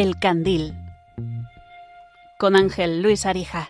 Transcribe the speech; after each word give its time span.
El 0.00 0.18
Candil 0.18 0.74
con 2.38 2.56
Ángel 2.56 3.02
Luis 3.02 3.26
Arija. 3.26 3.68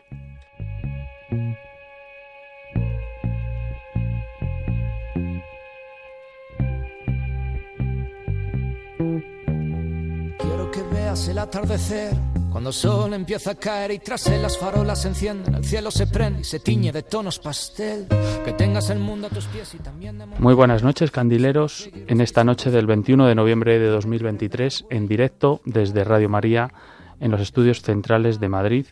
Quiero 10.39 10.71
que 10.71 10.83
veas 10.93 11.27
el 11.27 11.39
atardecer 11.39 12.15
cuando 12.51 12.71
el 12.71 12.75
sol 12.75 13.15
empieza 13.15 13.53
a 13.53 13.55
caer 13.55 13.93
y 13.93 13.99
tras 14.01 14.27
él 14.27 14.43
las 14.43 14.59
farolas 14.59 15.03
se 15.03 15.09
encienden, 15.09 15.55
el 15.55 15.65
cielo 15.65 15.91
se 15.91 16.07
prende 16.07 16.41
y 16.41 16.45
se 16.45 16.59
tiñe 16.59 16.91
de 16.91 17.03
tonos 17.03 17.39
pastel. 17.39 18.07
Que 18.45 18.53
tengas 18.53 18.91
el 18.91 18.99
mundo 18.99 19.29
a 19.29 19.31
tus 19.31 19.47
pies 19.47 19.75
y 19.75 19.79
también 19.79 20.19
de 20.19 20.27
Muy 20.27 20.55
buenas 20.55 20.83
noches, 20.83 21.11
candileros. 21.11 21.89
En 22.09 22.21
esta 22.21 22.43
noche 22.43 22.71
del 22.71 22.87
21 22.87 23.27
de 23.27 23.35
noviembre 23.35 23.79
de 23.79 23.87
2023, 23.87 24.87
en 24.91 25.07
directo 25.07 25.61
desde 25.65 26.03
Radio 26.05 26.29
María, 26.29 26.73
en 27.21 27.31
los 27.31 27.41
estudios 27.41 27.83
centrales 27.83 28.41
de 28.41 28.49
Madrid, 28.49 28.87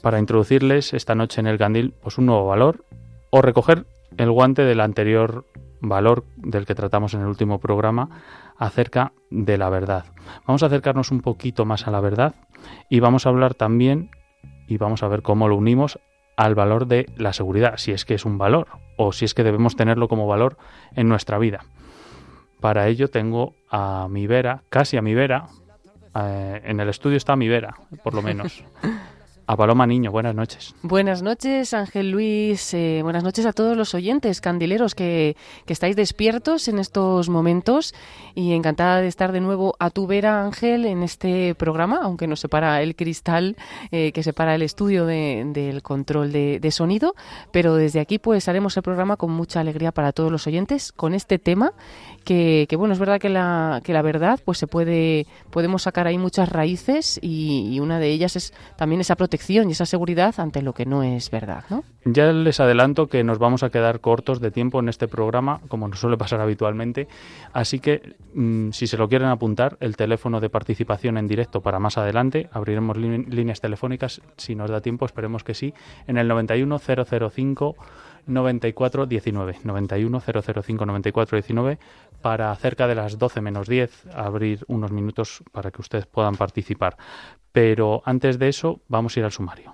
para 0.00 0.18
introducirles 0.18 0.94
esta 0.94 1.14
noche 1.14 1.40
en 1.40 1.48
el 1.48 1.58
candil 1.58 1.94
pues 2.00 2.18
un 2.18 2.26
nuevo 2.26 2.46
valor 2.46 2.84
o 3.30 3.42
recoger 3.42 3.86
el 4.16 4.30
guante 4.30 4.62
del 4.62 4.80
anterior 4.80 5.46
valor 5.80 6.24
del 6.36 6.64
que 6.64 6.74
tratamos 6.74 7.14
en 7.14 7.22
el 7.22 7.26
último 7.26 7.58
programa 7.58 8.08
acerca 8.56 9.12
de 9.30 9.58
la 9.58 9.68
verdad. 9.68 10.04
Vamos 10.46 10.62
a 10.62 10.66
acercarnos 10.66 11.10
un 11.10 11.20
poquito 11.20 11.64
más 11.64 11.88
a 11.88 11.90
la 11.90 12.00
verdad 12.00 12.34
y 12.88 13.00
vamos 13.00 13.26
a 13.26 13.30
hablar 13.30 13.54
también 13.54 14.10
y 14.66 14.76
vamos 14.76 15.02
a 15.02 15.08
ver 15.08 15.22
cómo 15.22 15.48
lo 15.48 15.56
unimos 15.56 15.98
al 16.36 16.54
valor 16.54 16.86
de 16.86 17.06
la 17.16 17.32
seguridad, 17.32 17.76
si 17.76 17.92
es 17.92 18.04
que 18.04 18.14
es 18.14 18.24
un 18.24 18.38
valor 18.38 18.68
o 18.96 19.12
si 19.12 19.24
es 19.24 19.34
que 19.34 19.44
debemos 19.44 19.76
tenerlo 19.76 20.08
como 20.08 20.26
valor 20.26 20.56
en 20.94 21.08
nuestra 21.08 21.38
vida. 21.38 21.64
Para 22.60 22.88
ello 22.88 23.08
tengo 23.08 23.54
a 23.70 24.06
mi 24.08 24.26
vera, 24.26 24.62
casi 24.68 24.96
a 24.96 25.02
mi 25.02 25.14
vera, 25.14 25.46
eh, 26.14 26.60
en 26.64 26.80
el 26.80 26.88
estudio 26.88 27.16
está 27.16 27.36
mi 27.36 27.48
vera, 27.48 27.74
por 28.02 28.14
lo 28.14 28.22
menos. 28.22 28.64
A 29.46 29.56
Paloma 29.56 29.86
Niño, 29.86 30.12
buenas 30.12 30.34
noches. 30.34 30.74
Buenas 30.82 31.20
noches, 31.22 31.74
Ángel 31.74 32.10
Luis. 32.10 32.72
Eh, 32.74 33.00
buenas 33.02 33.24
noches 33.24 33.44
a 33.44 33.52
todos 33.52 33.76
los 33.76 33.92
oyentes 33.94 34.40
candileros 34.40 34.94
que, 34.94 35.36
que, 35.66 35.72
estáis 35.72 35.96
despiertos 35.96 36.68
en 36.68 36.78
estos 36.78 37.28
momentos 37.28 37.92
y 38.36 38.52
encantada 38.52 39.00
de 39.00 39.08
estar 39.08 39.32
de 39.32 39.40
nuevo 39.40 39.74
a 39.80 39.90
tu 39.90 40.06
vera, 40.06 40.44
Ángel, 40.44 40.86
en 40.86 41.02
este 41.02 41.56
programa, 41.56 42.00
aunque 42.02 42.28
nos 42.28 42.40
separa 42.40 42.82
el 42.82 42.94
cristal 42.94 43.56
eh, 43.90 44.12
que 44.12 44.22
separa 44.22 44.54
el 44.54 44.62
estudio 44.62 45.06
de, 45.06 45.42
del 45.52 45.82
control 45.82 46.30
de, 46.30 46.60
de, 46.60 46.70
sonido. 46.70 47.14
Pero 47.50 47.74
desde 47.74 47.98
aquí 47.98 48.18
pues 48.18 48.48
haremos 48.48 48.76
el 48.76 48.84
programa 48.84 49.16
con 49.16 49.32
mucha 49.32 49.60
alegría 49.60 49.90
para 49.90 50.12
todos 50.12 50.30
los 50.30 50.46
oyentes 50.46 50.92
con 50.92 51.14
este 51.14 51.40
tema 51.40 51.72
que, 52.22 52.66
que 52.68 52.76
bueno, 52.76 52.94
es 52.94 53.00
verdad 53.00 53.20
que 53.20 53.28
la, 53.28 53.80
que 53.84 53.92
la 53.92 54.02
verdad 54.02 54.40
pues 54.44 54.58
se 54.58 54.66
puede, 54.66 55.26
podemos 55.50 55.82
sacar 55.82 56.06
ahí 56.06 56.18
muchas 56.18 56.48
raíces 56.48 57.18
y, 57.22 57.80
una 57.82 57.98
de 57.98 58.10
ellas 58.10 58.36
es 58.36 58.54
también 58.76 59.00
esa 59.00 59.16
protección 59.16 59.68
y 59.68 59.72
esa 59.72 59.86
seguridad 59.86 60.34
ante 60.38 60.62
lo 60.62 60.72
que 60.72 60.86
no 60.86 61.02
es 61.02 61.30
verdad. 61.30 61.64
¿no? 61.68 61.82
Ya 62.04 62.32
les 62.32 62.60
adelanto 62.60 63.08
que 63.08 63.24
nos 63.24 63.38
vamos 63.38 63.62
a 63.64 63.70
quedar 63.70 64.00
cortos 64.00 64.40
de 64.40 64.50
tiempo 64.50 64.78
en 64.78 64.88
este 64.88 65.08
programa, 65.08 65.60
como 65.68 65.88
nos 65.88 65.98
suele 65.98 66.16
pasar 66.16 66.40
habitualmente, 66.40 67.08
así 67.52 67.80
que 67.80 68.14
mmm, 68.34 68.70
si 68.70 68.86
se 68.86 68.96
lo 68.96 69.08
quieren 69.08 69.28
apuntar, 69.28 69.76
el 69.80 69.96
teléfono 69.96 70.40
de 70.40 70.48
participación 70.48 71.18
en 71.18 71.26
directo 71.26 71.60
para 71.60 71.80
más 71.80 71.98
adelante, 71.98 72.48
abriremos 72.52 72.96
líneas 72.96 73.60
telefónicas, 73.60 74.20
si 74.36 74.54
nos 74.54 74.70
da 74.70 74.80
tiempo, 74.80 75.06
esperemos 75.06 75.42
que 75.42 75.54
sí, 75.54 75.74
en 76.06 76.18
el 76.18 76.28
91005 76.28 77.76
9419 78.26 79.60
91005 79.64 80.86
9419 80.86 81.78
para 82.20 82.54
cerca 82.56 82.86
de 82.86 82.94
las 82.94 83.18
12 83.18 83.40
menos 83.40 83.68
10 83.68 84.06
abrir 84.14 84.64
unos 84.68 84.92
minutos 84.92 85.42
para 85.52 85.70
que 85.70 85.80
ustedes 85.80 86.06
puedan 86.06 86.36
participar. 86.36 86.96
Pero 87.52 88.02
antes 88.04 88.38
de 88.38 88.48
eso, 88.48 88.80
vamos 88.88 89.16
a 89.16 89.20
ir 89.20 89.24
al 89.24 89.32
sumario. 89.32 89.72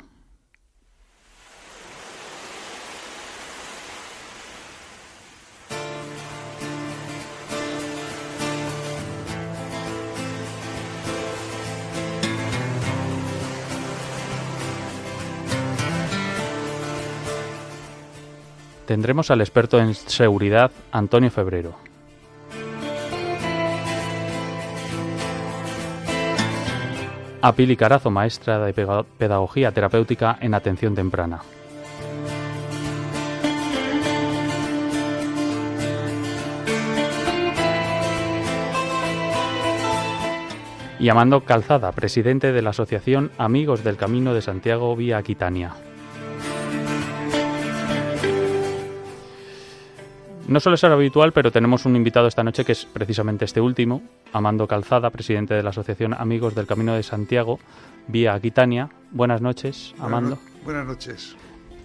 Tendremos 18.88 19.30
al 19.30 19.42
experto 19.42 19.78
en 19.78 19.94
seguridad 19.94 20.70
Antonio 20.92 21.30
Febrero. 21.30 21.76
a 27.42 27.52
Pili 27.52 27.76
Carazo, 27.76 28.10
maestra 28.10 28.58
de 28.64 28.72
Pedagogía 28.72 29.72
Terapéutica 29.72 30.38
en 30.40 30.54
Atención 30.54 30.94
Temprana. 30.94 31.42
Y 40.98 41.10
Amando 41.10 41.42
Calzada, 41.44 41.92
presidente 41.92 42.52
de 42.52 42.62
la 42.62 42.70
Asociación 42.70 43.32
Amigos 43.36 43.84
del 43.84 43.98
Camino 43.98 44.32
de 44.32 44.40
Santiago 44.40 44.96
Vía 44.96 45.18
Aquitania. 45.18 45.74
No 50.48 50.60
suele 50.60 50.78
ser 50.78 50.90
habitual, 50.90 51.32
pero 51.32 51.52
tenemos 51.52 51.84
un 51.84 51.94
invitado 51.94 52.26
esta 52.26 52.42
noche 52.42 52.64
que 52.64 52.72
es 52.72 52.86
precisamente 52.86 53.44
este 53.44 53.60
último, 53.60 54.00
Amando 54.32 54.66
Calzada, 54.66 55.10
presidente 55.10 55.52
de 55.52 55.62
la 55.62 55.68
Asociación 55.68 56.14
Amigos 56.14 56.54
del 56.54 56.66
Camino 56.66 56.94
de 56.94 57.02
Santiago, 57.02 57.58
vía 58.06 58.32
Aquitania. 58.32 58.88
Buenas 59.10 59.42
noches, 59.42 59.94
Amando. 59.98 60.36
Buenas, 60.36 60.64
buenas 60.64 60.86
noches. 60.86 61.36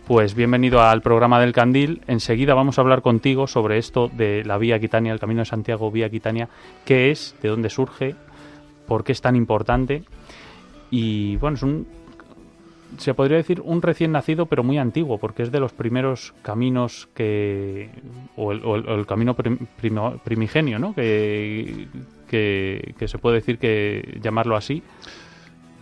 Pues 0.07 0.33
bienvenido 0.33 0.81
al 0.81 1.01
programa 1.01 1.41
del 1.41 1.51
Candil. 1.51 2.03
Enseguida 2.07 2.53
vamos 2.53 2.77
a 2.77 2.81
hablar 2.81 3.01
contigo 3.01 3.47
sobre 3.47 3.77
esto 3.77 4.07
de 4.07 4.45
la 4.45 4.57
vía 4.57 4.77
Aquitania, 4.77 5.11
el 5.11 5.19
Camino 5.19 5.41
de 5.41 5.45
Santiago, 5.45 5.91
vía 5.91 6.05
Aquitania, 6.05 6.47
qué 6.85 7.11
es, 7.11 7.35
de 7.41 7.49
dónde 7.49 7.69
surge, 7.69 8.15
por 8.87 9.03
qué 9.03 9.11
es 9.11 9.19
tan 9.19 9.35
importante. 9.35 10.05
Y 10.89 11.35
bueno, 11.35 11.57
es 11.57 11.63
un 11.63 11.85
se 12.97 13.13
podría 13.13 13.37
decir 13.37 13.61
un 13.61 13.81
recién 13.81 14.11
nacido, 14.11 14.45
pero 14.45 14.63
muy 14.63 14.77
antiguo, 14.77 15.17
porque 15.17 15.43
es 15.43 15.51
de 15.51 15.59
los 15.59 15.73
primeros 15.73 16.33
caminos 16.41 17.09
que. 17.13 17.89
o 18.35 18.51
el, 18.51 18.63
o 18.63 18.75
el, 18.75 18.87
o 18.87 18.95
el 18.95 19.05
camino 19.05 19.35
prim, 19.35 19.57
primo, 19.77 20.19
primigenio, 20.23 20.79
¿no? 20.79 20.93
Que, 20.93 21.87
que, 22.27 22.95
que, 22.97 23.07
se 23.07 23.17
puede 23.17 23.37
decir 23.37 23.57
que 23.57 24.19
llamarlo 24.21 24.55
así. 24.55 24.83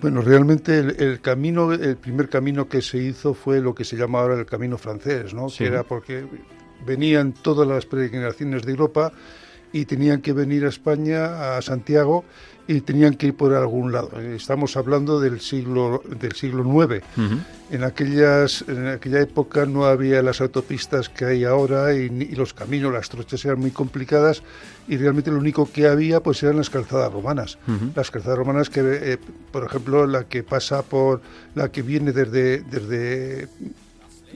Bueno, 0.02 0.22
realmente 0.22 0.80
el, 0.80 0.96
el, 1.02 1.22
camino, 1.22 1.72
el 1.72 1.98
primer 1.98 2.28
camino 2.28 2.68
que 2.68 2.82
se 2.82 2.98
hizo 2.98 3.34
fue 3.34 3.62
lo 3.62 3.76
que 3.76 3.84
se 3.84 3.96
llama 3.96 4.20
ahora 4.20 4.36
el 4.36 4.46
camino 4.46 4.78
francés, 4.78 5.34
¿no? 5.34 5.50
Sí. 5.50 5.60
Que 5.60 5.66
era 5.66 5.84
porque 5.84 6.26
venían 6.86 7.34
todas 7.34 7.68
las 7.68 7.86
peregrinaciones 7.86 8.64
de 8.64 8.72
Europa 8.72 9.12
y 9.74 9.86
tenían 9.86 10.22
que 10.22 10.34
venir 10.34 10.66
a 10.66 10.70
España, 10.70 11.58
a 11.58 11.62
Santiago, 11.62 12.26
y 12.68 12.82
tenían 12.82 13.16
que 13.16 13.28
ir 13.28 13.36
por 13.36 13.54
algún 13.54 13.92
lado. 13.92 14.20
Estamos 14.20 14.78
hablando 14.78 15.20
del 15.20 15.42
siglo 15.42 16.02
del 16.08 16.34
siglo 16.34 16.64
IX. 16.64 17.04
Uh 17.18 17.22
-huh. 17.22 17.44
En 17.72 17.84
aquellas 17.84 18.64
en 18.68 18.88
aquella 18.88 19.22
época 19.22 19.66
no 19.66 19.86
había 19.86 20.22
las 20.22 20.42
autopistas 20.42 21.10
que 21.10 21.26
hay 21.26 21.44
ahora 21.44 21.94
y, 21.94 22.06
y, 22.06 22.36
los 22.36 22.54
caminos, 22.54 22.94
las 22.94 23.10
trochas 23.10 23.44
eran 23.46 23.60
muy 23.60 23.72
complicadas 23.72 24.44
y 24.88 24.98
realmente 24.98 25.32
lo 25.32 25.40
único 25.40 25.70
que 25.72 25.88
había 25.88 26.22
pues 26.22 26.44
eran 26.44 26.58
las 26.58 26.70
calzadas 26.70 27.12
romanas. 27.12 27.58
Uh 27.68 27.72
-huh. 27.72 27.96
Las 27.96 28.12
calzadas 28.12 28.38
romanas 28.38 28.70
que 28.70 28.82
eh, 28.84 29.18
por 29.52 29.66
ejemplo 29.66 30.06
la 30.06 30.26
que 30.26 30.44
pasa 30.44 30.84
por 30.84 31.22
la 31.56 31.72
que 31.72 31.82
viene 31.82 32.12
desde 32.12 32.60
desde 32.62 33.48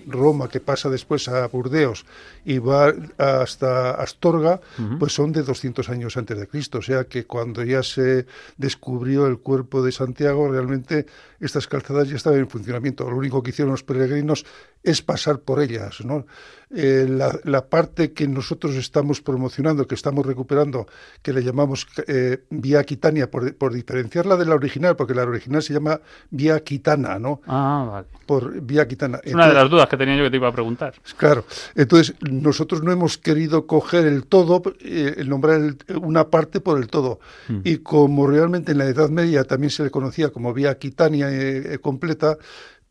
Roma, 0.08 0.50
que 0.50 0.60
pasa 0.60 0.90
después 0.90 1.28
a 1.28 1.48
Burdeos 1.48 2.06
y 2.44 2.60
va 2.60 2.94
hasta 3.18 3.92
Astorga, 3.92 4.60
uh 4.78 4.82
-huh. 4.82 4.98
pues 5.00 5.14
son 5.14 5.32
de 5.32 5.44
200 5.44 5.90
años 5.90 6.18
antes 6.18 6.38
de 6.38 6.48
Cristo. 6.48 6.80
O 6.80 6.82
sea 6.82 7.06
que 7.06 7.26
cuando 7.26 7.64
ya 7.64 7.84
se 7.84 8.26
descubrió 8.58 9.28
el 9.28 9.40
cuerpo 9.40 9.84
de 9.84 9.92
Santiago, 9.92 10.50
realmente 10.50 11.06
estas 11.40 11.68
calzadas 11.68 12.10
ya 12.10 12.16
estaban 12.16 12.40
en 12.40 12.50
funcionamiento. 12.50 13.10
Lo 13.10 13.18
único 13.18 13.42
que 13.44 13.52
hicieron 13.52 13.72
los 13.72 13.84
peregrinos 13.84 14.46
es 14.86 15.02
pasar 15.02 15.40
por 15.40 15.62
ellas. 15.62 16.06
¿no? 16.06 16.26
Eh, 16.74 17.06
la, 17.08 17.38
la, 17.44 17.68
parte 17.68 18.12
que 18.12 18.28
nosotros 18.28 18.76
estamos 18.76 19.22
promocionando, 19.22 19.88
que 19.88 19.96
estamos 19.96 20.26
recuperando, 20.26 20.88
que 21.22 21.32
le 21.32 21.44
llamamos 21.44 21.88
eh, 22.08 22.44
Vía 22.50 22.80
Aquitania, 22.80 23.30
por, 23.30 23.56
por, 23.56 23.74
diferenciarla 23.74 24.36
de 24.36 24.46
la 24.46 24.56
original, 24.56 24.96
porque 24.96 25.14
la 25.14 25.24
original 25.24 25.62
se 25.62 25.74
llama 25.74 26.02
Vía 26.32 26.56
Aquitana, 26.56 27.20
¿no? 27.20 27.42
Ah, 27.48 27.88
vale. 27.90 28.08
Por 28.26 28.62
Vía 28.62 28.82
Aquitana. 28.82 29.20
Es 29.24 29.34
una 29.34 29.44
Entonces, 29.44 29.54
de 29.54 29.62
las 29.62 29.70
dudas 29.70 29.90
que 29.90 29.98
tenía 29.98 30.18
yo 30.18 30.24
que 30.24 30.32
te 30.32 30.38
iba 30.38 30.48
a 30.48 30.54
preguntar. 30.54 30.96
Claro. 31.18 31.46
Entonces, 31.76 32.16
nosotros 32.30 32.84
no 32.84 32.92
hemos 32.92 33.18
querido 33.18 33.68
coger 33.68 34.06
el 34.06 34.26
todo, 34.26 34.62
eh, 34.82 35.24
nombrar 35.26 35.62
el, 35.62 35.78
una 36.02 36.30
parte 36.30 36.60
por 36.60 36.80
el 36.80 36.88
todo. 36.88 37.20
Mm. 37.48 37.60
Y 37.64 37.78
como 37.78 38.28
realmente 38.28 38.72
en 38.72 38.80
la 38.80 38.86
Edad 38.86 39.10
Media 39.10 39.44
también 39.44 39.70
se 39.70 39.84
le 39.84 39.92
conocía 39.92 40.30
como 40.30 40.54
Vía 40.54 40.72
Aquitania 40.72 41.28
eh, 41.32 41.78
completa, 41.80 42.38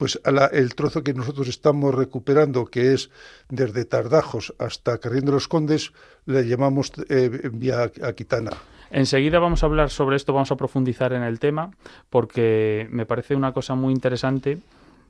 pues 0.05 0.21
la, 0.27 0.45
el 0.49 0.75
trozo 0.75 1.03
que 1.03 1.15
nosotros 1.15 1.49
estamos 1.49 1.95
recuperando, 1.95 2.67
que 2.67 2.93
es 2.93 3.09
desde 3.49 3.87
Tardajos 3.87 4.53
hasta 4.59 4.99
Carrión 4.99 5.25
de 5.25 5.33
los 5.33 5.49
Condes, 5.49 5.95
le 6.27 6.47
llamamos 6.47 6.93
eh, 7.09 7.31
vía 7.51 7.91
Aquitana. 8.03 8.51
Enseguida 8.91 9.39
vamos 9.39 9.63
a 9.63 9.67
hablar 9.67 9.89
sobre 9.89 10.17
esto, 10.17 10.35
vamos 10.35 10.53
a 10.53 10.57
profundizar 10.57 11.15
en 11.15 11.23
el 11.23 11.39
tema, 11.39 11.71
porque 12.11 12.87
me 12.91 13.07
parece 13.07 13.35
una 13.35 13.53
cosa 13.53 13.75
muy 13.77 13.95
interesante 13.95 14.59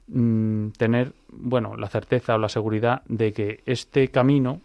mm, 0.06 0.68
tener, 0.78 1.12
bueno, 1.32 1.76
la 1.76 1.88
certeza 1.88 2.36
o 2.36 2.38
la 2.38 2.48
seguridad 2.48 3.02
de 3.08 3.32
que 3.32 3.64
este 3.66 4.12
camino 4.12 4.60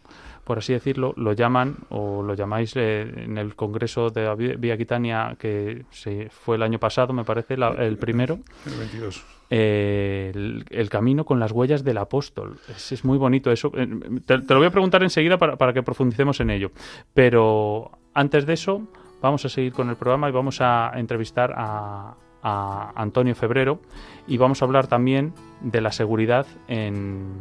por 0.50 0.58
así 0.58 0.74
decirlo, 0.74 1.14
lo 1.16 1.34
llaman 1.34 1.76
o 1.90 2.24
lo 2.24 2.34
llamáis 2.34 2.76
eh, 2.76 3.02
en 3.02 3.38
el 3.38 3.56
Congreso 3.56 4.10
de 4.10 4.56
Vía 4.58 4.76
Quitania 4.78 5.36
que 5.38 5.86
se 5.92 6.32
fue 6.32 6.56
el 6.56 6.64
año 6.64 6.80
pasado, 6.80 7.14
me 7.14 7.24
parece, 7.24 7.54
el 7.54 7.98
primero. 8.00 8.40
El 8.66 8.80
22. 8.80 9.26
Eh, 9.52 10.32
el, 10.72 10.90
camino 10.90 11.24
con 11.24 11.40
las 11.40 11.52
huellas 11.52 11.84
del 11.84 12.00
apóstol. 12.00 12.58
Es, 12.68 13.06
muy 13.06 13.20
bonito 13.20 13.52
eso. 13.52 13.72
Eh, 13.76 13.88
te, 14.26 14.40
lo 14.40 14.58
voy 14.58 14.66
a 14.66 14.72
preguntar 14.72 15.04
enseguida 15.04 15.38
para, 15.38 15.56
para 15.56 15.72
que 15.72 15.84
profundicemos 15.84 16.40
en 16.40 16.50
ello. 16.50 16.72
Pero 17.14 17.92
antes 18.16 18.48
de 18.48 18.54
eso, 18.54 18.88
vamos 19.22 19.46
a 19.46 19.50
seguir 19.50 19.72
con 19.72 19.88
el 19.92 19.98
programa 19.98 20.30
y 20.30 20.32
vamos 20.32 20.62
a 20.62 20.94
entrevistar 20.96 21.54
a, 21.56 22.16
a 22.42 22.92
Antonio 22.96 23.36
Febrero 23.36 23.82
y 24.26 24.38
vamos 24.38 24.64
a 24.64 24.66
hablar 24.66 24.88
también 24.88 25.32
de 25.62 25.80
la 25.80 25.92
seguridad 25.92 26.48
en, 26.68 27.36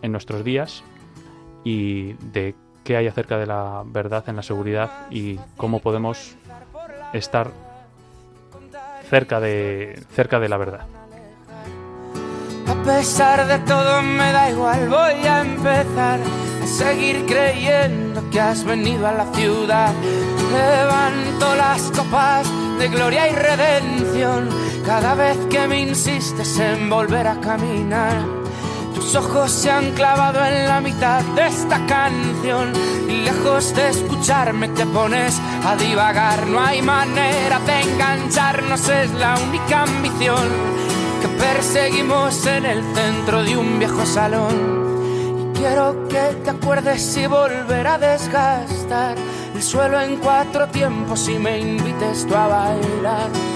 en 0.00 0.12
nuestros 0.12 0.44
días 0.44 0.84
y 1.64 2.14
de 2.14 2.54
qué 2.84 2.96
hay 2.96 3.06
acerca 3.06 3.38
de 3.38 3.46
la 3.46 3.82
verdad 3.84 4.24
en 4.28 4.36
la 4.36 4.42
seguridad 4.42 4.90
y 5.10 5.38
cómo 5.56 5.80
podemos 5.80 6.36
estar 7.12 7.50
cerca 9.08 9.40
de, 9.40 10.02
cerca 10.14 10.40
de 10.40 10.48
la 10.48 10.56
verdad. 10.56 10.86
A 12.66 12.74
pesar 12.84 13.46
de 13.46 13.58
todo 13.60 14.02
me 14.02 14.32
da 14.32 14.50
igual, 14.50 14.88
voy 14.88 15.26
a 15.26 15.42
empezar 15.42 16.20
a 16.62 16.66
seguir 16.66 17.26
creyendo 17.26 18.28
que 18.30 18.40
has 18.40 18.64
venido 18.64 19.06
a 19.06 19.12
la 19.12 19.26
ciudad. 19.32 19.92
Levanto 20.52 21.54
las 21.54 21.82
copas 21.90 22.46
de 22.78 22.88
gloria 22.88 23.28
y 23.28 23.34
redención 23.34 24.48
cada 24.84 25.14
vez 25.14 25.36
que 25.50 25.68
me 25.68 25.80
insistes 25.80 26.58
en 26.58 26.88
volver 26.88 27.26
a 27.26 27.40
caminar. 27.40 28.41
Tus 29.02 29.16
ojos 29.16 29.50
se 29.50 29.68
han 29.68 29.90
clavado 29.92 30.44
en 30.46 30.68
la 30.68 30.80
mitad 30.80 31.22
de 31.34 31.48
esta 31.48 31.84
canción 31.86 32.72
y 33.08 33.24
lejos 33.24 33.74
de 33.74 33.88
escucharme 33.88 34.68
te 34.68 34.86
pones 34.86 35.38
a 35.66 35.74
divagar. 35.74 36.46
No 36.46 36.60
hay 36.60 36.80
manera 36.82 37.58
de 37.58 37.80
engancharnos, 37.80 38.88
es 38.88 39.12
la 39.14 39.34
única 39.40 39.82
ambición 39.82 40.48
que 41.20 41.28
perseguimos 41.28 42.46
en 42.46 42.64
el 42.64 42.82
centro 42.94 43.42
de 43.42 43.56
un 43.56 43.80
viejo 43.80 44.06
salón. 44.06 45.50
Y 45.52 45.58
quiero 45.58 46.08
que 46.08 46.36
te 46.44 46.50
acuerdes 46.50 47.16
y 47.16 47.26
volver 47.26 47.88
a 47.88 47.98
desgastar 47.98 49.16
el 49.52 49.62
suelo 49.62 50.00
en 50.00 50.16
cuatro 50.18 50.68
tiempos 50.68 51.28
y 51.28 51.40
me 51.40 51.58
invites 51.58 52.24
tú 52.24 52.36
a 52.36 52.46
bailar. 52.46 53.51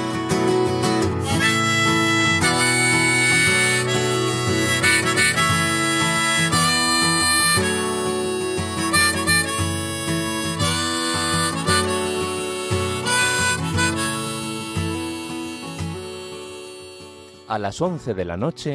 A 17.57 17.59
las 17.59 17.81
11 17.81 18.13
de 18.13 18.25
la 18.27 18.37
noche, 18.37 18.75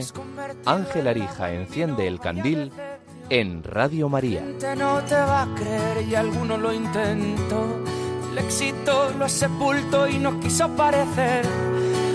Ángel 0.65 1.07
Arija 1.07 1.53
enciende 1.53 2.07
el 2.07 2.19
candil 2.19 2.71
en 3.29 3.63
Radio 3.63 4.09
María. 4.09 4.43
No 4.75 5.03
te 5.03 5.13
va 5.13 5.43
a 5.43 5.55
creer 5.55 6.07
y 6.09 6.15
alguno 6.15 6.57
lo 6.57 6.73
intentó. 6.73 7.63
El 8.31 8.39
éxito 8.39 9.11
lo 9.19 9.29
sepultó 9.29 10.07
y 10.07 10.17
no 10.17 10.39
quiso 10.39 10.67
parecer. 10.69 11.45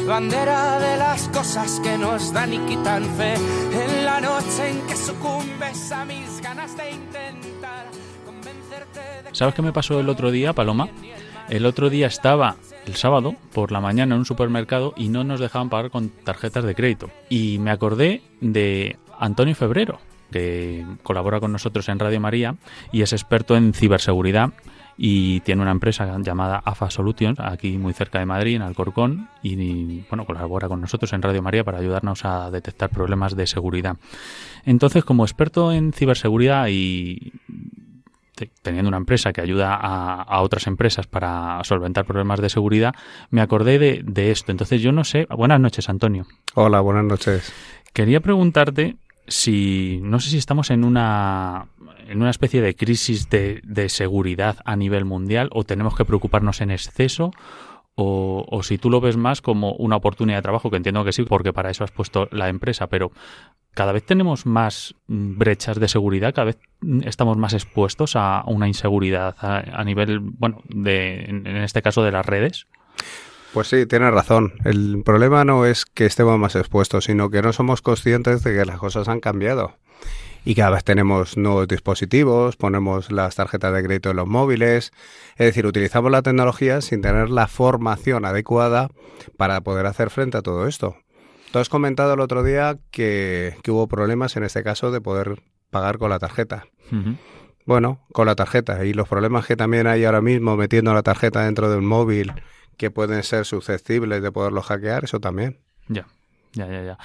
Bandera 0.08 0.80
de 0.80 0.96
las 0.96 1.28
cosas 1.28 1.80
que 1.84 1.96
nos 1.96 2.32
dan 2.32 2.52
y 2.52 2.58
quitan 2.58 3.04
fe. 3.16 3.34
En 3.34 4.04
la 4.04 4.20
noche 4.20 4.70
en 4.70 4.86
que 4.88 4.96
sucumbes 4.96 5.92
a 5.92 6.04
mis 6.04 6.40
ganas 6.42 6.76
de 6.76 6.90
intentar 6.90 7.86
convencerte 8.24 9.00
de 9.22 9.30
¿Sabes 9.32 9.54
qué 9.54 9.62
me 9.62 9.72
pasó 9.72 10.00
el 10.00 10.08
otro 10.08 10.32
día, 10.32 10.52
Paloma? 10.52 10.88
El 11.48 11.64
otro 11.64 11.90
día 11.90 12.08
estaba 12.08 12.56
el 12.86 12.94
sábado 12.96 13.34
por 13.52 13.72
la 13.72 13.80
mañana 13.80 14.14
en 14.14 14.20
un 14.20 14.24
supermercado 14.24 14.94
y 14.96 15.08
no 15.08 15.24
nos 15.24 15.40
dejaban 15.40 15.68
pagar 15.68 15.90
con 15.90 16.08
tarjetas 16.08 16.64
de 16.64 16.74
crédito. 16.74 17.10
Y 17.28 17.58
me 17.58 17.70
acordé 17.70 18.22
de 18.40 18.96
Antonio 19.18 19.54
Febrero, 19.54 19.98
que 20.30 20.84
colabora 21.02 21.40
con 21.40 21.52
nosotros 21.52 21.88
en 21.88 21.98
Radio 21.98 22.20
María 22.20 22.56
y 22.92 23.02
es 23.02 23.12
experto 23.12 23.56
en 23.56 23.72
ciberseguridad 23.72 24.52
y 24.98 25.40
tiene 25.40 25.62
una 25.62 25.72
empresa 25.72 26.18
llamada 26.20 26.62
AFA 26.64 26.90
Solutions 26.90 27.38
aquí 27.38 27.76
muy 27.76 27.92
cerca 27.92 28.18
de 28.18 28.26
Madrid 28.26 28.56
en 28.56 28.62
Alcorcón 28.62 29.28
y 29.42 30.00
bueno 30.08 30.24
colabora 30.24 30.68
con 30.68 30.80
nosotros 30.80 31.12
en 31.12 31.22
Radio 31.22 31.42
María 31.42 31.64
para 31.64 31.78
ayudarnos 31.78 32.24
a 32.24 32.50
detectar 32.50 32.88
problemas 32.88 33.36
de 33.36 33.46
seguridad. 33.46 33.96
Entonces, 34.64 35.04
como 35.04 35.24
experto 35.24 35.70
en 35.72 35.92
ciberseguridad 35.92 36.68
y 36.68 37.32
teniendo 38.62 38.88
una 38.88 38.98
empresa 38.98 39.32
que 39.32 39.40
ayuda 39.40 39.74
a, 39.74 40.40
otras 40.42 40.66
empresas 40.66 41.06
para 41.06 41.62
solventar 41.64 42.04
problemas 42.04 42.40
de 42.40 42.48
seguridad, 42.48 42.94
me 43.30 43.40
acordé 43.40 43.78
de, 43.78 44.30
esto. 44.30 44.52
Entonces 44.52 44.80
yo 44.82 44.92
no 44.92 45.04
sé. 45.04 45.26
Buenas 45.30 45.60
noches, 45.60 45.88
Antonio. 45.88 46.26
Hola, 46.54 46.80
buenas 46.80 47.04
noches. 47.04 47.52
Quería 47.92 48.20
preguntarte 48.20 48.96
si 49.26 49.98
no 50.02 50.20
sé 50.20 50.30
si 50.30 50.38
estamos 50.38 50.70
en 50.70 50.84
una 50.84 51.66
en 52.06 52.20
una 52.20 52.30
especie 52.30 52.60
de 52.60 52.76
crisis 52.76 53.28
de, 53.28 53.60
de 53.64 53.88
seguridad 53.88 54.58
a 54.64 54.76
nivel 54.76 55.04
mundial 55.04 55.48
o 55.52 55.64
tenemos 55.64 55.96
que 55.96 56.04
preocuparnos 56.04 56.60
en 56.60 56.70
exceso 56.70 57.32
o, 57.96 58.46
o, 58.48 58.62
si 58.62 58.78
tú 58.78 58.90
lo 58.90 59.00
ves 59.00 59.16
más 59.16 59.40
como 59.40 59.72
una 59.72 59.96
oportunidad 59.96 60.38
de 60.38 60.42
trabajo, 60.42 60.70
que 60.70 60.76
entiendo 60.76 61.04
que 61.04 61.12
sí, 61.12 61.24
porque 61.24 61.52
para 61.52 61.70
eso 61.70 61.82
has 61.82 61.90
puesto 61.90 62.28
la 62.30 62.48
empresa, 62.48 62.86
pero 62.88 63.10
cada 63.76 63.92
vez 63.92 64.04
tenemos 64.04 64.46
más 64.46 64.94
mm, 65.06 65.36
brechas 65.38 65.78
de 65.78 65.86
seguridad, 65.86 66.34
cada 66.34 66.46
vez 66.46 66.58
mm, 66.80 67.02
estamos 67.06 67.36
más 67.36 67.52
expuestos 67.52 68.16
a 68.16 68.42
una 68.46 68.66
inseguridad 68.66 69.36
a, 69.38 69.84
nivel, 69.84 70.20
bueno, 70.20 70.62
de, 70.68 71.24
en, 71.24 71.46
este 71.58 71.82
caso 71.82 72.02
de 72.02 72.10
las 72.10 72.24
redes. 72.24 72.66
Pues 73.52 73.68
sí, 73.68 73.84
tienes 73.86 74.12
razón. 74.12 74.54
El 74.64 75.02
problema 75.04 75.44
no 75.44 75.66
es 75.66 75.84
que 75.84 76.06
estemos 76.06 76.38
más 76.38 76.56
expuestos, 76.56 77.04
sino 77.04 77.28
que 77.28 77.42
no 77.42 77.52
somos 77.52 77.82
conscientes 77.82 78.42
de 78.42 78.54
que 78.54 78.64
las 78.64 78.78
cosas 78.78 79.08
han 79.08 79.20
cambiado. 79.20 79.76
Y 80.46 80.54
cada 80.54 80.70
vez 80.70 80.84
tenemos 80.84 81.36
nuevos 81.36 81.66
dispositivos, 81.66 82.56
ponemos 82.56 83.10
las 83.10 83.34
tarjetas 83.34 83.74
de 83.74 83.82
crédito 83.82 84.10
en 84.10 84.16
los 84.16 84.28
móviles, 84.28 84.92
es 85.32 85.46
decir, 85.46 85.66
utilizamos 85.66 86.12
la 86.12 86.22
tecnología 86.22 86.80
sin 86.82 87.02
tener 87.02 87.30
la 87.30 87.48
formación 87.48 88.24
adecuada 88.24 88.88
para 89.36 89.60
poder 89.62 89.86
hacer 89.86 90.08
frente 90.08 90.38
a 90.38 90.42
todo 90.42 90.68
esto. 90.68 90.98
Tú 91.50 91.58
has 91.58 91.68
comentado 91.68 92.14
el 92.14 92.20
otro 92.20 92.44
día 92.44 92.78
que, 92.92 93.56
hubo 93.66 93.88
problemas 93.88 94.36
en 94.36 94.44
este 94.44 94.62
caso 94.62 94.92
de 94.92 95.00
poder 95.00 95.42
pagar 95.70 95.98
con 95.98 96.10
la 96.10 96.20
tarjeta. 96.20 96.68
Bueno, 97.64 98.06
con 98.12 98.26
la 98.26 98.36
tarjeta. 98.36 98.84
Y 98.84 98.92
los 98.92 99.08
problemas 99.08 99.46
que 99.46 99.56
también 99.56 99.88
hay 99.88 100.04
ahora 100.04 100.20
mismo 100.20 100.56
metiendo 100.56 100.94
la 100.94 101.02
tarjeta 101.02 101.44
dentro 101.44 101.68
de 101.68 101.78
un 101.78 101.86
móvil 101.86 102.32
que 102.76 102.92
pueden 102.92 103.24
ser 103.24 103.46
susceptibles 103.46 104.22
de 104.22 104.30
poderlo 104.30 104.62
hackear, 104.62 105.02
eso 105.02 105.18
también. 105.18 105.58
Ya, 105.88 106.06
ya, 106.52 106.68
ya, 106.68 106.84
ya. 106.84 106.98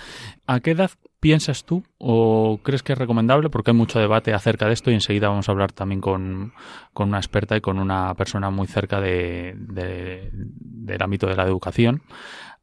¿A 0.45 0.59
qué 0.59 0.71
edad 0.71 0.91
piensas 1.21 1.63
tú 1.63 1.83
o 1.99 2.59
crees 2.63 2.83
que 2.83 2.93
es 2.93 2.99
recomendable? 2.99 3.49
Porque 3.49 3.71
hay 3.71 3.77
mucho 3.77 3.99
debate 3.99 4.33
acerca 4.33 4.67
de 4.67 4.73
esto 4.73 4.91
y 4.91 4.95
enseguida 4.95 5.29
vamos 5.29 5.47
a 5.47 5.53
hablar 5.53 5.71
también 5.71 6.01
con, 6.01 6.51
una 6.95 7.17
experta 7.17 7.55
y 7.55 7.61
con 7.61 7.79
una 7.79 8.13
persona 8.15 8.49
muy 8.49 8.67
cerca 8.67 8.99
de, 8.99 9.55
del 9.55 11.01
ámbito 11.01 11.27
de 11.27 11.35
la 11.35 11.43
educación. 11.43 12.01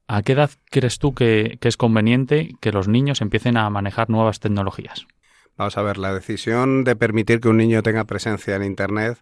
¿A 0.09 0.23
qué 0.23 0.33
edad 0.33 0.51
crees 0.71 0.99
tú 0.99 1.15
que, 1.15 1.59
es 1.61 1.77
conveniente 1.77 2.57
que 2.61 2.73
los 2.73 2.89
niños 2.89 3.21
empiecen 3.23 3.57
a 3.57 3.71
manejar 3.71 4.11
nuevas 4.11 4.41
tecnologías? 4.41 5.07
Vamos 5.57 5.79
a 5.79 5.83
ver, 5.83 5.97
la 5.97 6.13
decisión 6.13 6.85
de 6.85 6.97
permitir 6.97 7.41
que 7.41 7.49
un 7.49 7.57
niño 7.57 7.83
tenga 7.83 8.05
presencia 8.05 8.57
en 8.57 8.65
Internet, 8.65 9.19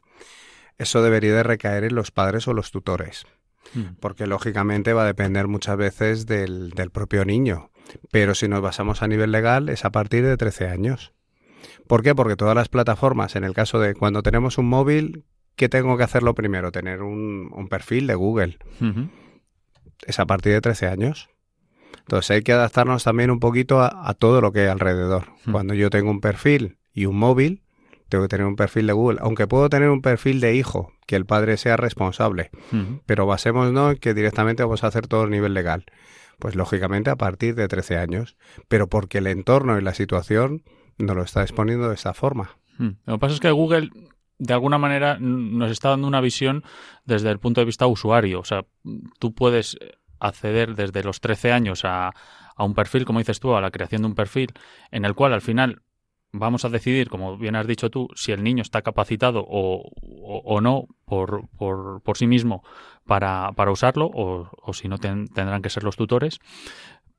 eso 0.79 1.03
debería 1.03 1.35
de 1.35 1.43
recaer 1.43 1.85
en 1.85 1.95
los 1.95 2.11
padres 2.11 2.49
o 2.49 2.55
los 2.55 2.71
tutores, 2.71 3.27
hmm. 3.75 3.97
porque 4.01 4.27
lógicamente 4.27 4.93
va 4.93 5.03
a 5.03 5.07
depender 5.07 5.49
muchas 5.49 5.77
veces 5.77 6.27
del, 6.27 6.71
del 6.71 6.91
propio 6.91 7.25
niño. 7.25 7.71
Pero 8.11 8.35
si 8.35 8.49
nos 8.49 8.61
basamos 8.61 9.03
a 9.03 9.09
nivel 9.09 9.33
legal, 9.33 9.69
es 9.69 9.85
a 9.85 9.91
partir 9.91 10.25
de 10.25 10.37
13 10.37 10.69
años. 10.69 11.13
¿Por 11.87 12.03
qué? 12.03 12.15
Porque 12.15 12.37
todas 12.37 12.55
las 12.55 12.69
plataformas, 12.69 13.37
en 13.37 13.45
el 13.45 13.55
caso 13.55 13.79
de 13.81 13.95
cuando 13.95 14.23
tenemos 14.23 14.59
un 14.59 14.69
móvil, 14.69 15.25
¿qué 15.55 15.69
tengo 15.69 15.97
que 15.97 16.05
hacerlo 16.05 16.35
primero? 16.35 16.73
Tener 16.73 17.03
un, 17.03 17.51
un 17.53 17.69
perfil 17.69 18.07
de 18.07 18.15
Google 18.15 18.59
es 20.07 20.19
a 20.21 20.27
partir 20.27 20.53
de 20.53 20.61
13 20.61 20.89
años. 20.89 21.29
Entonces 21.99 22.31
hay 22.31 22.43
que 22.43 22.53
adaptarnos 22.53 23.05
también 23.05 23.31
un 23.31 23.41
poquito 23.41 23.81
a, 23.81 24.15
todo 24.15 24.41
lo 24.41 24.53
que 24.53 24.61
hay 24.61 24.67
alrededor. 24.69 25.27
Cuando 25.51 25.75
yo 25.75 25.91
tengo 25.91 26.11
un 26.11 26.21
perfil 26.21 26.79
y 26.93 27.07
un 27.07 27.19
móvil, 27.19 27.63
tengo 28.09 28.25
que 28.25 28.29
tener 28.29 28.47
un 28.47 28.55
perfil 28.55 28.87
de 28.87 28.93
Google, 28.93 29.19
aunque 29.21 29.49
puedo 29.49 29.69
tener 29.69 29.91
un 29.91 30.03
perfil 30.03 30.41
de 30.41 30.55
hijo, 30.55 30.93
que 31.07 31.17
el 31.17 31.27
padre 31.27 31.57
sea 31.57 31.77
responsable, 31.77 32.51
pero 33.07 33.27
basémonos 33.27 33.95
en 33.95 33.99
que 33.99 34.15
directamente 34.15 34.63
vamos 34.63 34.85
a 34.85 34.87
hacer 34.87 35.09
todo 35.09 35.23
a 35.23 35.27
nivel 35.29 35.55
legal. 35.55 35.85
Pues 36.39 36.55
lógicamente 36.55 37.11
a 37.11 37.17
partir 37.17 37.55
de 37.55 37.69
13 37.69 37.97
años, 37.99 38.37
pero 38.69 38.89
porque 38.89 39.19
el 39.19 39.27
entorno 39.27 39.79
y 39.79 39.83
la 39.83 39.95
situación 39.95 40.63
nos 40.99 41.17
lo 41.17 41.23
está 41.23 41.43
exponiendo 41.43 41.89
de 41.89 41.95
esa 41.95 42.15
forma. 42.15 42.59
Hmm. 42.79 42.91
Lo 43.05 43.15
que 43.15 43.19
pasa 43.19 43.35
es 43.35 43.41
que 43.41 43.51
Google 43.51 43.91
de 44.39 44.53
alguna 44.53 44.79
manera 44.79 45.19
nos 45.19 45.71
está 45.71 45.91
dando 45.91 46.07
una 46.07 46.21
visión 46.21 46.63
desde 47.05 47.31
el 47.31 47.39
punto 47.39 47.61
de 47.61 47.65
vista 47.65 47.87
usuario. 47.87 48.41
O 48.41 48.45
sea, 48.45 48.65
tú 49.19 49.35
puedes 49.35 49.79
acceder 50.19 50.75
desde 50.75 51.03
los 51.03 51.21
13 51.21 51.53
años 51.53 51.85
a, 51.85 52.13
a 52.57 52.65
un 52.65 52.75
perfil, 52.75 53.05
como 53.05 53.19
dices 53.19 53.41
tú, 53.41 53.55
a 53.55 53.61
la 53.61 53.71
creación 53.71 54.03
de 54.03 54.09
un 54.09 54.15
perfil 54.15 54.53
en 54.91 55.05
el 55.05 55.15
cual 55.15 55.33
al 55.33 55.43
final 55.43 55.83
vamos 56.33 56.65
a 56.65 56.69
decidir, 56.69 57.09
como 57.09 57.37
bien 57.39 57.57
has 57.57 57.67
dicho 57.67 57.91
tú, 57.91 58.09
si 58.15 58.33
el 58.33 58.43
niño 58.43 58.63
está 58.63 58.83
capacitado 58.83 59.45
o, 59.47 59.91
o, 60.03 60.61
no 60.61 60.87
por, 61.05 61.49
por, 61.57 62.03
por, 62.03 62.17
sí 62.17 62.27
mismo 62.27 62.63
para, 63.07 63.53
para 63.53 63.71
usarlo 63.71 64.07
o, 64.07 64.51
o, 64.63 64.73
si 64.73 64.89
no 64.89 64.99
tendrán 64.99 65.63
que 65.63 65.71
ser 65.71 65.85
los 65.85 65.97
tutores. 65.97 66.41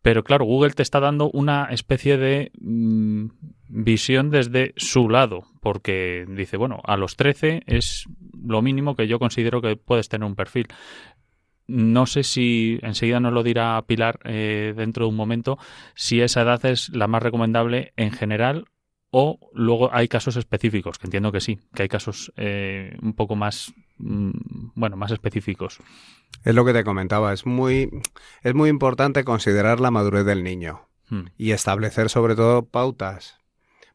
Pero 0.02 0.24
claro, 0.24 0.46
Google 0.46 0.72
te 0.72 0.84
está 0.84 1.00
dando 1.00 1.30
una 1.32 1.66
especie 1.66 2.18
de 2.18 2.52
mm, 2.62 3.26
visión 3.68 4.30
desde 4.30 4.74
su 4.78 5.10
lado, 5.10 5.44
porque 5.62 6.26
dice, 6.30 6.56
bueno, 6.56 6.82
a 6.86 6.98
los 6.98 7.16
13 7.18 7.64
es 7.66 8.06
lo 8.42 8.62
mínimo 8.62 8.96
que 8.96 9.08
yo 9.08 9.20
considero 9.20 9.62
que 9.62 9.76
puedes 9.76 10.08
tener 10.08 10.26
un 10.26 10.36
perfil. 10.36 10.68
No 11.68 12.06
sé 12.06 12.24
si 12.24 12.80
enseguida 12.82 13.20
nos 13.20 13.34
lo 13.34 13.44
dirá 13.44 13.84
Pilar 13.86 14.20
eh, 14.24 14.74
dentro 14.78 15.06
de 15.06 15.10
un 15.10 15.18
momento, 15.18 15.58
si 15.96 16.22
esa 16.22 16.44
edad 16.44 16.66
es 16.66 16.90
la 16.90 17.08
más 17.08 17.22
recomendable 17.22 17.92
en 17.98 18.12
general 18.12 18.66
o 19.12 19.40
luego 19.54 19.94
hay 19.94 20.08
casos 20.08 20.38
específicos, 20.38 20.98
que 20.98 21.08
entiendo 21.08 21.32
que 21.32 21.42
sí, 21.42 21.60
que 21.74 21.84
hay 21.84 21.90
casos 21.90 22.32
eh, 22.38 22.96
un 23.02 23.14
poco 23.14 23.36
más, 23.36 23.74
bueno, 24.00 24.98
más 24.98 25.12
específicos. 25.12 25.80
Es 26.44 26.56
lo 26.56 26.66
que 26.66 26.74
te 26.74 26.84
comentaba, 26.84 27.34
es 27.34 27.46
muy, 27.46 27.90
es 28.44 28.54
muy 28.54 28.70
importante 28.70 29.24
considerar 29.24 29.80
la 29.80 29.92
madurez 29.92 30.26
del 30.26 30.44
niño 30.44 30.88
hmm. 31.10 31.26
y 31.38 31.52
establecer 31.52 32.10
sobre 32.10 32.36
todo 32.36 32.66
pautas 32.66 33.40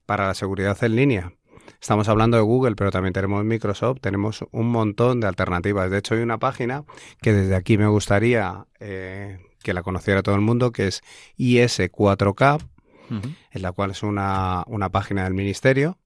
para 0.07 0.27
la 0.27 0.35
seguridad 0.35 0.83
en 0.83 0.97
línea. 0.97 1.33
Estamos 1.81 2.09
hablando 2.09 2.37
de 2.37 2.43
Google, 2.43 2.77
pero 2.77 2.91
también 2.91 3.13
tenemos 3.13 3.45
Microsoft, 3.45 4.01
tenemos 4.01 4.45
un 4.53 4.71
montón 4.71 5.21
de 5.21 5.27
alternativas. 5.27 5.91
De 5.91 5.99
hecho, 5.99 6.15
hay 6.15 6.23
una 6.23 6.39
página 6.39 6.85
que 7.21 7.33
desde 7.33 7.57
aquí 7.57 7.77
me 7.77 7.87
gustaría 7.87 8.67
eh, 8.79 9.39
que 9.63 9.75
la 9.75 9.83
conociera 9.83 10.23
todo 10.23 10.35
el 10.35 10.41
mundo, 10.41 10.73
que 10.73 10.87
es 10.87 11.03
IS4K, 11.39 12.69
en 13.51 13.63
la 13.63 13.73
cual 13.73 13.91
es 13.91 14.03
una, 14.03 14.65
página 14.91 15.25
del 15.25 15.35
ministerio. 15.35 15.99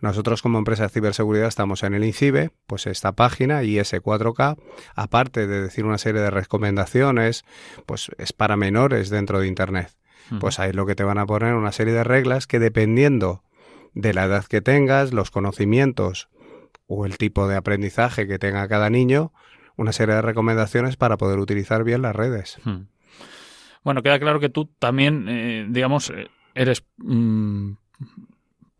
Nosotros 0.00 0.40
como 0.42 0.58
empresa 0.58 0.84
de 0.84 0.88
ciberseguridad 0.88 1.48
estamos 1.48 1.82
en 1.82 1.94
el 1.94 2.04
INCIBE, 2.04 2.50
pues 2.66 2.86
esta 2.86 3.12
página 3.12 3.62
IS4K, 3.62 4.56
aparte 4.94 5.46
de 5.46 5.60
decir 5.60 5.84
una 5.84 5.98
serie 5.98 6.22
de 6.22 6.30
recomendaciones, 6.30 7.44
pues 7.84 8.10
es 8.16 8.32
para 8.32 8.56
menores 8.56 9.10
dentro 9.10 9.40
de 9.40 9.48
Internet. 9.48 9.90
Pues 10.38 10.60
ahí 10.60 10.72
lo 10.72 10.86
que 10.86 10.94
te 10.94 11.02
van 11.02 11.18
a 11.18 11.26
poner 11.26 11.54
una 11.54 11.72
serie 11.72 11.92
de 11.92 12.04
reglas 12.04 12.46
que 12.46 12.60
dependiendo 12.60 13.42
de 13.94 14.14
la 14.14 14.24
edad 14.24 14.44
que 14.44 14.60
tengas, 14.60 15.12
los 15.12 15.30
conocimientos 15.30 16.28
o 16.86 17.04
el 17.04 17.18
tipo 17.18 17.48
de 17.48 17.56
aprendizaje 17.56 18.26
que 18.26 18.38
tenga 18.38 18.66
cada 18.68 18.90
niño, 18.90 19.32
una 19.76 19.92
serie 19.92 20.14
de 20.14 20.22
recomendaciones 20.22 20.96
para 20.96 21.16
poder 21.16 21.38
utilizar 21.38 21.84
bien 21.84 22.02
las 22.02 22.14
redes. 22.14 22.58
Bueno, 23.82 24.02
queda 24.02 24.18
claro 24.18 24.40
que 24.40 24.48
tú 24.48 24.66
también, 24.78 25.26
eh, 25.28 25.66
digamos, 25.68 26.10
eh, 26.10 26.28
eres 26.54 26.84
mm, 26.98 27.72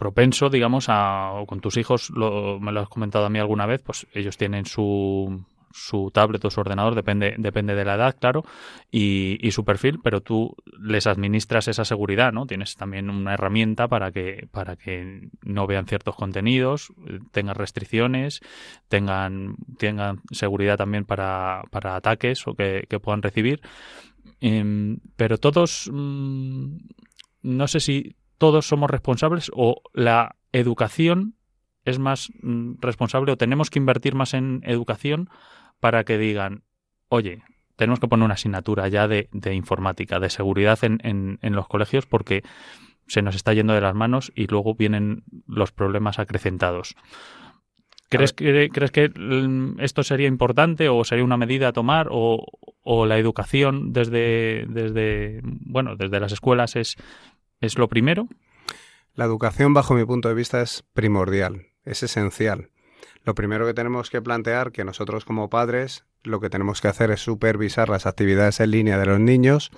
propenso, 0.00 0.50
digamos, 0.50 0.88
a, 0.88 1.30
o 1.34 1.46
con 1.46 1.60
tus 1.60 1.76
hijos, 1.76 2.10
lo, 2.10 2.58
me 2.58 2.72
lo 2.72 2.80
has 2.80 2.88
comentado 2.88 3.26
a 3.26 3.30
mí 3.30 3.38
alguna 3.38 3.66
vez, 3.66 3.82
pues 3.82 4.08
ellos 4.14 4.36
tienen 4.36 4.64
su, 4.66 5.44
su 5.72 6.10
tablet 6.12 6.44
o 6.44 6.50
su 6.50 6.60
ordenador, 6.60 6.94
depende, 6.94 7.34
depende 7.38 7.74
de 7.74 7.84
la 7.84 7.94
edad, 7.94 8.16
claro, 8.18 8.42
y, 8.90 9.38
y, 9.46 9.52
su 9.52 9.64
perfil, 9.64 10.00
pero 10.02 10.20
tú 10.20 10.56
les 10.80 11.06
administras 11.06 11.68
esa 11.68 11.84
seguridad, 11.84 12.32
¿no? 12.32 12.46
Tienes 12.46 12.76
también 12.76 13.10
una 13.10 13.34
herramienta 13.34 13.86
para 13.86 14.10
que, 14.10 14.48
para 14.50 14.76
que 14.76 15.28
no 15.42 15.66
vean 15.66 15.86
ciertos 15.86 16.16
contenidos, 16.16 16.92
tengan 17.30 17.54
restricciones, 17.54 18.40
tengan, 18.88 19.56
tengan 19.78 20.22
seguridad 20.32 20.76
también 20.76 21.04
para, 21.04 21.62
para 21.70 21.94
ataques 21.94 22.46
o 22.48 22.54
que, 22.54 22.86
que 22.88 22.98
puedan 22.98 23.22
recibir. 23.22 23.60
Em, 24.40 24.98
pero 25.16 25.38
todos, 25.38 25.90
mm, 25.92 26.76
no 27.42 27.68
sé 27.68 27.80
si 27.80 28.16
todos 28.40 28.66
somos 28.66 28.90
responsables 28.90 29.52
o 29.54 29.82
la 29.92 30.36
educación 30.52 31.34
es 31.84 31.98
más 31.98 32.30
mm, 32.40 32.76
responsable 32.80 33.32
o 33.32 33.36
tenemos 33.36 33.68
que 33.68 33.78
invertir 33.78 34.14
más 34.14 34.32
en 34.32 34.62
educación 34.64 35.28
para 35.78 36.04
que 36.04 36.16
digan, 36.16 36.62
oye, 37.10 37.42
tenemos 37.76 38.00
que 38.00 38.08
poner 38.08 38.24
una 38.24 38.34
asignatura 38.34 38.88
ya 38.88 39.08
de, 39.08 39.28
informática, 39.52 40.18
de 40.20 40.30
seguridad 40.30 40.78
en, 40.84 41.00
en, 41.02 41.54
los 41.54 41.68
colegios 41.68 42.06
porque 42.06 42.42
se 43.06 43.20
nos 43.20 43.36
está 43.36 43.52
yendo 43.52 43.74
de 43.74 43.82
las 43.82 43.94
manos 43.94 44.32
y 44.34 44.46
luego 44.46 44.74
vienen 44.74 45.22
los 45.46 45.70
problemas 45.70 46.18
acrecentados. 46.18 46.96
¿Crees 48.08 48.32
que, 48.32 48.70
¿Crees 48.72 48.90
que 48.90 49.08
mm, 49.08 49.80
esto 49.80 50.02
sería 50.02 50.28
importante 50.28 50.88
o 50.88 51.04
sería 51.04 51.24
una 51.24 51.36
medida 51.36 51.68
a 51.68 51.72
tomar 51.72 52.08
o, 52.10 52.46
la 53.06 53.18
educación 53.18 53.92
desde, 53.92 54.64
desde, 54.68 55.40
bueno, 55.44 55.94
desde 55.94 56.18
las 56.18 56.32
escuelas 56.32 56.74
es, 56.74 56.96
es 57.60 57.78
lo 57.78 57.88
primero? 57.88 58.28
La 59.14 59.24
educación, 59.24 59.74
bajo 59.74 59.94
mi 59.94 60.04
punto 60.04 60.28
de 60.28 60.34
vista, 60.34 60.62
es 60.62 60.84
primordial, 60.94 61.66
es 61.84 62.02
esencial. 62.02 62.70
Lo 63.24 63.34
primero 63.34 63.66
que 63.66 63.74
tenemos 63.74 64.10
que 64.10 64.22
plantear 64.22 64.72
que 64.72 64.84
nosotros 64.84 65.24
como 65.24 65.50
padres 65.50 66.04
lo 66.22 66.40
que 66.40 66.50
tenemos 66.50 66.80
que 66.80 66.88
hacer 66.88 67.10
es 67.10 67.20
supervisar 67.20 67.88
las 67.88 68.06
actividades 68.06 68.60
en 68.60 68.70
línea 68.70 68.98
de 68.98 69.06
los 69.06 69.20
niños 69.20 69.70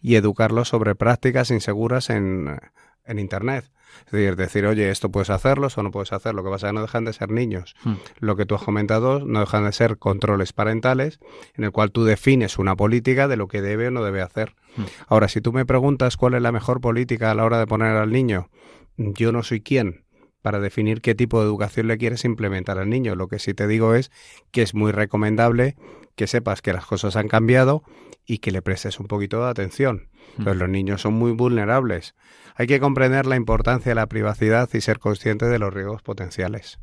y 0.00 0.14
educarlos 0.14 0.68
sobre 0.68 0.94
prácticas 0.94 1.50
inseguras 1.50 2.10
en, 2.10 2.58
en 3.04 3.18
Internet. 3.18 3.70
Es 4.06 4.12
decir, 4.12 4.36
decir, 4.36 4.66
oye, 4.66 4.90
esto 4.90 5.10
puedes 5.10 5.30
hacerlo 5.30 5.68
o 5.74 5.82
no 5.82 5.90
puedes 5.90 6.12
hacerlo. 6.12 6.42
Lo 6.42 6.48
que 6.48 6.54
pasa 6.54 6.68
es 6.68 6.70
que 6.70 6.74
no 6.74 6.82
dejan 6.82 7.04
de 7.04 7.12
ser 7.12 7.30
niños. 7.30 7.74
Hmm. 7.84 7.94
Lo 8.18 8.36
que 8.36 8.46
tú 8.46 8.54
has 8.54 8.62
comentado 8.62 9.20
no 9.20 9.40
dejan 9.40 9.64
de 9.64 9.72
ser 9.72 9.98
controles 9.98 10.52
parentales 10.52 11.20
en 11.54 11.64
el 11.64 11.72
cual 11.72 11.90
tú 11.90 12.04
defines 12.04 12.58
una 12.58 12.76
política 12.76 13.28
de 13.28 13.36
lo 13.36 13.48
que 13.48 13.62
debe 13.62 13.88
o 13.88 13.90
no 13.90 14.02
debe 14.02 14.22
hacer. 14.22 14.54
Hmm. 14.76 14.84
Ahora, 15.08 15.28
si 15.28 15.40
tú 15.40 15.52
me 15.52 15.66
preguntas 15.66 16.16
cuál 16.16 16.34
es 16.34 16.42
la 16.42 16.52
mejor 16.52 16.80
política 16.80 17.30
a 17.30 17.34
la 17.34 17.44
hora 17.44 17.58
de 17.58 17.66
poner 17.66 17.96
al 17.96 18.10
niño, 18.10 18.48
yo 18.96 19.32
no 19.32 19.42
soy 19.42 19.60
quien 19.60 20.04
para 20.42 20.60
definir 20.60 21.00
qué 21.00 21.14
tipo 21.14 21.40
de 21.40 21.46
educación 21.46 21.88
le 21.88 21.98
quieres 21.98 22.24
implementar 22.24 22.78
al 22.78 22.90
niño. 22.90 23.14
Lo 23.14 23.28
que 23.28 23.38
sí 23.38 23.54
te 23.54 23.66
digo 23.66 23.94
es 23.94 24.10
que 24.50 24.62
es 24.62 24.74
muy 24.74 24.92
recomendable 24.92 25.76
que 26.16 26.26
sepas 26.26 26.62
que 26.62 26.72
las 26.72 26.86
cosas 26.86 27.16
han 27.16 27.28
cambiado 27.28 27.82
y 28.26 28.38
que 28.38 28.50
le 28.50 28.62
prestes 28.62 29.00
un 29.00 29.06
poquito 29.06 29.42
de 29.42 29.50
atención. 29.50 30.08
Pues 30.42 30.56
los 30.56 30.68
niños 30.68 31.02
son 31.02 31.14
muy 31.14 31.32
vulnerables. 31.32 32.14
Hay 32.54 32.66
que 32.66 32.80
comprender 32.80 33.26
la 33.26 33.36
importancia 33.36 33.90
de 33.90 33.96
la 33.96 34.06
privacidad 34.06 34.68
y 34.72 34.80
ser 34.80 34.98
consciente 34.98 35.46
de 35.46 35.58
los 35.58 35.72
riesgos 35.72 36.02
potenciales. 36.02 36.78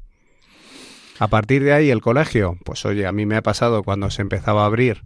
A 1.20 1.28
partir 1.30 1.64
de 1.64 1.74
ahí, 1.74 1.90
el 1.90 2.02
colegio, 2.02 2.58
pues 2.64 2.86
oye, 2.86 3.08
a 3.08 3.12
mí 3.12 3.26
me 3.26 3.38
ha 3.38 3.42
pasado 3.42 3.84
cuando 3.84 4.12
se 4.12 4.22
empezaba 4.22 4.64
a 4.64 4.66
abrir 4.68 5.04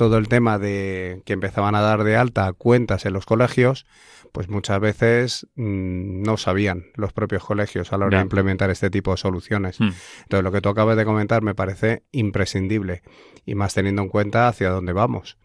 todo 0.00 0.16
el 0.16 0.28
tema 0.28 0.58
de 0.58 1.20
que 1.26 1.34
empezaban 1.34 1.74
a 1.74 1.82
dar 1.82 2.04
de 2.04 2.16
alta 2.16 2.50
cuentas 2.54 3.04
en 3.04 3.12
los 3.12 3.26
colegios, 3.26 3.84
pues 4.32 4.48
muchas 4.48 4.80
veces 4.80 5.46
mm, 5.56 6.22
no 6.22 6.38
sabían 6.38 6.86
los 6.94 7.12
propios 7.12 7.44
colegios 7.44 7.92
a 7.92 7.98
la 7.98 8.06
hora 8.06 8.16
de 8.16 8.22
implementar 8.22 8.70
este 8.70 8.88
tipo 8.88 9.10
de 9.10 9.18
soluciones. 9.18 9.78
Hmm. 9.78 9.90
Entonces, 10.22 10.42
lo 10.42 10.52
que 10.52 10.62
tú 10.62 10.70
acabas 10.70 10.96
de 10.96 11.04
comentar 11.04 11.42
me 11.42 11.54
parece 11.54 12.04
imprescindible 12.12 13.02
y 13.44 13.54
más 13.54 13.74
teniendo 13.74 14.00
en 14.00 14.08
cuenta 14.08 14.48
hacia 14.48 14.70
dónde 14.70 14.94
vamos. 14.94 15.36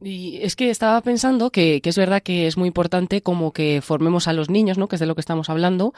Y 0.00 0.38
es 0.42 0.54
que 0.54 0.70
estaba 0.70 1.00
pensando 1.00 1.50
que, 1.50 1.80
que, 1.80 1.90
es 1.90 1.98
verdad 1.98 2.22
que 2.22 2.46
es 2.46 2.56
muy 2.56 2.68
importante 2.68 3.20
como 3.20 3.52
que 3.52 3.80
formemos 3.82 4.28
a 4.28 4.32
los 4.32 4.48
niños, 4.48 4.78
¿no? 4.78 4.86
Que 4.86 4.94
es 4.94 5.00
de 5.00 5.06
lo 5.06 5.16
que 5.16 5.20
estamos 5.20 5.50
hablando, 5.50 5.92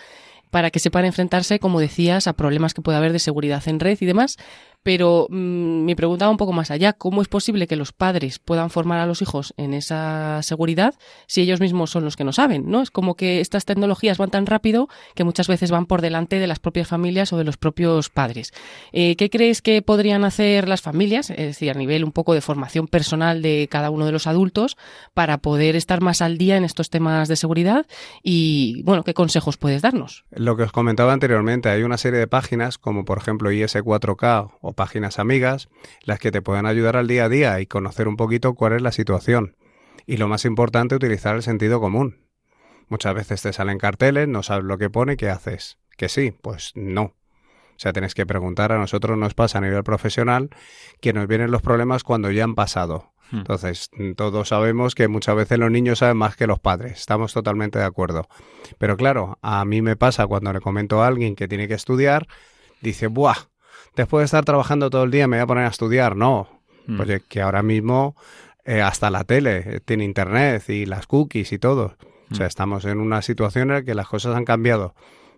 para 0.51 0.71
que 0.71 0.81
sepan 0.81 1.05
enfrentarse, 1.05 1.59
como 1.59 1.81
decías, 1.81 2.27
a 2.27 2.33
problemas 2.33 2.75
que 2.75 2.83
puede 2.83 2.99
haber 2.99 3.13
de 3.13 3.19
seguridad 3.19 3.63
en 3.67 3.81
red 3.81 3.99
y 4.01 4.07
demás. 4.07 4.37
Pero 4.83 5.27
mm, 5.29 5.85
mi 5.85 5.95
pregunta 5.95 6.31
un 6.31 6.39
poco 6.39 6.53
más 6.53 6.71
allá. 6.71 6.95
¿Cómo 6.95 7.21
es 7.21 7.29
posible 7.29 7.67
que 7.67 7.77
los 7.77 7.93
padres 7.93 8.39
puedan 8.39 8.71
formar 8.71 8.99
a 8.99 9.07
los 9.07 9.21
hijos 9.21 9.53
en 9.59 9.75
esa 9.75 10.43
seguridad 10.43 10.95
si 11.27 11.43
ellos 11.43 11.61
mismos 11.61 11.91
son 11.91 12.05
los 12.05 12.17
que 12.17 12.25
no 12.25 12.33
saben? 12.33 12.71
¿no? 12.71 12.81
Es 12.81 12.91
como 12.91 13.15
que 13.15 13.41
estas 13.41 13.67
tecnologías 13.67 14.17
van 14.17 14.31
tan 14.31 14.47
rápido 14.47 14.89
que 15.15 15.25
muchas 15.25 15.49
veces 15.49 15.71
van 15.71 15.85
por 15.85 16.01
delante 16.01 16.39
de 16.39 16.47
las 16.47 16.61
propias 16.61 16.89
familias 16.89 17.33
o 17.33 17.39
de 17.39 17.45
los 17.45 17.59
propios 17.59 18.09
padres. 18.09 18.53
Eh, 18.93 19.17
¿Qué 19.17 19.29
crees 19.29 19.61
que 19.61 19.83
podrían 19.83 20.25
hacer 20.25 20.67
las 20.67 20.81
familias, 20.81 21.29
es 21.29 21.37
decir, 21.37 21.71
a 21.71 21.75
nivel 21.75 22.03
un 22.03 22.13
poco 22.13 22.33
de 22.33 22.41
formación 22.41 22.89
personal 22.89 23.43
de 23.43 23.69
cada 23.71 23.91
uno 23.91 24.07
de 24.07 24.13
los 24.13 24.27
adultos, 24.27 24.79
para 25.13 25.39
poder 25.39 25.77
estar 25.77 26.01
más 26.01 26.23
al 26.23 26.39
día 26.39 26.57
en 26.57 26.65
estos 26.65 26.89
temas 26.89 27.29
de 27.29 27.37
seguridad? 27.37 27.87
Y, 28.23 28.83
bueno, 28.85 29.05
¿qué 29.05 29.13
consejos 29.13 29.59
puedes 29.59 29.83
darnos? 29.83 30.25
Lo 30.41 30.57
que 30.57 30.63
os 30.63 30.73
comentaba 30.73 31.13
anteriormente, 31.13 31.69
hay 31.69 31.83
una 31.83 31.99
serie 31.99 32.19
de 32.19 32.27
páginas 32.27 32.79
como 32.79 33.05
por 33.05 33.19
ejemplo 33.19 33.53
IS4K 33.53 34.57
o 34.63 34.73
páginas 34.73 35.19
amigas, 35.19 35.69
las 36.03 36.19
que 36.19 36.31
te 36.31 36.41
pueden 36.41 36.65
ayudar 36.65 36.97
al 36.97 37.09
día 37.09 37.27
a 37.27 37.29
día 37.29 37.61
y 37.61 37.67
conocer 37.67 38.09
un 38.09 38.17
poquito 38.17 38.55
cuál 38.55 38.73
es 38.73 38.81
la 38.81 38.91
situación. 38.91 39.55
Y 40.07 40.17
lo 40.17 40.29
más 40.29 40.47
importante, 40.47 40.95
utilizar 40.95 41.37
el 41.37 41.43
sentido 41.43 41.79
común. 41.79 42.25
Muchas 42.89 43.15
veces 43.15 43.43
te 43.43 43.53
salen 43.53 43.77
carteles, 43.77 44.29
no 44.29 44.43
sabes 44.43 44.65
lo 44.65 44.79
que 44.79 44.89
pone, 44.89 45.19
¿qué 45.19 45.29
haces? 45.29 45.77
Que 45.99 46.09
sí, 46.09 46.33
pues 46.41 46.73
no. 46.75 47.03
O 47.03 47.15
sea, 47.77 47.93
tienes 47.93 48.15
que 48.15 48.25
preguntar, 48.25 48.73
a 48.73 48.79
nosotros 48.79 49.19
nos 49.19 49.35
pasa 49.35 49.59
a 49.59 49.61
nivel 49.61 49.85
profesional 49.85 50.49
que 51.03 51.13
nos 51.13 51.27
vienen 51.27 51.51
los 51.51 51.61
problemas 51.61 52.03
cuando 52.03 52.31
ya 52.31 52.45
han 52.45 52.55
pasado. 52.55 53.13
Hmm. 53.31 53.39
Entonces, 53.39 53.91
todos 54.17 54.49
sabemos 54.49 54.95
que 54.95 55.09
muchas 55.09 55.37
veces 55.37 55.59
los 55.59 55.71
niños 55.71 55.99
saben 56.01 56.17
más 56.17 56.37
que 56.37 56.47
los 56.47 56.59
padres, 56.59 56.99
estamos 57.01 57.33
totalmente 57.33 57.79
de 57.79 57.85
acuerdo. 57.85 58.29
Pero 58.79 58.97
claro, 58.97 59.39
a 59.43 59.65
mí 59.65 59.83
me 59.83 59.97
pasa 59.97 60.27
cuando 60.27 60.53
le 60.53 60.61
comento 60.61 61.03
a 61.03 61.07
alguien 61.07 61.37
que 61.37 61.49
tiene 61.49 61.69
que 61.69 61.75
estudiar, 61.75 62.27
dice, 62.81 63.07
¡buah! 63.07 63.37
Después 63.97 64.23
de 64.23 64.25
estar 64.27 64.45
trabajando 64.45 64.89
todo 64.91 65.05
el 65.05 65.11
día 65.11 65.27
me 65.27 65.37
voy 65.39 65.43
a 65.43 65.47
poner 65.47 65.65
a 65.65 65.69
estudiar. 65.69 66.17
No, 66.17 66.49
Mm. 66.87 66.99
Oye, 67.01 67.21
que 67.29 67.43
ahora 67.43 67.63
mismo 67.63 68.17
eh, 68.65 68.81
hasta 68.81 69.11
la 69.11 69.23
tele 69.25 69.63
eh, 69.67 69.81
tiene 69.85 70.05
internet 70.05 70.69
y 70.71 70.87
las 70.87 71.07
cookies 71.07 71.53
y 71.53 71.59
todo. 71.59 71.95
O 72.31 72.35
sea, 72.35 72.47
Mm. 72.47 72.49
estamos 72.49 72.85
en 72.87 72.99
una 73.01 73.21
situación 73.23 73.69
en 73.69 73.75
la 73.77 73.83
que 73.83 73.95
las 73.95 74.09
cosas 74.09 74.35
han 74.35 74.45
cambiado. 74.47 74.95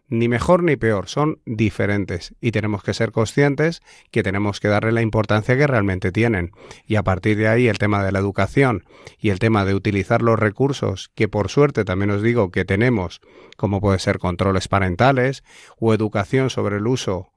Ni 0.09 0.29
mejor 0.29 0.63
ni 0.63 0.77
peor, 0.77 1.09
son 1.09 1.41
diferentes 1.47 2.35
y 2.41 2.51
tenemos 2.51 2.83
que 2.83 2.93
ser 2.93 3.13
conscientes 3.13 3.81
que 4.11 4.23
tenemos 4.23 4.61
que 4.61 4.69
darle 4.69 4.93
la 4.93 5.01
importancia 5.01 5.57
que 5.57 5.67
realmente 5.67 6.13
tienen. 6.13 6.53
Y 6.87 6.97
a 6.97 7.03
partir 7.03 7.39
de 7.39 7.49
ahí 7.49 7.69
el 7.69 7.79
tema 7.79 8.05
de 8.05 8.13
la 8.13 8.19
educación 8.19 8.85
y 9.19 9.31
el 9.31 9.39
tema 9.39 9.65
de 9.65 9.75
utilizar 9.75 10.21
los 10.21 10.39
recursos 10.39 11.11
que 11.15 11.29
por 11.29 11.49
suerte 11.49 11.85
también 11.85 12.11
os 12.11 12.23
digo 12.23 12.51
que 12.51 12.65
tenemos, 12.65 13.21
como 13.57 13.81
puede 13.81 13.99
ser 13.99 14.19
controles 14.19 14.69
parentales 14.69 15.45
o 15.79 15.95
educación 15.95 16.51
sobre 16.51 16.77
el 16.77 16.87
uso 16.87 17.33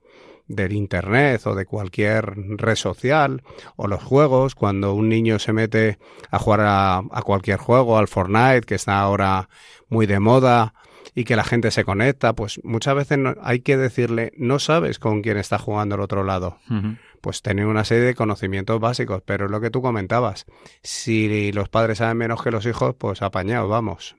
del 0.48 0.74
Internet 0.74 1.45
o 1.48 1.55
de 1.55 1.65
cualquier 1.65 2.34
red 2.36 2.75
social 2.75 3.43
o 3.75 3.88
los 3.88 4.03
juegos, 4.03 4.55
cuando 4.55 4.93
un 4.93 5.10
niño 5.10 5.39
se 5.39 5.53
mete 5.53 5.98
a 6.29 6.39
jugar 6.39 6.62
a, 6.62 6.98
a, 6.98 7.22
cualquier 7.24 7.57
juego, 7.57 7.98
al 7.98 8.07
Fortnite, 8.07 8.62
que 8.62 8.75
está 8.75 9.00
ahora 9.00 9.50
muy 9.89 10.05
de 10.05 10.19
moda 10.19 10.74
y 11.15 11.24
que 11.24 11.38
la 11.38 11.45
gente 11.45 11.72
se 11.72 11.86
conecta, 11.86 12.34
pues 12.34 12.60
muchas 12.63 12.93
veces 12.93 13.17
no, 13.17 13.36
hay 13.41 13.62
que 13.62 13.77
decirle, 13.77 14.34
no 14.38 14.60
sabes 14.60 15.00
con 15.00 15.22
quién 15.22 15.38
está 15.38 15.57
jugando 15.57 15.95
al 15.95 16.01
otro 16.01 16.24
lado. 16.25 16.60
Uh 16.69 16.74
-huh. 16.74 16.98
Pues 17.22 17.41
tener 17.41 17.65
una 17.65 17.86
serie 17.86 18.03
de 18.03 18.13
conocimientos 18.13 18.79
básicos, 18.79 19.24
pero 19.25 19.45
es 19.45 19.51
lo 19.51 19.62
que 19.62 19.72
tú 19.72 19.81
comentabas. 19.81 20.45
Si 20.84 21.51
los 21.53 21.69
padres 21.69 22.00
saben 22.00 22.17
menos 22.17 22.43
que 22.43 22.51
los 22.51 22.65
hijos, 22.65 22.93
pues 23.00 23.22
apañados, 23.22 23.69
vamos. 23.69 24.15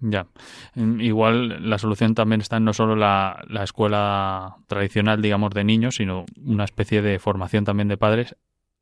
Ya. 0.00 0.26
Igual 0.74 1.68
la 1.68 1.78
solución 1.78 2.14
también 2.14 2.40
está 2.40 2.56
en 2.56 2.64
no 2.64 2.72
solo 2.72 2.96
la, 2.96 3.44
la, 3.48 3.64
escuela 3.64 4.56
tradicional, 4.66 5.20
digamos, 5.20 5.50
de 5.50 5.64
niños, 5.64 5.96
sino 5.96 6.24
una 6.42 6.64
especie 6.64 7.02
de 7.02 7.18
formación 7.18 7.64
también 7.64 7.88
de 7.88 7.96
padres 7.96 8.36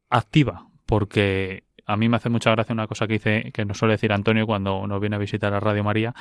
activa, 0.09 0.69
porque 0.85 1.66
a 1.87 1.97
mí 1.97 2.09
me 2.09 2.17
hace 2.17 2.29
mucha 2.29 2.51
gracia 2.51 2.73
una 2.73 2.87
cosa 2.87 3.07
que 3.07 3.15
dice, 3.15 3.51
que 3.53 3.65
nos 3.65 3.79
suele 3.79 3.95
decir 3.95 4.13
Antonio 4.13 4.47
cuando 4.47 4.87
nos 4.87 5.01
viene 5.01 5.17
a 5.17 5.21
visitar 5.21 5.55
a 5.55 5.61
Radio 5.61 5.85
María, 5.85 6.15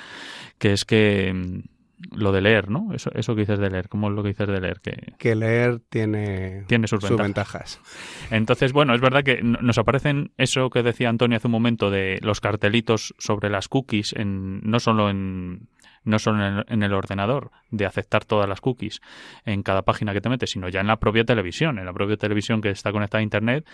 que 0.59 0.73
es 0.73 0.85
que 0.85 1.33
mm, 1.33 2.17
lo 2.17 2.31
de 2.31 2.41
leer, 2.41 2.69
¿no? 2.69 2.93
Eso, 2.93 3.09
eso 3.13 3.35
que 3.35 3.41
dices 3.41 3.59
de 3.59 3.69
leer, 3.69 3.89
¿cómo 3.89 4.09
es 4.09 4.15
lo 4.15 4.21
que 4.21 4.29
dices 4.29 4.47
de 4.47 4.61
leer? 4.61 4.79
Que, 4.81 5.13
que 5.17 5.35
leer 5.35 5.79
tiene, 5.89 6.65
tiene 6.67 6.87
sus, 6.87 7.01
sus 7.01 7.17
ventajas. 7.17 7.79
ventajas. 7.81 8.31
Entonces, 8.31 8.73
bueno, 8.73 8.93
es 8.93 9.01
verdad 9.01 9.23
que 9.23 9.41
nos 9.41 9.77
aparecen 9.77 10.31
eso 10.37 10.69
que 10.69 10.83
decía 10.83 11.09
Antonio 11.09 11.37
hace 11.37 11.47
un 11.47 11.53
momento 11.53 11.89
de 11.89 12.19
los 12.21 12.41
cartelitos 12.41 13.15
sobre 13.17 13.49
las 13.49 13.67
cookies, 13.67 14.13
en, 14.13 14.61
no 14.61 14.79
solo 14.79 15.09
en 15.09 15.69
no 16.03 16.19
solo 16.19 16.45
en 16.45 16.53
el, 16.53 16.65
en 16.67 16.83
el, 16.83 16.93
ordenador, 16.93 17.49
de 17.71 17.87
aceptar 17.87 18.25
todas 18.25 18.47
las 18.47 18.61
cookies 18.61 19.01
en 19.43 19.63
cada 19.63 19.81
página 19.81 20.13
que 20.13 20.21
te 20.21 20.29
metes, 20.29 20.51
sino 20.51 20.69
ya 20.69 20.79
en 20.81 20.85
la 20.85 20.97
propia 20.97 21.23
televisión. 21.23 21.79
En 21.79 21.85
la 21.85 21.93
propia 21.93 22.15
televisión 22.15 22.61
que 22.61 22.69
está 22.69 22.91
conectada 22.91 23.21
a 23.21 23.23
Internet, 23.23 23.65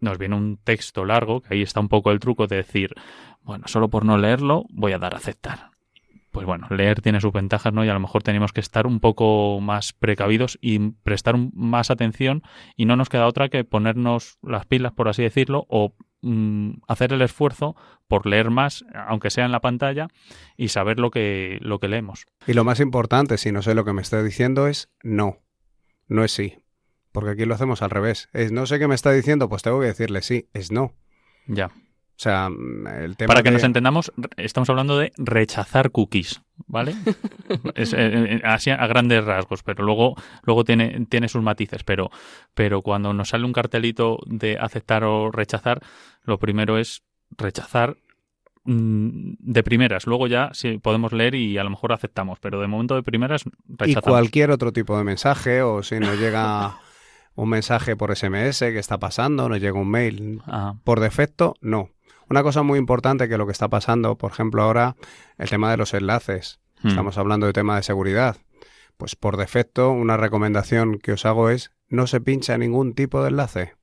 nos 0.00 0.18
viene 0.18 0.36
un 0.36 0.58
texto 0.58 1.04
largo, 1.04 1.40
que 1.40 1.54
ahí 1.54 1.62
está 1.62 1.80
un 1.80 1.88
poco 1.88 2.10
el 2.10 2.20
truco 2.20 2.46
de 2.46 2.56
decir, 2.56 2.94
bueno, 3.42 3.66
solo 3.68 3.88
por 3.88 4.04
no 4.04 4.18
leerlo 4.18 4.64
voy 4.70 4.92
a 4.92 4.98
dar 4.98 5.14
a 5.14 5.18
aceptar. 5.18 5.70
Pues 6.32 6.44
bueno, 6.44 6.66
leer 6.68 7.00
tiene 7.00 7.20
sus 7.20 7.32
ventajas, 7.32 7.72
¿no? 7.72 7.82
Y 7.84 7.88
a 7.88 7.94
lo 7.94 8.00
mejor 8.00 8.22
tenemos 8.22 8.52
que 8.52 8.60
estar 8.60 8.86
un 8.86 9.00
poco 9.00 9.58
más 9.60 9.94
precavidos 9.94 10.58
y 10.60 10.90
prestar 10.90 11.36
más 11.54 11.90
atención 11.90 12.42
y 12.76 12.84
no 12.84 12.96
nos 12.96 13.08
queda 13.08 13.26
otra 13.26 13.48
que 13.48 13.64
ponernos 13.64 14.36
las 14.42 14.66
pilas, 14.66 14.92
por 14.92 15.08
así 15.08 15.22
decirlo, 15.22 15.64
o 15.70 15.94
mmm, 16.20 16.72
hacer 16.88 17.14
el 17.14 17.22
esfuerzo 17.22 17.74
por 18.06 18.26
leer 18.26 18.50
más, 18.50 18.84
aunque 19.08 19.30
sea 19.30 19.46
en 19.46 19.52
la 19.52 19.60
pantalla, 19.60 20.08
y 20.58 20.68
saber 20.68 21.00
lo 21.00 21.10
que, 21.10 21.58
lo 21.62 21.78
que 21.78 21.88
leemos. 21.88 22.26
Y 22.46 22.52
lo 22.52 22.64
más 22.64 22.80
importante, 22.80 23.38
si 23.38 23.50
no 23.50 23.62
sé 23.62 23.74
lo 23.74 23.86
que 23.86 23.94
me 23.94 24.02
está 24.02 24.22
diciendo, 24.22 24.66
es 24.66 24.90
no, 25.02 25.38
no 26.06 26.22
es 26.22 26.32
sí. 26.32 26.58
Porque 27.16 27.30
aquí 27.30 27.46
lo 27.46 27.54
hacemos 27.54 27.80
al 27.80 27.88
revés. 27.88 28.28
Es 28.34 28.52
no 28.52 28.66
sé 28.66 28.78
qué 28.78 28.88
me 28.88 28.94
está 28.94 29.10
diciendo, 29.10 29.48
pues 29.48 29.62
tengo 29.62 29.80
que 29.80 29.86
decirle 29.86 30.20
sí, 30.20 30.50
es 30.52 30.70
no. 30.70 30.92
Ya. 31.46 31.68
O 31.68 32.18
sea, 32.18 32.50
el 33.00 33.16
tema 33.16 33.28
Para 33.28 33.42
que 33.42 33.48
de... 33.48 33.54
nos 33.54 33.64
entendamos, 33.64 34.12
estamos 34.36 34.68
hablando 34.68 34.98
de 34.98 35.12
rechazar 35.16 35.92
cookies, 35.92 36.42
¿vale? 36.66 36.94
es, 37.74 37.94
eh, 37.96 38.42
así 38.44 38.68
a 38.68 38.86
grandes 38.86 39.24
rasgos, 39.24 39.62
pero 39.62 39.82
luego, 39.82 40.14
luego 40.42 40.64
tiene, 40.64 41.06
tiene 41.08 41.30
sus 41.30 41.40
matices. 41.40 41.84
Pero, 41.84 42.10
pero 42.52 42.82
cuando 42.82 43.14
nos 43.14 43.30
sale 43.30 43.46
un 43.46 43.54
cartelito 43.54 44.18
de 44.26 44.58
aceptar 44.60 45.02
o 45.04 45.30
rechazar, 45.30 45.80
lo 46.22 46.38
primero 46.38 46.76
es 46.76 47.02
rechazar 47.30 47.96
mm, 48.64 49.36
de 49.38 49.62
primeras. 49.62 50.06
Luego 50.06 50.26
ya 50.26 50.50
sí 50.52 50.76
podemos 50.76 51.14
leer 51.14 51.34
y 51.34 51.56
a 51.56 51.64
lo 51.64 51.70
mejor 51.70 51.94
aceptamos, 51.94 52.38
pero 52.40 52.60
de 52.60 52.66
momento 52.66 52.94
de 52.94 53.02
primeras 53.02 53.44
rechazamos. 53.66 54.06
Y 54.06 54.10
cualquier 54.10 54.50
otro 54.50 54.70
tipo 54.70 54.98
de 54.98 55.04
mensaje, 55.04 55.62
o 55.62 55.82
si 55.82 55.98
nos 55.98 56.20
llega 56.20 56.76
un 57.36 57.50
mensaje 57.50 57.96
por 57.96 58.14
SMS 58.16 58.58
que 58.58 58.78
está 58.78 58.98
pasando, 58.98 59.48
nos 59.48 59.60
llega 59.60 59.78
un 59.78 59.90
mail 59.90 60.42
Ajá. 60.46 60.76
por 60.82 61.00
defecto, 61.00 61.54
no. 61.60 61.90
Una 62.28 62.42
cosa 62.42 62.62
muy 62.62 62.78
importante 62.78 63.28
que 63.28 63.38
lo 63.38 63.46
que 63.46 63.52
está 63.52 63.68
pasando, 63.68 64.16
por 64.16 64.32
ejemplo, 64.32 64.62
ahora, 64.62 64.96
el 65.38 65.48
tema 65.48 65.70
de 65.70 65.76
los 65.76 65.94
enlaces. 65.94 66.58
Hmm. 66.82 66.88
Estamos 66.88 67.18
hablando 67.18 67.46
de 67.46 67.52
tema 67.52 67.76
de 67.76 67.84
seguridad. 67.84 68.36
Pues 68.96 69.14
por 69.14 69.36
defecto, 69.36 69.92
una 69.92 70.16
recomendación 70.16 70.98
que 70.98 71.12
os 71.12 71.24
hago 71.26 71.50
es 71.50 71.70
no 71.88 72.06
se 72.06 72.20
pincha 72.20 72.58
ningún 72.58 72.94
tipo 72.94 73.22
de 73.22 73.28
enlace. 73.28 73.74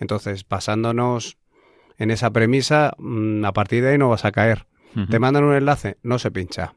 Entonces, 0.00 0.48
basándonos 0.48 1.36
en 1.98 2.10
esa 2.10 2.30
premisa, 2.30 2.94
mm, 2.98 3.44
a 3.44 3.52
partir 3.52 3.84
de 3.84 3.90
ahí 3.90 3.98
no 3.98 4.08
vas 4.08 4.24
a 4.24 4.32
caer. 4.32 4.66
Uh 4.96 5.00
-huh. 5.00 5.10
Te 5.10 5.18
mandan 5.18 5.44
un 5.44 5.54
enlace, 5.54 5.98
no 6.02 6.18
se 6.18 6.30
pincha. 6.30 6.74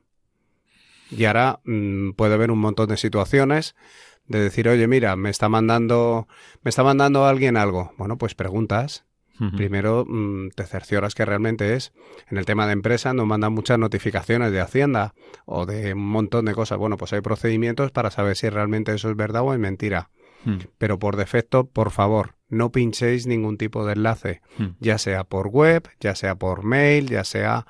Y 1.09 1.25
ahora 1.25 1.61
mmm, 1.63 2.11
puede 2.11 2.33
haber 2.33 2.51
un 2.51 2.59
montón 2.59 2.89
de 2.89 2.97
situaciones 2.97 3.75
de 4.27 4.39
decir, 4.39 4.67
oye, 4.67 4.87
mira, 4.87 5.15
me 5.15 5.29
está 5.29 5.49
mandando, 5.49 6.27
me 6.61 6.69
está 6.69 6.83
mandando 6.83 7.25
alguien 7.25 7.57
algo. 7.57 7.93
Bueno, 7.97 8.17
pues 8.17 8.35
preguntas. 8.35 9.05
Uh 9.39 9.45
-huh. 9.45 9.55
Primero 9.55 10.03
mmm, 10.07 10.49
te 10.55 10.65
cercioras 10.65 11.13
que 11.13 11.23
realmente 11.23 11.75
es. 11.75 11.93
En 12.29 12.37
el 12.37 12.45
tema 12.45 12.65
de 12.65 12.73
empresa 12.73 13.13
nos 13.13 13.27
mandan 13.27 13.53
muchas 13.53 13.77
notificaciones 13.77 14.51
de 14.51 14.61
Hacienda 14.61 15.13
o 15.45 15.65
de 15.65 15.93
un 15.93 16.07
montón 16.07 16.45
de 16.45 16.55
cosas. 16.55 16.77
Bueno, 16.79 16.97
pues 16.97 17.13
hay 17.13 17.21
procedimientos 17.21 17.91
para 17.91 18.09
saber 18.09 18.35
si 18.35 18.49
realmente 18.49 18.93
eso 18.93 19.09
es 19.09 19.15
verdad 19.15 19.43
o 19.43 19.53
es 19.53 19.59
mentira. 19.59 20.09
Uh 20.45 20.49
-huh. 20.51 20.69
Pero 20.77 20.97
por 20.97 21.17
defecto, 21.17 21.67
por 21.67 21.91
favor, 21.91 22.35
no 22.49 22.71
pinchéis 22.71 23.27
ningún 23.27 23.57
tipo 23.57 23.85
de 23.85 23.93
enlace, 23.93 24.41
uh 24.59 24.63
-huh. 24.63 24.75
ya 24.79 24.97
sea 24.97 25.23
por 25.23 25.47
web, 25.47 25.87
ya 25.99 26.15
sea 26.15 26.35
por 26.35 26.63
mail, 26.63 27.07
ya 27.07 27.23
sea 27.23 27.65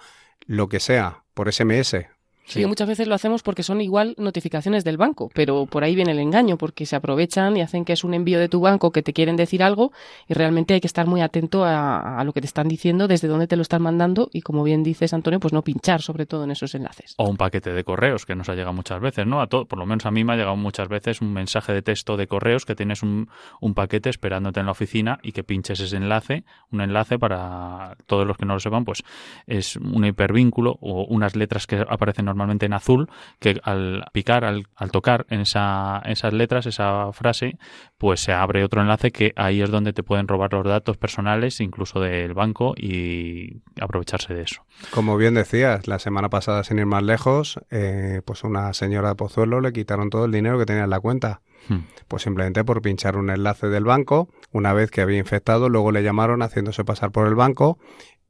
lo 0.46 0.70
que 0.70 0.80
sea, 0.80 1.24
por 1.34 1.52
SMS. 1.52 2.08
Sí. 2.48 2.62
sí, 2.62 2.66
muchas 2.66 2.88
veces 2.88 3.08
lo 3.08 3.16
hacemos 3.16 3.44
porque 3.44 3.62
son 3.62 3.82
igual 3.82 4.16
notificaciones 4.18 4.84
del 4.84 4.98
banco, 4.98 5.30
pero 5.34 5.66
por 5.66 5.84
ahí 5.84 5.96
viene 5.96 6.14
el 6.14 6.20
engaño, 6.20 6.58
porque 6.58 6.86
se 6.86 6.96
aprovechan 6.96 7.58
y 7.58 7.62
hacen 7.62 7.84
que 7.84 7.94
es 7.94 8.04
un 8.04 8.14
envío 8.14 8.40
de 8.40 8.48
tu 8.48 8.62
banco 8.62 8.92
que 8.92 9.04
te 9.04 9.12
quieren 9.12 9.36
decir 9.36 9.62
algo 9.62 9.92
y 10.28 10.34
realmente 10.34 10.74
hay 10.74 10.80
que 10.80 10.88
estar 10.88 11.08
muy 11.08 11.22
atento 11.22 11.66
a, 11.66 12.20
a 12.20 12.24
lo 12.24 12.32
que 12.32 12.40
te 12.40 12.48
están 12.48 12.70
diciendo, 12.70 13.08
desde 13.08 13.28
dónde 13.28 13.48
te 13.48 13.58
lo 13.58 13.62
están 13.62 13.82
mandando 13.82 14.30
y 14.32 14.42
como 14.42 14.64
bien 14.64 14.82
dices, 14.82 15.14
Antonio, 15.14 15.40
pues 15.40 15.54
no 15.54 15.62
pinchar 15.62 16.02
sobre 16.02 16.26
todo 16.26 16.46
en 16.46 16.52
esos 16.52 16.74
enlaces. 16.74 17.16
O 17.18 17.30
un 17.30 17.36
paquete 17.36 17.74
de 17.74 17.84
correos 17.84 18.26
que 18.26 18.36
nos 18.36 18.48
ha 18.48 18.54
llegado 18.56 18.74
muchas 18.74 19.02
veces, 19.02 19.28
¿no? 19.28 19.42
A 19.42 19.48
todo, 19.48 19.66
por 19.66 19.78
lo 19.78 19.86
menos 19.86 20.06
a 20.06 20.12
mí 20.12 20.24
me 20.24 20.34
ha 20.34 20.36
llegado 20.38 20.56
muchas 20.56 20.88
veces 20.88 21.22
un 21.22 21.34
mensaje 21.34 21.74
de 21.74 21.82
texto 21.82 22.16
de 22.16 22.28
correos 22.28 22.66
que 22.66 22.76
tienes 22.76 23.04
un, 23.04 23.30
un 23.60 23.74
paquete 23.74 24.10
esperándote 24.10 24.62
en 24.62 24.68
la 24.68 24.72
oficina 24.72 25.20
y 25.22 25.34
que 25.34 25.44
pinches 25.44 25.82
ese 25.82 25.98
enlace, 25.98 26.46
un 26.72 26.80
enlace 26.80 27.20
para 27.20 27.98
todos 28.06 28.26
los 28.26 28.38
que 28.38 28.46
no 28.46 28.54
lo 28.54 28.60
sepan, 28.62 28.86
pues 28.86 29.04
es 29.48 29.76
un 29.76 30.06
hipervínculo 30.06 30.78
o 30.80 31.04
unas 31.06 31.36
letras 31.36 31.68
que 31.68 31.84
aparecen 31.88 32.26
normalmente 32.26 32.37
en 32.66 32.74
azul 32.74 33.10
que 33.40 33.60
al 33.64 34.06
picar, 34.14 34.46
al, 34.46 34.68
al 34.76 34.92
tocar 34.92 35.26
en 35.30 35.42
esa, 35.42 36.02
esas 36.06 36.34
letras, 36.34 36.66
esa 36.66 37.12
frase, 37.14 37.58
pues 37.98 38.22
se 38.22 38.34
abre 38.34 38.64
otro 38.64 38.82
enlace 38.82 39.12
que 39.12 39.34
ahí 39.36 39.62
es 39.62 39.70
donde 39.70 39.94
te 39.94 40.04
pueden 40.04 40.28
robar 40.28 40.54
los 40.54 40.66
datos 40.66 40.98
personales, 40.98 41.60
incluso 41.60 42.00
del 42.00 42.34
banco, 42.34 42.74
y 42.78 43.62
aprovecharse 43.82 44.34
de 44.34 44.44
eso. 44.44 44.64
Como 44.92 45.18
bien 45.18 45.34
decías, 45.34 45.88
la 45.88 46.00
semana 46.00 46.30
pasada, 46.30 46.64
sin 46.64 46.80
ir 46.80 46.86
más 46.86 47.04
lejos, 47.04 47.60
eh, 47.72 48.22
pues 48.26 48.44
una 48.44 48.74
señora 48.74 49.10
de 49.10 49.16
Pozuelo 49.16 49.62
le 49.62 49.74
quitaron 49.74 50.10
todo 50.10 50.26
el 50.26 50.32
dinero 50.32 50.58
que 50.58 50.66
tenía 50.66 50.84
en 50.84 50.90
la 50.90 51.00
cuenta. 51.00 51.42
Hmm. 51.70 51.80
Pues 52.08 52.24
simplemente 52.24 52.64
por 52.64 52.82
pinchar 52.82 53.18
un 53.18 53.30
enlace 53.30 53.68
del 53.68 53.84
banco, 53.84 54.30
una 54.52 54.74
vez 54.74 54.92
que 54.92 55.02
había 55.02 55.18
infectado, 55.18 55.70
luego 55.70 55.92
le 55.92 56.04
llamaron 56.04 56.42
haciéndose 56.42 56.86
pasar 56.86 57.12
por 57.12 57.28
el 57.28 57.36
banco 57.36 57.78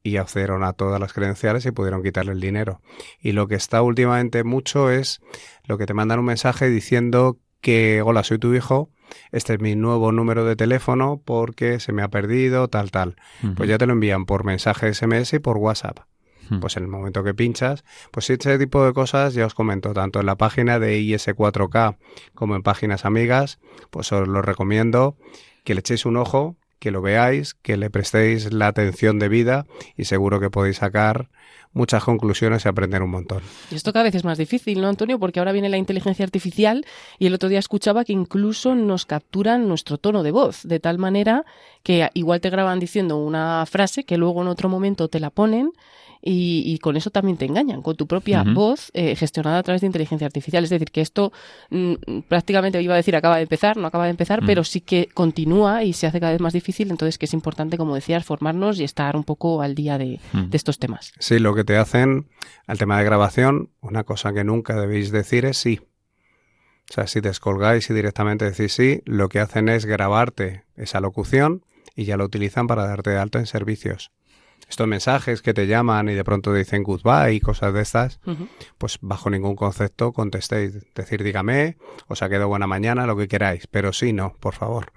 y 0.07 0.17
accedieron 0.17 0.63
a 0.63 0.73
todas 0.73 0.99
las 0.99 1.11
credenciales 1.11 1.65
y 1.65 1.71
pudieron 1.71 2.01
quitarle 2.01 2.31
el 2.31 2.39
dinero. 2.39 2.81
Y 3.19 3.33
lo 3.33 3.47
que 3.47 3.55
está 3.55 3.81
últimamente 3.81 4.43
mucho 4.43 4.89
es 4.89 5.19
lo 5.65 5.77
que 5.77 5.85
te 5.85 5.93
mandan 5.93 6.19
un 6.19 6.25
mensaje 6.25 6.69
diciendo 6.69 7.37
que, 7.59 8.01
hola, 8.01 8.23
soy 8.23 8.39
tu 8.39 8.53
hijo, 8.53 8.89
este 9.31 9.55
es 9.55 9.59
mi 9.59 9.75
nuevo 9.75 10.11
número 10.11 10.45
de 10.45 10.55
teléfono 10.55 11.21
porque 11.23 11.79
se 11.79 11.91
me 11.91 12.03
ha 12.03 12.07
perdido, 12.07 12.69
tal, 12.69 12.91
tal. 12.91 13.17
Uh 13.43 13.47
-huh. 13.47 13.55
Pues 13.55 13.69
ya 13.69 13.77
te 13.77 13.85
lo 13.85 13.93
envían 13.93 14.25
por 14.25 14.45
mensaje 14.45 14.93
SMS 14.93 15.33
y 15.33 15.39
por 15.39 15.57
WhatsApp. 15.57 15.99
Uh 16.49 16.55
-huh. 16.55 16.59
Pues 16.61 16.77
en 16.77 16.83
el 16.83 16.89
momento 16.89 17.23
que 17.23 17.33
pinchas, 17.33 17.83
pues 18.11 18.29
ese 18.29 18.57
tipo 18.57 18.85
de 18.85 18.93
cosas 18.93 19.33
ya 19.33 19.45
os 19.45 19.53
comento, 19.53 19.93
tanto 19.93 20.21
en 20.21 20.25
la 20.25 20.37
página 20.37 20.79
de 20.79 20.99
IS4K 20.99 21.97
como 22.33 22.55
en 22.55 22.63
páginas 22.63 23.03
amigas, 23.03 23.59
pues 23.89 24.11
os 24.13 24.27
lo 24.27 24.41
recomiendo 24.41 25.17
que 25.65 25.73
le 25.73 25.81
echéis 25.81 26.05
un 26.05 26.15
ojo 26.15 26.55
que 26.79 26.91
lo 26.91 27.01
veáis, 27.01 27.53
que 27.53 27.77
le 27.77 27.89
prestéis 27.89 28.53
la 28.53 28.67
atención 28.67 29.19
debida 29.19 29.65
y 29.95 30.05
seguro 30.05 30.39
que 30.39 30.49
podéis 30.49 30.77
sacar 30.77 31.29
muchas 31.73 32.03
conclusiones 32.03 32.65
y 32.65 32.69
aprender 32.69 33.01
un 33.03 33.11
montón. 33.11 33.41
Y 33.71 33.75
esto 33.75 33.93
cada 33.93 34.03
vez 34.03 34.15
es 34.15 34.23
más 34.23 34.37
difícil, 34.37 34.81
¿no, 34.81 34.87
Antonio? 34.87 35.19
Porque 35.19 35.39
ahora 35.39 35.51
viene 35.51 35.69
la 35.69 35.77
inteligencia 35.77 36.25
artificial 36.25 36.85
y 37.19 37.27
el 37.27 37.33
otro 37.33 37.49
día 37.49 37.59
escuchaba 37.59 38.03
que 38.03 38.13
incluso 38.13 38.75
nos 38.75 39.05
capturan 39.05 39.67
nuestro 39.67 39.97
tono 39.97 40.23
de 40.23 40.31
voz, 40.31 40.63
de 40.63 40.79
tal 40.79 40.97
manera 40.97 41.45
que 41.83 42.09
igual 42.13 42.41
te 42.41 42.49
graban 42.49 42.79
diciendo 42.79 43.17
una 43.17 43.65
frase 43.65 44.03
que 44.03 44.17
luego 44.17 44.41
en 44.41 44.47
otro 44.47 44.69
momento 44.69 45.07
te 45.07 45.19
la 45.19 45.29
ponen 45.29 45.71
y, 46.21 46.77
con 46.79 46.97
eso 46.97 47.09
también 47.09 47.37
te 47.37 47.45
engañan, 47.45 47.81
con 47.81 47.95
tu 47.95 48.07
propia 48.07 48.43
voz 48.43 48.91
eh, 48.93 49.15
gestionada 49.15 49.59
a 49.59 49.63
través 49.63 49.81
de 49.81 49.87
inteligencia 49.87 50.25
artificial. 50.25 50.63
Es 50.63 50.69
decir, 50.69 50.91
que 50.91 51.01
esto 51.01 51.31
mm, 51.69 51.93
prácticamente 52.27 52.81
iba 52.81 52.93
a 52.93 52.97
decir 52.97 53.15
acaba 53.15 53.37
de 53.37 53.43
empezar, 53.43 53.77
no 53.77 53.87
acaba 53.87 54.05
de 54.05 54.11
empezar, 54.11 54.41
pero 54.45 54.63
sí 54.63 54.81
que 54.81 55.09
continúa 55.13 55.83
y 55.83 55.93
se 55.93 56.07
hace 56.07 56.19
cada 56.19 56.31
vez 56.31 56.41
más 56.41 56.53
difícil, 56.53 56.91
entonces 56.91 57.17
que 57.17 57.25
es 57.25 57.33
importante, 57.33 57.77
como 57.77 57.95
decías, 57.95 58.25
formarnos 58.25 58.79
y 58.79 58.83
estar 58.83 59.15
un 59.15 59.23
poco 59.23 59.61
al 59.61 59.75
día 59.75 59.97
de, 59.97 60.19
de 60.33 60.57
estos 60.57 60.79
temas. 60.79 61.13
Sí, 61.19 61.39
lo 61.39 61.55
que 61.55 61.63
te 61.63 61.77
hacen 61.77 62.27
al 62.65 62.77
tema 62.77 62.97
de 62.97 63.05
grabación, 63.05 63.69
una 63.81 64.03
cosa 64.03 64.33
que 64.33 64.43
nunca 64.43 64.79
debéis 64.79 65.11
decir 65.11 65.45
es 65.45 65.57
sí. 65.57 65.79
O 66.89 66.93
sea, 66.93 67.07
si 67.07 67.19
descolgáis 67.19 67.89
y 67.89 67.93
directamente 67.93 68.45
decís 68.45 68.73
sí, 68.73 69.01
lo 69.05 69.27
que 69.29 69.39
hacen 69.39 69.67
es 69.67 69.85
grabarte 69.85 70.63
esa 70.77 71.01
locución 71.01 71.63
y 71.95 72.05
ya 72.05 72.15
lo 72.15 72.23
utilizan 72.23 72.67
para 72.67 72.87
darte 72.87 73.09
de 73.09 73.17
alta 73.17 73.39
en 73.39 73.45
servicios 73.45 74.11
estos 74.69 74.87
mensajes 74.87 75.41
que 75.41 75.53
te 75.53 75.67
llaman 75.67 76.09
y 76.09 76.13
de 76.13 76.23
pronto 76.23 76.53
dicen 76.53 76.83
goodbye 76.83 77.33
y 77.33 77.39
cosas 77.39 77.73
de 77.73 77.81
estas, 77.81 78.19
pues 78.77 78.97
bajo 79.01 79.29
ningún 79.29 79.55
concepto 79.55 80.11
contestéis. 80.11 80.93
Decir, 80.93 81.23
dígame, 81.23 81.77
os 82.07 82.21
ha 82.21 82.29
quedado 82.29 82.47
buena 82.49 82.67
mañana, 82.67 83.05
lo 83.07 83.15
que 83.15 83.27
queráis, 83.27 83.67
pero 83.67 83.93
sí, 83.93 84.13
no, 84.13 84.35
por 84.39 84.53
favor. 84.53 84.91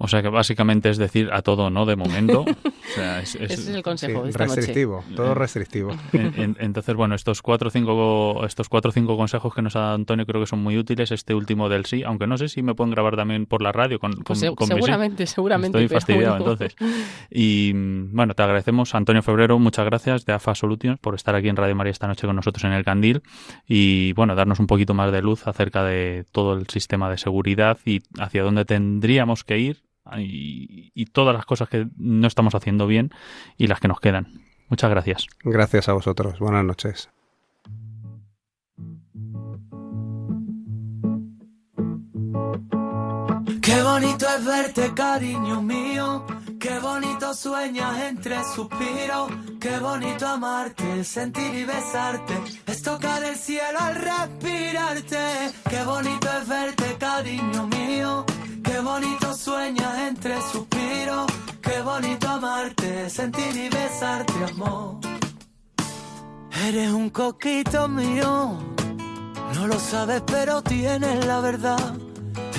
O 0.00 0.06
sea 0.06 0.22
que 0.22 0.28
básicamente 0.28 0.90
es 0.90 0.96
decir 0.96 1.30
a 1.32 1.42
todo 1.42 1.70
no 1.70 1.84
de 1.84 1.96
momento. 1.96 2.44
Ese 3.22 3.44
es 3.44 3.68
el 3.68 3.82
consejo. 3.82 4.24
restrictivo, 4.32 5.04
todo 5.14 5.34
restrictivo. 5.34 5.90
entonces, 6.12 6.94
bueno, 6.94 7.16
estos 7.16 7.42
cuatro 7.42 7.68
o 7.68 7.70
cinco 7.70 8.44
estos 8.46 8.68
cuatro 8.68 8.90
o 8.90 8.92
cinco 8.92 9.16
consejos 9.16 9.52
que 9.52 9.60
nos 9.60 9.74
ha 9.76 9.80
dado 9.80 9.94
Antonio 9.94 10.24
creo 10.24 10.40
que 10.40 10.46
son 10.46 10.60
muy 10.60 10.78
útiles. 10.78 11.10
Este 11.10 11.34
último 11.34 11.68
del 11.68 11.84
sí, 11.84 12.04
aunque 12.04 12.28
no 12.28 12.38
sé 12.38 12.48
si 12.48 12.62
me 12.62 12.74
pueden 12.74 12.92
grabar 12.92 13.16
también 13.16 13.46
por 13.46 13.60
la 13.60 13.72
radio 13.72 13.98
con, 13.98 14.12
pues 14.12 14.38
seguramente, 14.38 15.26
seguramente. 15.26 15.82
Estoy 15.82 15.96
fastidiado 15.96 16.36
entonces. 16.36 16.76
Y 17.30 17.72
bueno, 17.72 18.34
te 18.34 18.42
agradecemos 18.42 18.94
Antonio 18.94 19.22
Febrero, 19.22 19.58
muchas 19.58 19.84
gracias 19.84 20.24
de 20.24 20.32
AFA 20.32 20.54
Solutions 20.54 21.00
por 21.00 21.16
estar 21.16 21.34
aquí 21.34 21.48
en 21.48 21.56
Radio 21.56 21.74
María 21.74 21.90
esta 21.90 22.06
noche 22.06 22.26
con 22.26 22.36
nosotros 22.36 22.62
en 22.64 22.72
el 22.72 22.84
Candil 22.84 23.22
y 23.66 24.12
bueno, 24.12 24.36
darnos 24.36 24.60
un 24.60 24.68
poquito 24.68 24.94
más 24.94 25.10
de 25.10 25.22
luz 25.22 25.46
acerca 25.46 25.82
de 25.82 26.24
todo 26.30 26.54
el 26.54 26.68
sistema 26.68 27.10
de 27.10 27.18
seguridad 27.18 27.78
y 27.84 28.00
hacia 28.18 28.42
dónde 28.42 28.64
tendríamos 28.64 29.44
que 29.44 29.58
ir 29.58 29.87
y, 30.16 31.06
todas 31.12 31.34
las 31.34 31.46
cosas 31.46 31.68
que 31.68 31.88
no 31.96 32.26
estamos 32.26 32.54
haciendo 32.54 32.86
bien 32.86 33.10
y 33.56 33.66
las 33.66 33.80
que 33.80 33.88
nos 33.88 34.00
quedan. 34.00 34.42
Muchas 34.68 34.90
gracias. 34.90 35.26
Gracias 35.42 35.88
a 35.88 35.92
vosotros. 35.92 36.38
Buenas 36.38 36.64
noches. 36.64 37.10
Qué 43.62 43.82
bonito 43.82 44.26
es 44.38 44.44
verte, 44.44 44.92
cariño 44.94 45.62
mío. 45.62 46.24
Qué 46.58 46.78
bonito 46.80 47.34
sueñas 47.34 47.98
entre 48.02 48.42
suspiros. 48.44 49.30
Qué 49.60 49.78
bonito 49.78 50.26
amarte, 50.26 51.04
sentir 51.04 51.54
y 51.54 51.64
besarte. 51.64 52.34
Es 52.66 52.82
tocar 52.82 53.22
el 53.22 53.36
cielo 53.36 53.78
al 53.78 53.94
respirarte. 53.94 55.52
Qué 55.68 55.84
bonito 55.84 56.28
es 56.40 56.48
verte, 56.48 56.96
cariño 56.98 57.66
mío. 57.68 58.24
Qué 58.78 58.84
bonito 58.84 59.34
sueñas 59.34 59.98
entre 60.08 60.40
suspiros, 60.40 61.26
qué 61.60 61.80
bonito 61.82 62.28
amarte, 62.28 63.10
sentir 63.10 63.56
y 63.56 63.68
besarte, 63.68 64.32
amor. 64.52 65.00
Eres 66.64 66.92
un 66.92 67.10
coquito 67.10 67.88
mío, 67.88 68.56
no 69.56 69.66
lo 69.66 69.80
sabes 69.80 70.22
pero 70.24 70.62
tienes 70.62 71.26
la 71.26 71.40
verdad. 71.40 71.92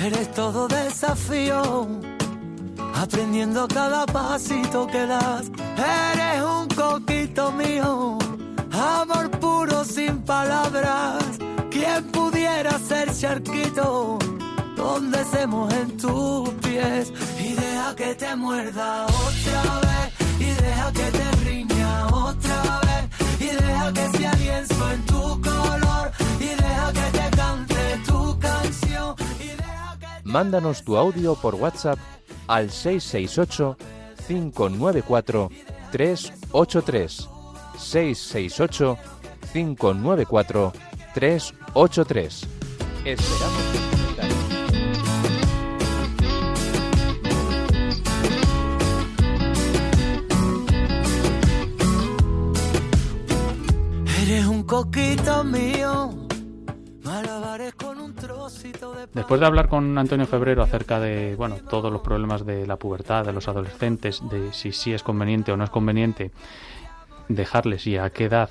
Eres 0.04 0.30
todo 0.34 0.68
desafío, 0.68 1.88
aprendiendo 2.94 3.66
cada 3.66 4.04
pasito 4.04 4.86
que 4.88 5.06
das. 5.06 5.50
Eres 6.12 6.42
un 6.42 6.68
coquito 6.68 7.50
mío, 7.50 8.18
amor 8.72 9.30
puro 9.40 9.86
sin 9.86 10.20
palabras. 10.20 11.24
¿Quién 11.70 12.04
pudiera 12.12 12.78
ser 12.78 13.10
charquito? 13.10 14.18
Donde 14.80 15.18
hacemos 15.18 15.72
en 15.74 15.96
tus 15.96 16.48
pies. 16.64 17.12
Y 17.38 17.52
deja 17.54 17.94
que 17.94 18.14
te 18.14 18.34
muerda 18.36 19.06
otra 19.06 19.62
vez 19.86 20.06
y 20.40 20.62
deja 20.62 20.92
que 20.92 21.10
te 21.18 21.30
riña 21.44 22.06
otra 22.06 22.80
vez. 22.88 23.04
Y 23.40 23.48
deja 23.62 23.92
que 23.92 24.18
sea 24.18 24.32
lienzo 24.34 24.92
en 24.92 25.02
tu 25.06 25.40
color 25.42 26.10
y 26.40 26.48
deja 26.48 26.92
que 26.92 27.18
te 27.18 27.36
cante 27.36 28.00
tu 28.06 28.38
canción. 28.38 29.14
Y 29.38 29.48
deja 29.48 29.98
que 30.00 30.06
Mándanos 30.24 30.82
tu 30.82 30.96
audio 30.96 31.34
por 31.34 31.54
WhatsApp 31.56 31.98
al 32.46 32.70
668 32.70 33.76
594 34.26 35.50
383 35.92 37.28
668 37.78 38.98
594 39.52 40.72
383 41.14 42.48
Esperamos 43.04 43.99
Después 59.12 59.40
de 59.40 59.46
hablar 59.46 59.68
con 59.68 59.98
Antonio 59.98 60.26
Febrero 60.26 60.62
acerca 60.62 61.00
de 61.00 61.34
bueno 61.34 61.56
todos 61.68 61.92
los 61.92 62.00
problemas 62.00 62.46
de 62.46 62.64
la 62.64 62.76
pubertad, 62.76 63.24
de 63.24 63.32
los 63.32 63.48
adolescentes, 63.48 64.22
de 64.30 64.52
si 64.52 64.70
sí 64.70 64.92
es 64.92 65.02
conveniente 65.02 65.50
o 65.50 65.56
no 65.56 65.64
es 65.64 65.70
conveniente 65.70 66.30
dejarles 67.28 67.86
y 67.88 67.96
a 67.96 68.10
qué 68.10 68.26
edad 68.26 68.50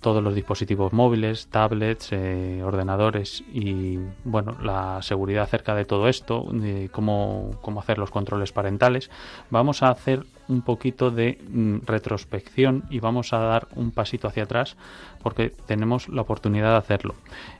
todos 0.00 0.22
los 0.22 0.34
dispositivos 0.34 0.92
móviles, 0.92 1.48
tablets, 1.48 2.12
eh, 2.12 2.62
ordenadores 2.64 3.42
y 3.52 3.98
bueno, 4.24 4.56
la 4.62 5.00
seguridad 5.02 5.44
acerca 5.44 5.74
de 5.74 5.84
todo 5.84 6.08
esto, 6.08 6.46
de 6.52 6.88
cómo, 6.92 7.50
cómo 7.60 7.80
hacer 7.80 7.98
los 7.98 8.10
controles 8.10 8.52
parentales, 8.52 9.10
vamos 9.50 9.82
a 9.82 9.90
hacer 9.90 10.24
un 10.48 10.62
poquito 10.62 11.10
de 11.10 11.38
mm, 11.48 11.78
retrospección 11.84 12.84
y 12.90 13.00
vamos 13.00 13.32
a 13.32 13.38
dar 13.38 13.68
un 13.76 13.90
pasito 13.90 14.28
hacia 14.28 14.44
atrás 14.44 14.76
porque 15.22 15.50
tenemos 15.66 16.08
la 16.08 16.22
oportunidad 16.22 16.72
de 16.72 16.78
hacerlo. 16.78 17.14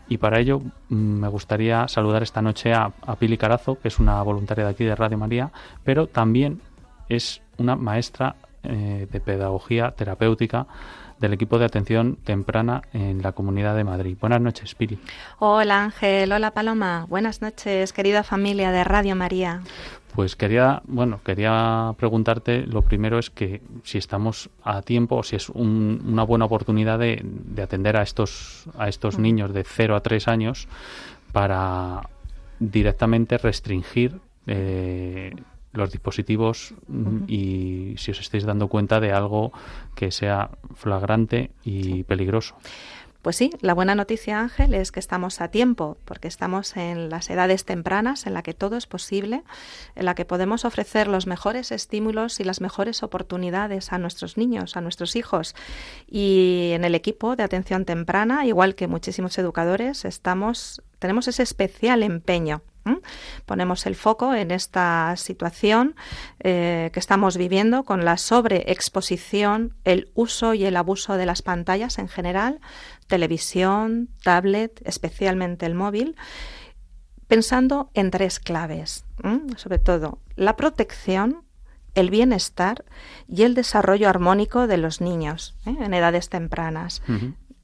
Y 0.08 0.18
para 0.18 0.40
ello 0.40 0.60
mm, 0.88 0.94
me 0.94 1.28
gustaría 1.28 1.86
saludar 1.88 2.22
esta 2.22 2.42
noche 2.42 2.72
a, 2.72 2.92
Pili 3.18 3.36
Carazo, 3.36 3.78
que 3.78 3.88
es 3.88 3.98
una 3.98 4.22
voluntaria 4.22 4.64
de 4.64 4.70
aquí 4.70 4.84
de 4.84 4.94
Radio 4.94 5.18
María, 5.18 5.50
pero 5.84 6.06
también 6.06 6.60
es 7.08 7.42
una 7.58 7.76
maestra 7.76 8.36
eh, 8.62 9.06
de 9.10 9.20
pedagogía 9.20 9.90
terapéutica 9.92 10.66
del 11.20 11.32
equipo 11.32 11.58
de 11.58 11.64
atención 11.64 12.16
temprana 12.24 12.82
en 12.92 13.22
la 13.22 13.32
Comunidad 13.32 13.76
de 13.76 13.84
Madrid. 13.84 14.16
Buenas 14.20 14.40
noches, 14.40 14.74
Pili. 14.74 14.98
Hola 15.38 15.84
Ángel, 15.84 16.32
hola 16.32 16.52
Paloma. 16.52 17.06
Buenas 17.08 17.42
noches, 17.42 17.92
querida 17.92 18.22
familia 18.22 18.70
de 18.70 18.84
Radio 18.84 19.16
María. 19.16 19.62
Pues 20.14 20.34
quería, 20.34 20.82
bueno, 20.86 21.20
quería 21.24 21.94
preguntarte, 21.96 22.66
lo 22.66 22.82
primero 22.82 23.18
es 23.18 23.30
que 23.30 23.62
si 23.84 23.98
estamos 23.98 24.50
a 24.64 24.82
tiempo 24.82 25.16
o 25.16 25.22
si 25.22 25.36
es 25.36 25.48
una 25.50 26.24
buena 26.24 26.46
oportunidad 26.46 26.98
de, 26.98 27.24
atender 27.62 27.96
a 27.96 28.02
estos, 28.02 28.64
a 28.76 28.88
estos 28.88 29.18
niños 29.18 29.52
de 29.52 29.64
0 29.64 29.94
a 29.94 30.00
3 30.00 30.28
años 30.28 30.66
para 31.32 32.08
directamente 32.58 33.38
restringir 33.38 34.18
eh, 34.46 35.36
los 35.78 35.90
dispositivos 35.90 36.74
mm, 36.88 37.24
y 37.26 37.94
si 37.96 38.10
os 38.10 38.20
estáis 38.20 38.44
dando 38.44 38.68
cuenta 38.68 39.00
de 39.00 39.12
algo 39.12 39.52
que 39.94 40.10
sea 40.10 40.50
flagrante 40.74 41.50
y 41.64 42.02
peligroso. 42.04 42.56
Pues 43.22 43.34
sí, 43.34 43.50
la 43.60 43.74
buena 43.74 43.96
noticia, 43.96 44.40
Ángel, 44.40 44.74
es 44.74 44.92
que 44.92 45.00
estamos 45.00 45.40
a 45.40 45.48
tiempo, 45.48 45.98
porque 46.04 46.28
estamos 46.28 46.76
en 46.76 47.10
las 47.10 47.28
edades 47.30 47.64
tempranas 47.64 48.26
en 48.26 48.32
la 48.32 48.42
que 48.44 48.54
todo 48.54 48.76
es 48.76 48.86
posible, 48.86 49.42
en 49.96 50.04
la 50.04 50.14
que 50.14 50.24
podemos 50.24 50.64
ofrecer 50.64 51.08
los 51.08 51.26
mejores 51.26 51.72
estímulos 51.72 52.38
y 52.38 52.44
las 52.44 52.60
mejores 52.60 53.02
oportunidades 53.02 53.92
a 53.92 53.98
nuestros 53.98 54.36
niños, 54.36 54.76
a 54.76 54.80
nuestros 54.80 55.16
hijos. 55.16 55.56
Y 56.06 56.70
en 56.74 56.84
el 56.84 56.94
equipo 56.94 57.34
de 57.34 57.42
atención 57.42 57.84
temprana, 57.84 58.46
igual 58.46 58.76
que 58.76 58.86
muchísimos 58.86 59.36
educadores, 59.36 60.04
estamos 60.04 60.80
tenemos 61.00 61.28
ese 61.28 61.42
especial 61.42 62.02
empeño 62.02 62.62
Ponemos 63.46 63.86
el 63.86 63.94
foco 63.94 64.34
en 64.34 64.50
esta 64.50 65.14
situación 65.16 65.94
eh, 66.40 66.90
que 66.92 67.00
estamos 67.00 67.36
viviendo 67.36 67.84
con 67.84 68.04
la 68.04 68.16
sobreexposición, 68.16 69.74
el 69.84 70.10
uso 70.14 70.54
y 70.54 70.64
el 70.64 70.76
abuso 70.76 71.16
de 71.16 71.26
las 71.26 71.42
pantallas 71.42 71.98
en 71.98 72.08
general, 72.08 72.60
televisión, 73.06 74.08
tablet, 74.22 74.80
especialmente 74.84 75.66
el 75.66 75.74
móvil, 75.74 76.16
pensando 77.26 77.90
en 77.94 78.10
tres 78.10 78.40
claves. 78.40 79.04
Sobre 79.56 79.78
todo, 79.78 80.20
la 80.36 80.56
protección, 80.56 81.44
el 81.94 82.10
bienestar 82.10 82.84
y 83.28 83.42
el 83.42 83.54
desarrollo 83.54 84.08
armónico 84.08 84.66
de 84.66 84.78
los 84.78 85.00
niños 85.00 85.56
¿eh? 85.66 85.76
en 85.80 85.94
edades 85.94 86.28
tempranas. 86.28 87.02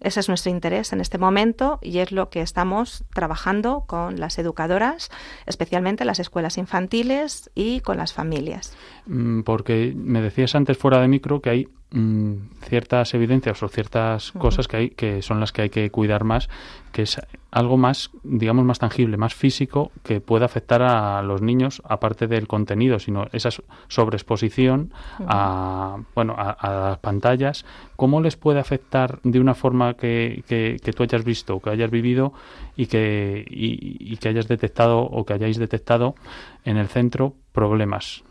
Ese 0.05 0.21
es 0.21 0.29
nuestro 0.29 0.51
interés 0.53 0.93
en 0.93 1.01
este 1.01 1.17
momento 1.17 1.79
y 1.81 1.99
es 1.99 2.13
lo 2.13 2.29
que 2.29 2.43
estamos 2.43 3.05
trabajando 3.15 3.85
con 3.87 4.21
las 4.21 4.39
educadoras, 4.39 5.11
especialmente 5.47 6.05
las 6.05 6.21
escuelas 6.21 6.59
infantiles 6.59 7.51
y 7.55 7.81
con 7.81 7.97
las 7.97 8.13
familias. 8.13 8.77
Mm, 9.07 9.41
porque 9.43 9.95
me 9.97 10.21
decías 10.21 10.55
antes 10.55 10.77
fuera 10.77 11.01
de 11.01 11.09
micro 11.09 11.41
que 11.41 11.49
hay 11.51 11.69
mm, 11.95 12.35
ciertas 12.69 13.15
evidencias 13.15 13.63
o 13.63 13.69
ciertas 13.69 14.33
cosas 14.33 14.69
que 14.69 14.77
hay 14.77 14.91
que 14.91 15.23
son 15.23 15.41
las 15.41 15.53
que 15.53 15.63
hay 15.63 15.71
que 15.71 15.91
cuidar 15.91 16.25
más, 16.25 16.49
que 16.93 17.03
es 17.03 17.21
algo 17.51 17.77
más, 17.77 18.11
digamos, 18.25 18.65
más 18.65 18.81
tangible, 18.81 19.17
más 19.17 19.35
físico 19.35 19.93
que 20.03 20.21
puede 20.21 20.45
afectar 20.45 20.83
a 20.83 21.23
los 21.23 21.41
niños, 21.41 21.83
aparte 21.85 22.27
del 22.27 22.49
contenido, 22.49 22.99
sino 22.99 23.29
esa 23.33 23.51
sobreexposición 23.87 24.93
a, 25.21 25.99
bueno, 26.17 26.35
a, 26.37 26.89
las 26.91 26.99
pantallas. 26.99 27.65
¿Cómo 27.95 28.21
les 28.21 28.37
puede 28.37 28.59
afectar 28.59 29.21
de 29.23 29.39
una 29.39 29.55
forma 29.55 29.95
que, 29.95 30.43
que, 30.49 30.93
tú 30.93 31.05
hayas 31.05 31.25
visto, 31.25 31.61
que 31.61 31.71
hayas 31.71 31.93
vivido 31.93 32.33
y 32.77 32.87
que, 32.87 33.45
y 33.49 34.17
que 34.17 34.29
hayas 34.29 34.49
detectado 34.49 34.99
o 34.99 35.25
que 35.25 35.35
hayáis 35.35 35.59
detectado 35.59 36.17
en 36.65 36.77
el 36.77 36.89
centro 36.89 37.35
problemas? 37.53 38.25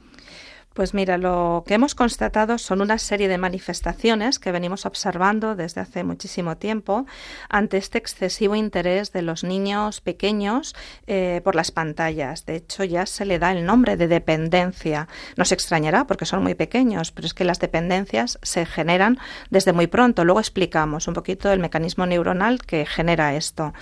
Pues 0.74 0.96
mira, 0.96 1.20
lo 1.20 1.64
que 1.68 1.76
hemos 1.76 1.94
constatado 1.94 2.58
son 2.58 2.82
una 2.82 2.98
serie 2.98 3.28
de 3.28 3.38
manifestaciones 3.38 4.40
que 4.40 4.52
venimos 4.52 4.88
observando 4.88 5.56
desde 5.56 5.82
hace 5.82 6.04
muchísimo 6.04 6.58
tiempo 6.58 7.06
ante 7.48 7.78
este 7.78 8.00
excesivo 8.00 8.56
interés 8.56 9.12
de 9.12 9.22
los 9.22 9.44
niños 9.44 10.02
pequeños 10.02 10.76
eh, 11.06 11.42
por 11.44 11.54
las 11.56 11.70
pantallas. 11.70 12.48
De 12.48 12.56
hecho, 12.56 12.84
ya 12.84 13.06
se 13.06 13.26
le 13.26 13.38
da 13.38 13.52
el 13.52 13.68
nombre 13.68 13.98
de 13.98 14.08
dependencia. 14.08 15.08
No 15.38 15.46
se 15.46 15.54
extrañará 15.54 16.08
porque 16.08 16.26
son 16.26 16.42
muy 16.42 16.56
pequeños, 16.56 17.12
pero 17.12 17.28
es 17.28 17.36
que 17.36 17.46
las 17.46 17.60
dependencias 17.60 18.40
se 18.42 18.66
generan 18.66 19.20
desde 19.52 19.74
muy 19.74 19.86
pronto. 19.86 20.26
Luego 20.26 20.40
explicamos 20.40 21.08
un 21.08 21.14
poquito 21.14 21.52
el 21.52 21.60
mecanismo 21.60 22.08
neuronal 22.08 22.60
que 22.62 22.88
genera 22.88 23.36
esto. 23.36 23.74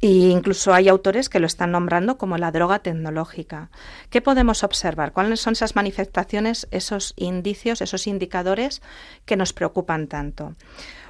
Y 0.00 0.30
incluso 0.30 0.72
hay 0.72 0.88
autores 0.88 1.28
que 1.28 1.40
lo 1.40 1.46
están 1.46 1.72
nombrando 1.72 2.16
como 2.16 2.38
la 2.38 2.50
droga 2.50 2.78
tecnológica. 2.78 3.70
¿Qué 4.08 4.22
podemos 4.22 4.64
observar? 4.64 5.12
¿Cuáles 5.12 5.40
son 5.40 5.52
esas 5.52 5.76
manifestaciones, 5.76 6.68
esos 6.70 7.12
indicios, 7.16 7.82
esos 7.82 8.06
indicadores 8.06 8.80
que 9.26 9.36
nos 9.36 9.52
preocupan 9.52 10.06
tanto? 10.06 10.54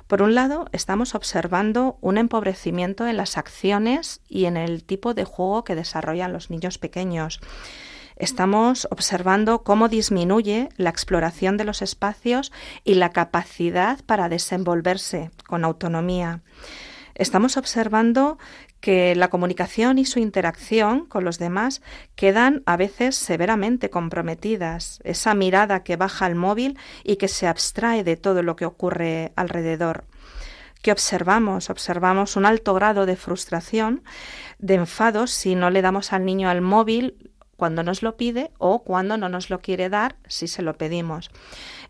Por 0.08 0.22
un 0.22 0.34
lado, 0.34 0.66
estamos 0.72 1.14
observando 1.14 1.98
un 2.00 2.18
empobrecimiento 2.18 3.06
en 3.06 3.16
las 3.16 3.38
acciones 3.38 4.22
y 4.28 4.46
en 4.46 4.56
el 4.56 4.82
tipo 4.82 5.14
de 5.14 5.22
juego 5.24 5.62
que 5.62 5.76
desarrollan 5.76 6.32
los 6.32 6.50
niños 6.50 6.78
pequeños. 6.78 7.38
Estamos 8.16 8.88
observando 8.90 9.62
cómo 9.62 9.88
disminuye 9.88 10.68
la 10.76 10.90
exploración 10.90 11.56
de 11.56 11.64
los 11.64 11.80
espacios 11.80 12.50
y 12.82 12.94
la 12.94 13.10
capacidad 13.10 14.00
para 14.04 14.28
desenvolverse 14.28 15.30
con 15.46 15.64
autonomía 15.64 16.42
estamos 17.20 17.58
observando 17.58 18.38
que 18.80 19.14
la 19.14 19.28
comunicación 19.28 19.98
y 19.98 20.04
su 20.04 20.18
interacción 20.18 21.06
con 21.06 21.24
los 21.24 21.38
demás 21.38 21.82
quedan 22.16 22.62
a 22.66 22.76
veces 22.76 23.16
severamente 23.16 23.90
comprometidas. 23.90 25.00
Esa 25.04 25.34
mirada 25.34 25.82
que 25.82 25.96
baja 25.96 26.26
al 26.26 26.34
móvil 26.34 26.78
y 27.04 27.16
que 27.16 27.28
se 27.28 27.46
abstrae 27.46 28.04
de 28.04 28.16
todo 28.16 28.42
lo 28.42 28.56
que 28.56 28.66
ocurre 28.66 29.32
alrededor. 29.36 30.04
¿Qué 30.82 30.92
observamos? 30.92 31.68
Observamos 31.68 32.36
un 32.36 32.46
alto 32.46 32.72
grado 32.72 33.04
de 33.04 33.16
frustración, 33.16 34.02
de 34.58 34.76
enfado 34.76 35.26
si 35.26 35.54
no 35.54 35.68
le 35.68 35.82
damos 35.82 36.14
al 36.14 36.24
niño 36.24 36.48
al 36.48 36.62
móvil 36.62 37.29
cuando 37.60 37.82
nos 37.82 38.02
lo 38.02 38.16
pide 38.16 38.52
o 38.56 38.82
cuando 38.82 39.18
no 39.18 39.28
nos 39.28 39.50
lo 39.50 39.60
quiere 39.60 39.90
dar 39.90 40.16
si 40.26 40.48
se 40.48 40.62
lo 40.62 40.78
pedimos 40.78 41.30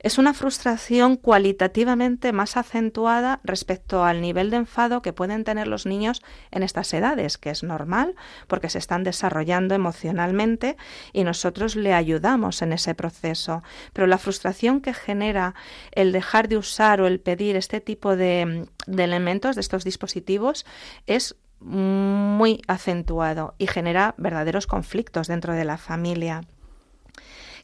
es 0.00 0.16
una 0.16 0.32
frustración 0.32 1.16
cualitativamente 1.16 2.32
más 2.32 2.56
acentuada 2.56 3.40
respecto 3.44 4.04
al 4.04 4.20
nivel 4.22 4.50
de 4.50 4.56
enfado 4.56 5.02
que 5.02 5.12
pueden 5.12 5.44
tener 5.44 5.68
los 5.68 5.84
niños 5.84 6.22
en 6.50 6.62
estas 6.62 6.92
edades, 6.94 7.36
que 7.36 7.50
es 7.50 7.62
normal 7.62 8.14
porque 8.46 8.70
se 8.70 8.78
están 8.78 9.04
desarrollando 9.04 9.74
emocionalmente 9.74 10.76
y 11.12 11.24
nosotros 11.24 11.76
le 11.76 11.92
ayudamos 11.92 12.62
en 12.62 12.72
ese 12.72 12.94
proceso. 12.94 13.62
Pero 13.92 14.06
la 14.06 14.18
frustración 14.18 14.80
que 14.80 14.94
genera 14.94 15.54
el 15.92 16.12
dejar 16.12 16.48
de 16.48 16.56
usar 16.56 17.02
o 17.02 17.06
el 17.06 17.20
pedir 17.20 17.56
este 17.56 17.80
tipo 17.80 18.16
de, 18.16 18.66
elementos, 18.86 19.54
de 19.54 19.60
estos 19.60 19.84
dispositivos, 19.84 20.64
es 21.06 21.36
muy 21.60 22.62
acentuado 22.66 23.54
y 23.58 23.66
genera 23.66 24.14
verdaderos 24.16 24.66
conflictos 24.66 25.28
dentro 25.28 25.54
de 25.54 25.64
la 25.64 25.78
familia. 25.78 26.42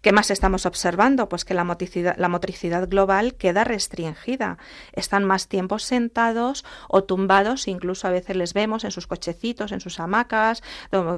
¿Qué 0.03 0.13
más 0.13 0.31
estamos 0.31 0.67
observando? 0.67 1.29
Pues 1.29 1.45
que 1.45 1.55
la 1.55 1.65
motricidad, 1.65 2.15
la 2.17 2.29
motricidad 2.29 2.89
global 2.89 3.35
queda 3.35 3.65
restringida. 3.65 4.59
Están 4.93 5.25
más 5.25 5.49
tiempo 5.49 5.79
sentados 5.79 6.65
o 6.89 7.03
tumbados, 7.03 7.67
incluso 7.67 8.07
a 8.07 8.11
veces 8.11 8.37
les 8.37 8.55
vemos 8.55 8.85
en 8.85 8.91
sus 8.91 9.07
cochecitos, 9.07 9.73
en 9.73 9.81
sus 9.81 9.99
hamacas, 9.99 10.63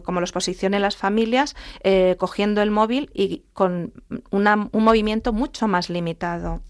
como 0.04 0.20
los 0.20 0.32
posicionen 0.32 0.82
las 0.82 0.96
familias, 0.96 1.54
eh, 1.82 2.16
cogiendo 2.18 2.62
el 2.62 2.70
móvil 2.70 3.10
y 3.12 3.42
con 3.52 3.92
un 4.30 4.70
movimiento 4.72 5.32
mucho 5.32 5.68
más 5.68 5.90
limitado. 5.90 6.62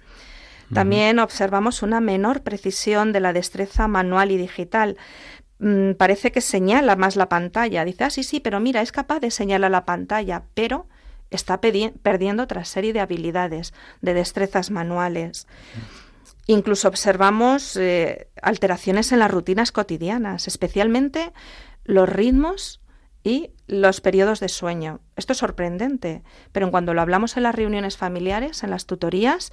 También 0.73 1.19
observamos 1.19 1.83
una 1.83 2.01
menor 2.01 2.43
precisión 2.43 3.13
de 3.13 3.21
la 3.21 3.33
destreza 3.33 3.89
manual 3.89 4.31
y 4.31 4.37
digital 4.37 4.99
mm, 5.59 5.93
parece 5.93 6.33
que 6.33 6.41
señala 6.41 6.97
más 6.97 7.17
la 7.17 7.29
pantalla. 7.29 7.85
Dice, 7.85 8.05
ah, 8.05 8.11
sí, 8.11 8.23
sí, 8.23 8.41
pero 8.41 8.61
mira, 8.61 8.83
es 8.83 8.93
capaz 8.93 9.21
de 9.21 9.31
señalar 9.31 9.71
la 9.71 9.85
pantalla, 9.85 10.45
pero 10.55 10.87
está 11.31 11.61
perdiendo 11.61 12.43
otra 12.43 12.65
serie 12.65 12.93
de 12.93 13.01
habilidades, 13.01 13.75
de 14.01 14.15
destrezas 14.15 14.71
manuales. 14.71 15.47
Incluso 16.47 16.89
observamos 16.89 17.77
eh, 17.77 18.29
alteraciones 18.41 19.13
en 19.13 19.19
las 19.19 19.31
rutinas 19.31 19.71
cotidianas, 19.71 20.49
especialmente 20.49 21.33
los 21.85 22.09
ritmos 22.09 22.78
y 23.25 23.51
los 23.67 24.01
periodos 24.01 24.41
de 24.41 24.49
sueño. 24.49 25.01
Esto 25.17 25.33
es 25.33 25.39
sorprendente, 25.39 26.23
pero 26.53 26.71
cuando 26.71 26.95
lo 26.95 27.03
hablamos 27.03 27.37
en 27.37 27.43
las 27.43 27.55
reuniones 27.55 27.97
familiares, 27.97 28.63
en 28.63 28.71
las 28.71 28.87
tutorías, 28.87 29.53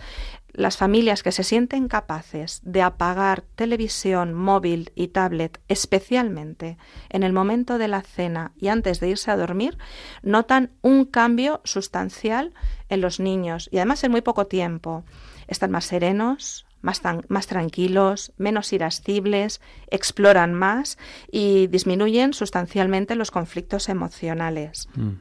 las 0.54 0.78
familias 0.78 1.24
que 1.24 1.32
se 1.32 1.44
sienten 1.44 1.88
capaces 1.88 2.62
de 2.64 2.82
apagar 2.82 3.42
televisión, 3.56 4.34
móvil 4.34 4.92
y 4.96 5.10
tablet, 5.10 5.60
especialmente 5.68 6.78
en 7.10 7.24
el 7.24 7.34
momento 7.34 7.78
de 7.78 7.90
la 7.90 8.02
cena 8.02 8.54
y 8.56 8.70
antes 8.70 9.00
de 9.00 9.10
irse 9.10 9.32
a 9.32 9.38
dormir, 9.38 9.78
notan 10.22 10.72
un 10.82 11.06
cambio 11.06 11.62
sustancial 11.66 12.54
en 12.88 13.02
los 13.02 13.20
niños 13.20 13.68
y 13.72 13.78
además 13.78 14.04
en 14.04 14.12
muy 14.12 14.22
poco 14.22 14.48
tiempo. 14.48 15.04
Están 15.48 15.72
más 15.72 15.86
serenos, 15.86 16.65
más, 16.86 17.02
más 17.28 17.48
tranquilos, 17.48 18.32
menos 18.38 18.72
irascibles, 18.72 19.60
exploran 19.90 20.54
más 20.54 20.98
y 21.32 21.68
disminuyen 21.68 22.34
sustancialmente 22.34 23.16
los 23.16 23.32
conflictos 23.32 23.90
emocionales. 23.90 24.88
Mm. 24.96 25.14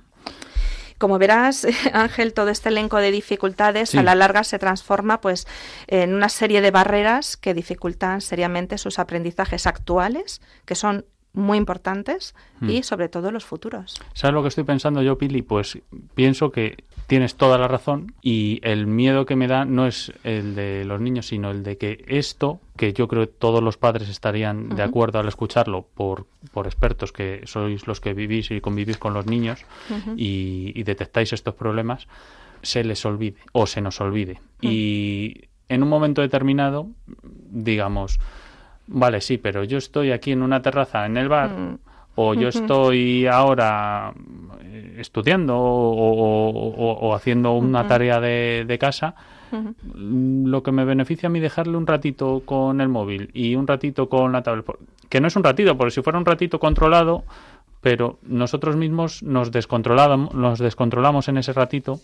Como 0.98 1.18
verás, 1.18 1.66
Ángel, 1.92 2.34
todo 2.34 2.50
este 2.50 2.68
elenco 2.68 2.98
de 2.98 3.10
dificultades 3.10 3.94
a 3.94 4.02
la 4.02 4.14
larga 4.14 4.44
se 4.44 4.58
transforma 4.58 5.20
pues 5.20 5.46
en 5.86 6.14
una 6.14 6.28
serie 6.28 6.60
de 6.60 6.70
barreras 6.70 7.36
que 7.36 7.54
dificultan 7.54 8.20
seriamente 8.20 8.78
sus 8.78 8.98
aprendizajes 8.98 9.66
actuales, 9.66 10.40
que 10.66 10.74
son 10.74 11.06
muy 11.34 11.58
importantes 11.58 12.34
y 12.62 12.80
mm. 12.80 12.82
sobre 12.84 13.08
todo 13.08 13.30
los 13.30 13.44
futuros. 13.44 14.00
¿Sabes 14.14 14.34
lo 14.34 14.42
que 14.42 14.48
estoy 14.48 14.64
pensando 14.64 15.02
yo, 15.02 15.18
Pili? 15.18 15.42
Pues 15.42 15.78
pienso 16.14 16.50
que 16.50 16.84
tienes 17.06 17.34
toda 17.34 17.58
la 17.58 17.68
razón 17.68 18.14
y 18.22 18.60
el 18.62 18.86
miedo 18.86 19.26
que 19.26 19.36
me 19.36 19.46
da 19.46 19.64
no 19.64 19.86
es 19.86 20.12
el 20.22 20.54
de 20.54 20.84
los 20.84 21.00
niños, 21.00 21.26
sino 21.26 21.50
el 21.50 21.62
de 21.62 21.76
que 21.76 22.04
esto, 22.08 22.60
que 22.76 22.92
yo 22.92 23.08
creo 23.08 23.26
que 23.26 23.32
todos 23.32 23.62
los 23.62 23.76
padres 23.76 24.08
estarían 24.08 24.70
de 24.70 24.82
acuerdo 24.82 25.18
al 25.18 25.28
escucharlo 25.28 25.86
por, 25.94 26.26
por 26.52 26.66
expertos 26.66 27.12
que 27.12 27.42
sois 27.44 27.86
los 27.86 28.00
que 28.00 28.14
vivís 28.14 28.50
y 28.50 28.60
convivís 28.60 28.96
con 28.96 29.12
los 29.12 29.26
niños 29.26 29.64
y, 30.16 30.82
detectáis 30.84 31.32
estos 31.32 31.54
problemas, 31.54 32.06
se 32.62 32.84
les 32.84 33.04
olvide 33.04 33.36
o 33.52 33.66
se 33.66 33.80
nos 33.80 34.00
olvide. 34.00 34.40
Y 34.60 35.48
en 35.68 35.82
un 35.82 35.88
momento 35.88 36.22
determinado, 36.22 36.88
digamos, 37.50 38.20
vale, 38.86 39.20
sí, 39.20 39.38
pero 39.38 39.64
yo 39.64 39.78
estoy 39.78 40.12
aquí 40.12 40.32
en 40.32 40.42
una 40.42 40.62
terraza 40.62 41.06
en 41.06 41.16
el 41.16 41.28
bar 41.28 41.50
mm. 41.50 41.78
o 42.16 42.34
yo 42.34 42.48
estoy 42.50 43.26
ahora 43.26 44.12
eh, 44.62 44.96
estudiando 44.98 45.56
o, 45.56 47.14
haciendo 47.14 47.52
una 47.52 47.86
tarea 47.86 48.20
de, 48.20 48.76
casa, 48.80 49.14
lo 49.94 50.62
que 50.62 50.72
me 50.72 50.84
beneficia 50.84 51.28
a 51.28 51.30
mí 51.30 51.38
dejarle 51.38 51.76
un 51.76 51.86
ratito 51.86 52.42
con 52.44 52.80
el 52.80 52.88
móvil 52.88 53.30
y 53.32 53.54
un 53.54 53.66
ratito 53.66 54.08
con 54.08 54.32
la 54.32 54.42
tablet, 54.42 54.66
que 55.08 55.20
no 55.20 55.28
es 55.28 55.36
un 55.36 55.44
ratito, 55.44 55.76
porque 55.76 55.92
si 55.92 56.02
fuera 56.02 56.18
un 56.18 56.26
ratito 56.26 56.58
controlado, 56.58 57.24
pero 57.84 58.18
nosotros 58.22 58.76
mismos 58.76 59.22
nos 59.22 59.52
descontrolamos, 59.52 60.34
nos 60.34 60.58
descontrolamos 60.58 61.28
en 61.28 61.36
ese 61.36 61.52
ratito 61.52 62.00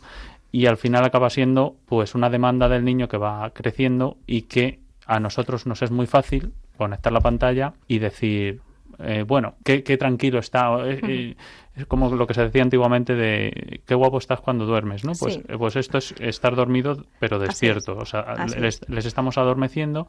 y 0.52 0.66
al 0.66 0.76
final 0.76 1.04
acaba 1.04 1.30
siendo 1.30 1.74
pues 1.86 2.14
una 2.14 2.28
demanda 2.28 2.68
del 2.68 2.84
niño 2.84 3.08
que 3.08 3.16
va 3.16 3.50
creciendo 3.50 4.18
y 4.26 4.42
que 4.42 4.78
a 5.06 5.20
nosotros 5.20 5.66
nos 5.66 5.80
es 5.80 5.90
muy 5.90 6.06
fácil 6.06 6.52
conectar 6.80 7.12
la 7.12 7.20
pantalla 7.20 7.74
y 7.86 7.98
decir 7.98 8.60
eh, 8.98 9.24
bueno, 9.26 9.54
qué, 9.64 9.80
tranquilo 9.96 10.40
está. 10.40 10.76
es 10.88 11.86
como 11.86 12.14
lo 12.14 12.26
que 12.26 12.34
se 12.34 12.42
decía 12.42 12.62
antiguamente 12.62 13.14
de 13.14 13.82
qué 13.86 13.94
guapo 13.94 14.18
estás 14.18 14.40
cuando 14.40 14.66
duermes, 14.66 15.04
¿no? 15.04 15.12
Pues, 15.18 15.40
pues 15.58 15.76
esto 15.76 15.98
es 15.98 16.14
estar 16.18 16.54
dormido 16.54 17.04
pero 17.18 17.38
despierto. 17.38 17.96
O 17.96 18.04
sea, 18.04 18.46
les, 18.58 18.86
les, 18.88 19.06
estamos 19.06 19.38
adormeciendo 19.38 20.06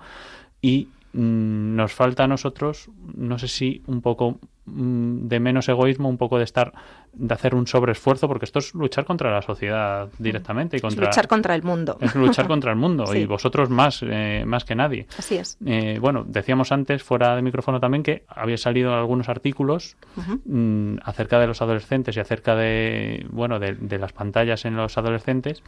y 0.62 0.89
Mm, 1.13 1.75
nos 1.75 1.93
falta 1.93 2.23
a 2.23 2.27
nosotros, 2.27 2.89
no 3.15 3.38
sé 3.38 3.49
si 3.49 3.84
un 3.88 4.01
poco 4.01 4.39
de 4.65 5.39
menos 5.39 5.67
egoísmo, 5.69 6.08
un 6.08 6.17
poco 6.17 6.38
de 6.38 6.43
estar, 6.43 6.71
de 7.13 7.34
hacer 7.34 7.56
un 7.56 7.67
sobreesfuerzo, 7.67 8.28
porque 8.28 8.45
esto 8.45 8.60
es 8.60 8.74
luchar 8.74 9.06
contra 9.06 9.32
la 9.32 9.41
sociedad 9.41 10.10
directamente. 10.19 10.78
Y 10.78 10.80
contra, 10.80 11.06
es 11.06 11.10
luchar 11.10 11.28
contra 11.28 11.56
el 11.56 11.63
mundo. 11.63 11.97
Es 12.00 12.15
luchar 12.15 12.47
contra 12.47 12.71
el 12.71 12.78
mundo 12.78 13.06
y 13.15 13.26
vosotros 13.26 13.69
más, 13.69 14.02
eh, 14.04 14.43
más 14.45 14.63
que 14.63 14.76
nadie. 14.76 15.08
Así 15.17 15.36
es. 15.36 15.58
Eh, 15.65 15.97
bueno, 16.00 16.24
decíamos 16.28 16.71
antes, 16.71 17.04
fuera 17.04 17.36
de 17.36 17.41
micrófono 17.41 17.80
también, 17.80 18.04
que 18.04 18.24
había 18.28 18.58
salido 18.58 18.93
algunos 18.93 19.30
artículos 19.30 19.97
mm, 20.45 20.97
acerca 21.04 21.39
de 21.39 21.47
los 21.47 21.62
adolescentes 21.62 22.15
y 22.15 22.19
acerca 22.19 22.56
de, 22.56 23.26
bueno, 23.32 23.60
de 23.60 23.97
las 23.97 24.13
pantallas 24.13 24.65
en 24.65 24.76
los 24.76 24.97
adolescentes 24.97 25.63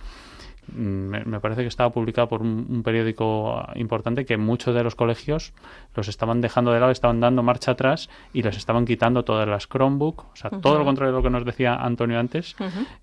me, 0.68 1.40
parece 1.40 1.62
que 1.62 1.68
estaba 1.68 1.92
publicado 1.92 2.28
por 2.28 2.42
un, 2.42 2.84
periódico 2.84 3.66
importante 3.76 4.26
que 4.26 4.38
muchos 4.38 4.74
de 4.76 4.84
los 4.84 4.96
colegios 4.96 5.54
los 5.96 6.08
estaban 6.08 6.42
dejando 6.42 6.72
de 6.72 6.80
lado, 6.80 6.92
estaban 6.92 7.20
dando 7.20 7.44
marcha 7.44 7.72
atrás 7.72 8.10
y 8.34 8.42
les 8.42 8.58
estaban 8.58 8.86
quitando 8.86 9.24
todas 9.24 9.48
las 9.48 9.68
Chromebook, 9.68 10.20
o 10.20 10.36
sea, 10.36 10.50
todo 10.50 10.78
lo 10.78 10.86
contrario 10.86 11.14
de 11.14 11.18
lo 11.20 11.24
que 11.24 11.30
nos 11.30 11.46
decía 11.46 11.76
Antonio 11.76 12.20
antes, 12.20 12.56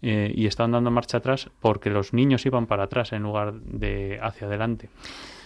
eh, 0.03 0.33
y 0.35 0.47
estaban 0.47 0.73
dando 0.73 0.91
marcha 0.91 1.19
atrás 1.19 1.51
porque 1.61 1.91
los 1.91 2.13
niños 2.13 2.47
iban 2.47 2.67
para 2.67 2.85
atrás 2.85 3.13
en 3.13 3.23
lugar 3.23 3.55
de 3.55 4.19
hacia 4.23 4.47
adelante. 4.47 4.89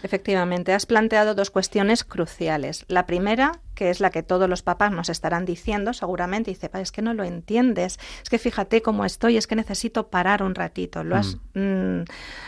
Efectivamente, 0.05 0.75
has 0.75 0.85
planteado 0.85 1.35
dos 1.35 1.51
cuestiones 1.51 2.05
cruciales. 2.05 2.85
La 2.89 3.07
primera, 3.07 3.61
que 3.75 3.89
es 3.89 4.01
la 4.01 4.11
que 4.11 4.23
todos 4.23 4.51
los 4.51 4.61
papás 4.63 4.93
nos 4.93 5.09
estarán 5.09 5.47
diciendo 5.47 5.95
seguramente, 5.95 6.51
dice, 6.51 6.71
es 6.75 6.93
que 6.93 7.01
no 7.01 7.15
lo 7.15 7.25
entiendes, 7.25 7.99
es 8.23 8.29
que 8.29 8.39
fíjate 8.39 8.83
cómo 8.83 9.07
estoy, 9.07 9.39
es 9.39 9.47
que 9.47 9.57
necesito 9.57 10.09
parar 10.09 10.43
un 10.43 10.55
ratito. 10.55 11.05
Lo 11.05 11.17
has, 11.17 11.39
mm. 11.55 12.01
Mm, 12.01 12.05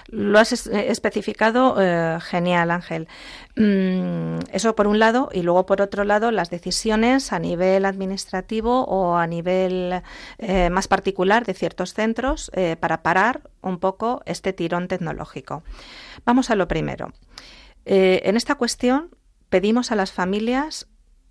lo 0.09 0.39
has 0.39 0.67
eh, 0.67 0.91
especificado 0.91 1.77
eh, 1.81 2.19
genial, 2.21 2.71
Ángel. 2.71 3.09
Mm, 3.57 4.39
eso 4.53 4.77
por 4.77 4.87
un 4.87 4.99
lado, 4.99 5.31
y 5.33 5.43
luego 5.43 5.67
por 5.67 5.81
otro 5.81 6.05
lado, 6.05 6.31
las 6.31 6.51
decisiones 6.51 7.33
a 7.33 7.39
nivel 7.39 7.85
administrativo 7.85 8.85
o 8.85 9.17
a 9.17 9.27
nivel 9.27 10.03
eh, 10.39 10.71
más 10.71 10.89
particular 10.89 11.47
de 11.47 11.55
ciertos 11.55 11.95
centros 11.95 12.51
para 12.81 13.03
parar 13.03 13.43
un 13.63 13.79
poco 13.79 14.23
este 14.27 14.53
tirón 14.53 14.89
tecnológico. 14.89 15.63
Vamos 16.25 16.51
a 16.51 16.55
lo 16.55 16.69
primero. 16.69 17.13
Eh, 17.87 18.23
en 18.25 18.37
esta 18.37 18.57
cuestión 18.57 19.11
pedimos 19.49 19.93
a 19.93 19.97
las 19.97 20.13
familias 20.13 20.89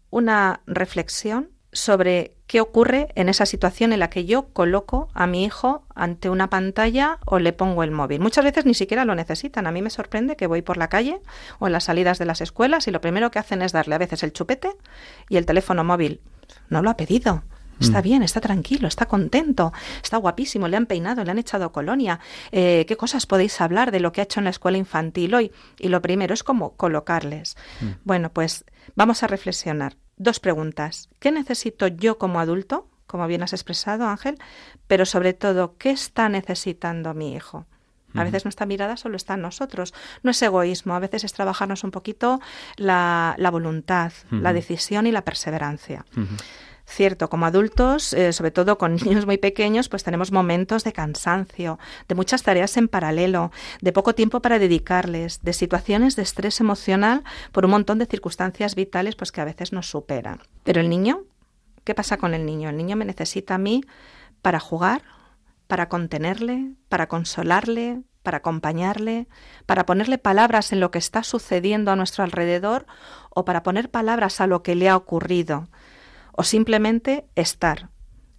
una 0.09 0.61
reflexión 0.65 1.51
sobre 1.75 2.33
qué 2.47 2.61
ocurre 2.61 3.09
en 3.15 3.27
esa 3.27 3.45
situación 3.45 3.91
en 3.91 3.99
la 3.99 4.09
que 4.09 4.25
yo 4.25 4.47
coloco 4.53 5.09
a 5.13 5.27
mi 5.27 5.43
hijo 5.43 5.85
ante 5.93 6.29
una 6.29 6.49
pantalla 6.49 7.19
o 7.25 7.37
le 7.37 7.51
pongo 7.51 7.83
el 7.83 7.91
móvil. 7.91 8.21
Muchas 8.21 8.45
veces 8.45 8.65
ni 8.65 8.73
siquiera 8.73 9.03
lo 9.03 9.13
necesitan. 9.13 9.67
A 9.67 9.71
mí 9.71 9.81
me 9.81 9.89
sorprende 9.89 10.37
que 10.37 10.47
voy 10.47 10.61
por 10.61 10.77
la 10.77 10.87
calle 10.87 11.19
o 11.59 11.67
en 11.67 11.73
las 11.73 11.83
salidas 11.83 12.17
de 12.17 12.25
las 12.25 12.39
escuelas 12.39 12.87
y 12.87 12.91
lo 12.91 13.01
primero 13.01 13.29
que 13.29 13.39
hacen 13.39 13.61
es 13.61 13.73
darle 13.73 13.95
a 13.95 13.99
veces 13.99 14.23
el 14.23 14.31
chupete 14.31 14.71
y 15.27 15.35
el 15.35 15.45
teléfono 15.45 15.83
móvil. 15.83 16.21
No 16.69 16.81
lo 16.81 16.89
ha 16.89 16.97
pedido. 16.97 17.43
Está 17.81 17.99
mm. 17.99 18.03
bien, 18.03 18.23
está 18.23 18.39
tranquilo, 18.39 18.87
está 18.87 19.05
contento, 19.05 19.73
está 20.01 20.15
guapísimo, 20.15 20.69
le 20.69 20.77
han 20.77 20.85
peinado, 20.85 21.25
le 21.25 21.31
han 21.31 21.39
echado 21.39 21.73
colonia. 21.73 22.21
Eh, 22.53 22.85
¿Qué 22.87 22.95
cosas 22.95 23.25
podéis 23.25 23.59
hablar 23.59 23.91
de 23.91 23.99
lo 23.99 24.13
que 24.13 24.21
ha 24.21 24.23
hecho 24.23 24.39
en 24.39 24.45
la 24.45 24.51
escuela 24.51 24.77
infantil 24.77 25.35
hoy? 25.35 25.51
Y 25.77 25.89
lo 25.89 26.01
primero 26.01 26.33
es 26.33 26.43
como 26.43 26.77
colocarles. 26.77 27.57
Mm. 27.81 27.87
Bueno, 28.05 28.31
pues 28.31 28.63
vamos 28.95 29.23
a 29.23 29.27
reflexionar. 29.27 29.97
Dos 30.17 30.39
preguntas. 30.39 31.09
¿Qué 31.19 31.31
necesito 31.31 31.87
yo 31.87 32.17
como 32.17 32.39
adulto? 32.39 32.89
Como 33.07 33.27
bien 33.27 33.43
has 33.43 33.53
expresado, 33.53 34.07
Ángel, 34.07 34.37
pero 34.87 35.05
sobre 35.05 35.33
todo, 35.33 35.75
¿qué 35.77 35.91
está 35.91 36.29
necesitando 36.29 37.13
mi 37.13 37.33
hijo? 37.33 37.65
A 38.15 38.23
veces 38.23 38.45
nuestra 38.45 38.65
mirada 38.65 38.95
solo 38.95 39.17
está 39.17 39.33
en 39.33 39.41
nosotros. 39.41 39.93
No 40.23 40.31
es 40.31 40.41
egoísmo, 40.41 40.95
a 40.95 40.99
veces 40.99 41.25
es 41.25 41.33
trabajarnos 41.33 41.83
un 41.83 41.91
poquito 41.91 42.39
la, 42.77 43.35
voluntad, 43.51 44.13
la 44.31 44.53
decisión 44.53 45.05
y 45.05 45.11
la 45.11 45.23
perseverancia. 45.23 46.05
Cierto, 46.87 47.29
como 47.29 47.47
adultos, 47.47 48.13
eh, 48.13 48.31
sobre 48.31 48.51
todo 48.51 48.77
con 48.77 48.95
niños 49.03 49.25
muy 49.25 49.37
pequeños, 49.37 49.89
pues 49.89 50.03
tenemos 50.03 50.31
momentos 50.31 50.83
de 50.83 50.93
cansancio, 50.93 51.79
de 52.07 52.15
muchas 52.15 52.43
tareas 52.43 52.77
en 52.77 52.87
paralelo, 52.87 53.51
de 53.81 53.91
poco 53.91 54.13
tiempo 54.13 54.41
para 54.41 54.59
dedicarles, 54.59 55.41
de 55.41 55.53
situaciones 55.53 56.15
de 56.15 56.21
estrés 56.21 56.59
emocional 56.59 57.23
por 57.51 57.65
un 57.65 57.71
montón 57.71 57.97
de 57.97 58.05
circunstancias 58.05 58.75
vitales 58.75 59.15
pues 59.15 59.31
que 59.31 59.41
a 59.41 59.45
veces 59.45 59.73
nos 59.73 59.89
superan. 59.89 60.39
Pero 60.63 60.79
el 60.79 60.89
niño, 60.89 61.23
¿qué 61.83 61.95
pasa 61.95 62.17
con 62.17 62.33
el 62.33 62.45
niño? 62.45 62.69
El 62.69 62.77
niño 62.77 62.95
me 62.95 63.05
necesita 63.05 63.55
a 63.55 63.59
mí 63.59 63.83
para 64.41 64.59
jugar, 64.59 65.01
para 65.67 65.89
contenerle, 65.89 66.73
para 66.87 67.07
consolarle, 67.07 68.03
para 68.21 68.37
acompañarle, 68.37 69.27
para 69.65 69.85
ponerle 69.85 70.17
palabras 70.17 70.71
en 70.71 70.79
lo 70.79 70.91
que 70.91 70.99
está 70.99 71.23
sucediendo 71.23 71.91
a 71.91 71.95
nuestro 71.95 72.23
alrededor 72.23 72.85
o 73.29 73.45
para 73.45 73.63
poner 73.63 73.89
palabras 73.89 74.39
a 74.41 74.47
lo 74.47 74.61
que 74.61 74.75
le 74.75 74.89
ha 74.89 74.97
ocurrido 74.97 75.67
o 76.35 76.43
simplemente 76.43 77.25
estar. 77.35 77.89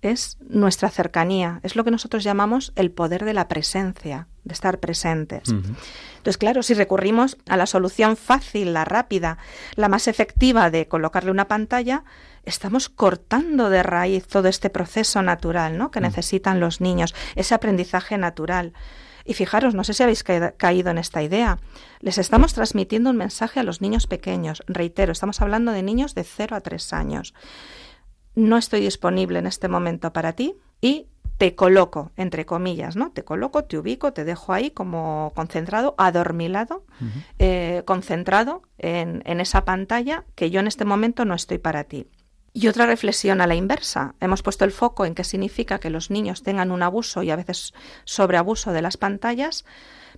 Es 0.02 0.36
nuestra 0.40 0.90
cercanía, 0.90 1.60
es 1.62 1.74
lo 1.74 1.82
que 1.82 1.90
nosotros 1.90 2.22
llamamos 2.22 2.72
el 2.76 2.90
poder 2.90 3.24
de 3.24 3.32
la 3.32 3.48
presencia, 3.48 4.28
de 4.44 4.52
estar 4.52 4.78
presentes. 4.78 5.48
Entonces, 5.48 6.38
claro, 6.38 6.62
si 6.62 6.74
recurrimos 6.74 7.38
a 7.48 7.56
la 7.56 7.66
solución 7.66 8.16
fácil, 8.16 8.72
la 8.72 8.84
rápida, 8.84 9.38
la 9.74 9.88
más 9.88 10.06
efectiva 10.06 10.70
de 10.70 10.86
colocarle 10.86 11.30
una 11.30 11.48
pantalla, 11.48 12.04
estamos 12.44 12.88
cortando 12.88 13.70
de 13.70 13.82
raíz 13.82 14.26
todo 14.28 14.48
este 14.48 14.70
proceso 14.70 15.22
natural 15.22 15.78
¿no? 15.78 15.90
que 15.90 16.00
mm. 16.00 16.04
necesitan 16.04 16.60
los 16.60 16.80
niños, 16.80 17.14
ese 17.34 17.54
aprendizaje 17.54 18.18
natural. 18.18 18.74
Y 19.24 19.34
fijaros, 19.34 19.74
no 19.74 19.82
sé 19.82 19.92
si 19.92 20.04
habéis 20.04 20.22
caído 20.22 20.90
en 20.90 20.98
esta 20.98 21.20
idea. 21.20 21.58
Les 21.98 22.16
estamos 22.16 22.54
transmitiendo 22.54 23.10
un 23.10 23.16
mensaje 23.16 23.58
a 23.58 23.64
los 23.64 23.80
niños 23.80 24.06
pequeños. 24.06 24.62
Reitero, 24.68 25.10
estamos 25.10 25.40
hablando 25.40 25.72
de 25.72 25.82
niños 25.82 26.14
de 26.14 26.22
0 26.22 26.54
a 26.54 26.60
3 26.60 26.92
años 26.92 27.34
no 28.36 28.56
estoy 28.58 28.80
disponible 28.80 29.40
en 29.40 29.46
este 29.46 29.66
momento 29.66 30.12
para 30.12 30.34
ti 30.34 30.54
y 30.80 31.08
te 31.38 31.54
coloco, 31.54 32.12
entre 32.16 32.46
comillas, 32.46 32.96
¿no? 32.96 33.10
Te 33.10 33.24
coloco, 33.24 33.64
te 33.64 33.78
ubico, 33.78 34.12
te 34.12 34.24
dejo 34.24 34.52
ahí 34.52 34.70
como 34.70 35.32
concentrado, 35.34 35.94
adormilado, 35.98 36.84
eh, 37.38 37.82
concentrado 37.84 38.62
en, 38.78 39.22
en 39.26 39.40
esa 39.40 39.64
pantalla 39.64 40.24
que 40.34 40.50
yo 40.50 40.60
en 40.60 40.66
este 40.66 40.84
momento 40.84 41.24
no 41.24 41.34
estoy 41.34 41.58
para 41.58 41.84
ti. 41.84 42.06
Y 42.54 42.68
otra 42.68 42.86
reflexión 42.86 43.42
a 43.42 43.46
la 43.46 43.54
inversa. 43.54 44.14
Hemos 44.18 44.42
puesto 44.42 44.64
el 44.64 44.70
foco 44.70 45.04
en 45.04 45.14
qué 45.14 45.24
significa 45.24 45.78
que 45.78 45.90
los 45.90 46.10
niños 46.10 46.42
tengan 46.42 46.70
un 46.70 46.82
abuso 46.82 47.22
y 47.22 47.30
a 47.30 47.36
veces 47.36 47.74
sobreabuso 48.04 48.72
de 48.72 48.80
las 48.80 48.96
pantallas, 48.96 49.66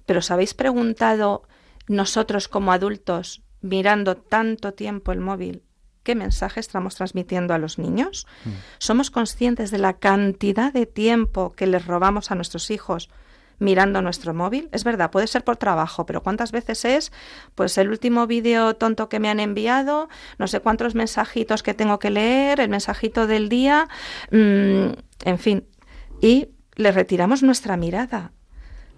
pero 0.07 0.21
¿os 0.21 0.31
habéis 0.31 0.55
preguntado 0.55 1.49
nosotros 1.89 2.47
como 2.47 2.71
adultos, 2.71 3.43
mirando 3.61 4.17
tanto 4.17 4.73
tiempo 4.73 5.11
el 5.11 5.19
móvil, 5.19 5.65
qué 6.09 6.15
mensaje 6.15 6.59
estamos 6.59 6.95
transmitiendo 6.95 7.53
a 7.53 7.59
los 7.59 7.79
niños? 7.79 8.27
Mm. 8.47 8.51
¿Somos 8.79 9.11
conscientes 9.11 9.71
de 9.71 9.77
la 9.77 9.99
cantidad 9.99 10.73
de 10.73 10.87
tiempo 10.87 11.53
que 11.55 11.67
les 11.67 11.85
robamos 11.85 12.31
a 12.31 12.35
nuestros 12.35 12.71
hijos 12.71 13.11
mirando 13.59 14.01
nuestro 14.01 14.33
móvil? 14.33 14.71
Es 14.73 14.85
verdad, 14.85 15.11
puede 15.11 15.27
ser 15.27 15.45
por 15.45 15.59
trabajo, 15.59 16.07
pero 16.07 16.23
¿cuántas 16.23 16.51
veces 16.51 16.87
es 16.87 17.13
pues 17.55 17.77
el 17.77 17.91
último 17.91 18.27
vídeo 18.27 18.75
tonto 18.75 19.11
que 19.11 19.21
me 19.21 19.29
han 19.29 19.39
enviado, 19.39 20.09
no 20.39 20.47
sé 20.47 20.61
cuántos 20.61 20.95
mensajitos 20.95 21.63
que 21.63 21.75
tengo 21.75 21.99
que 21.99 22.09
leer, 22.09 22.61
el 22.61 22.71
mensajito 22.71 23.27
del 23.27 23.51
día, 23.51 23.87
mm, 24.31 24.93
en 25.27 25.39
fin, 25.39 25.67
y 26.23 26.49
le 26.77 26.91
retiramos 26.91 27.43
nuestra 27.43 27.77
mirada 27.77 28.33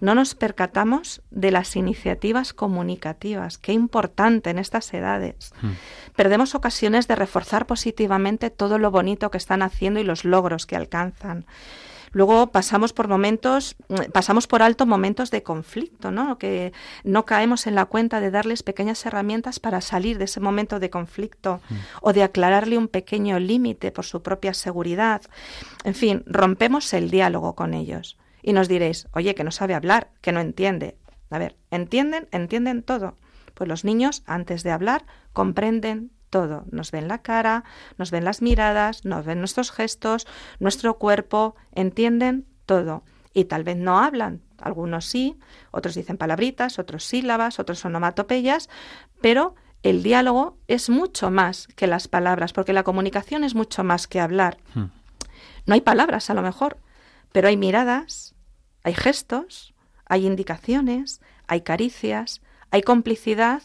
no 0.01 0.15
nos 0.15 0.35
percatamos 0.35 1.21
de 1.29 1.51
las 1.51 1.75
iniciativas 1.75 2.53
comunicativas. 2.53 3.57
Qué 3.57 3.71
importante 3.71 4.49
en 4.49 4.57
estas 4.57 4.93
edades. 4.93 5.53
Hmm. 5.61 5.71
Perdemos 6.15 6.55
ocasiones 6.55 7.07
de 7.07 7.15
reforzar 7.15 7.67
positivamente 7.67 8.49
todo 8.49 8.79
lo 8.79 8.91
bonito 8.91 9.31
que 9.31 9.37
están 9.37 9.61
haciendo 9.61 9.99
y 9.99 10.03
los 10.03 10.25
logros 10.25 10.65
que 10.65 10.75
alcanzan. 10.75 11.45
Luego 12.13 12.47
pasamos 12.47 12.91
por 12.91 13.07
momentos, 13.07 13.77
pasamos 14.11 14.45
por 14.47 14.61
alto 14.61 14.85
momentos 14.85 15.31
de 15.31 15.43
conflicto, 15.43 16.11
¿no? 16.11 16.37
Que 16.37 16.73
no 17.05 17.25
caemos 17.25 17.67
en 17.67 17.75
la 17.75 17.85
cuenta 17.85 18.19
de 18.19 18.31
darles 18.31 18.63
pequeñas 18.63 19.05
herramientas 19.05 19.61
para 19.61 19.79
salir 19.79 20.17
de 20.17 20.25
ese 20.25 20.41
momento 20.41 20.79
de 20.79 20.89
conflicto 20.89 21.61
hmm. 21.69 21.75
o 22.01 22.11
de 22.11 22.23
aclararle 22.23 22.77
un 22.77 22.87
pequeño 22.87 23.39
límite 23.39 23.91
por 23.91 24.05
su 24.05 24.21
propia 24.21 24.53
seguridad. 24.53 25.21
En 25.83 25.93
fin, 25.93 26.23
rompemos 26.25 26.91
el 26.93 27.11
diálogo 27.11 27.55
con 27.55 27.73
ellos. 27.73 28.17
Y 28.41 28.53
nos 28.53 28.67
diréis, 28.67 29.07
oye, 29.13 29.35
que 29.35 29.43
no 29.43 29.51
sabe 29.51 29.73
hablar, 29.73 30.11
que 30.21 30.31
no 30.31 30.39
entiende. 30.39 30.97
A 31.29 31.39
ver, 31.39 31.55
¿entienden? 31.69 32.27
¿Entienden 32.31 32.83
todo? 32.83 33.15
Pues 33.53 33.67
los 33.67 33.85
niños, 33.85 34.23
antes 34.25 34.63
de 34.63 34.71
hablar, 34.71 35.05
comprenden 35.33 36.11
todo. 36.29 36.65
Nos 36.71 36.91
ven 36.91 37.07
la 37.07 37.19
cara, 37.19 37.63
nos 37.97 38.09
ven 38.09 38.25
las 38.25 38.41
miradas, 38.41 39.05
nos 39.05 39.25
ven 39.25 39.39
nuestros 39.39 39.71
gestos, 39.71 40.25
nuestro 40.59 40.97
cuerpo, 40.97 41.55
entienden 41.73 42.47
todo. 42.65 43.03
Y 43.33 43.45
tal 43.45 43.63
vez 43.63 43.77
no 43.77 43.99
hablan, 43.99 44.41
algunos 44.57 45.05
sí, 45.05 45.37
otros 45.71 45.95
dicen 45.95 46.17
palabritas, 46.17 46.79
otros 46.79 47.05
sílabas, 47.05 47.59
otros 47.59 47.83
onomatopeyas, 47.85 48.69
pero 49.21 49.55
el 49.83 50.03
diálogo 50.03 50.57
es 50.67 50.89
mucho 50.89 51.31
más 51.31 51.67
que 51.75 51.87
las 51.87 52.07
palabras, 52.07 52.53
porque 52.53 52.73
la 52.73 52.83
comunicación 52.83 53.43
es 53.43 53.55
mucho 53.55 53.83
más 53.83 54.07
que 54.07 54.19
hablar. 54.19 54.57
Hmm. 54.73 54.85
No 55.65 55.73
hay 55.73 55.81
palabras 55.81 56.29
a 56.29 56.33
lo 56.33 56.41
mejor, 56.41 56.77
pero 57.31 57.47
hay 57.47 57.57
miradas, 57.57 58.30
hay 58.83 58.93
gestos, 58.93 59.73
hay 60.05 60.25
indicaciones, 60.25 61.21
hay 61.47 61.61
caricias, 61.61 62.41
hay 62.71 62.81
complicidad. 62.81 63.61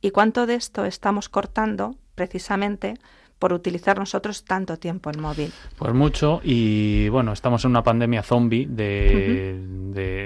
Y 0.00 0.10
cuánto 0.10 0.46
de 0.46 0.54
esto 0.54 0.84
estamos 0.84 1.28
cortando 1.28 1.96
precisamente 2.14 2.94
por 3.38 3.52
utilizar 3.52 3.98
nosotros 3.98 4.44
tanto 4.44 4.78
tiempo 4.78 5.10
el 5.10 5.18
móvil. 5.18 5.52
Pues 5.78 5.92
mucho 5.92 6.40
y 6.42 7.08
bueno, 7.10 7.32
estamos 7.32 7.64
en 7.64 7.70
una 7.70 7.82
pandemia 7.82 8.22
zombie 8.22 8.66
de, 8.66 9.60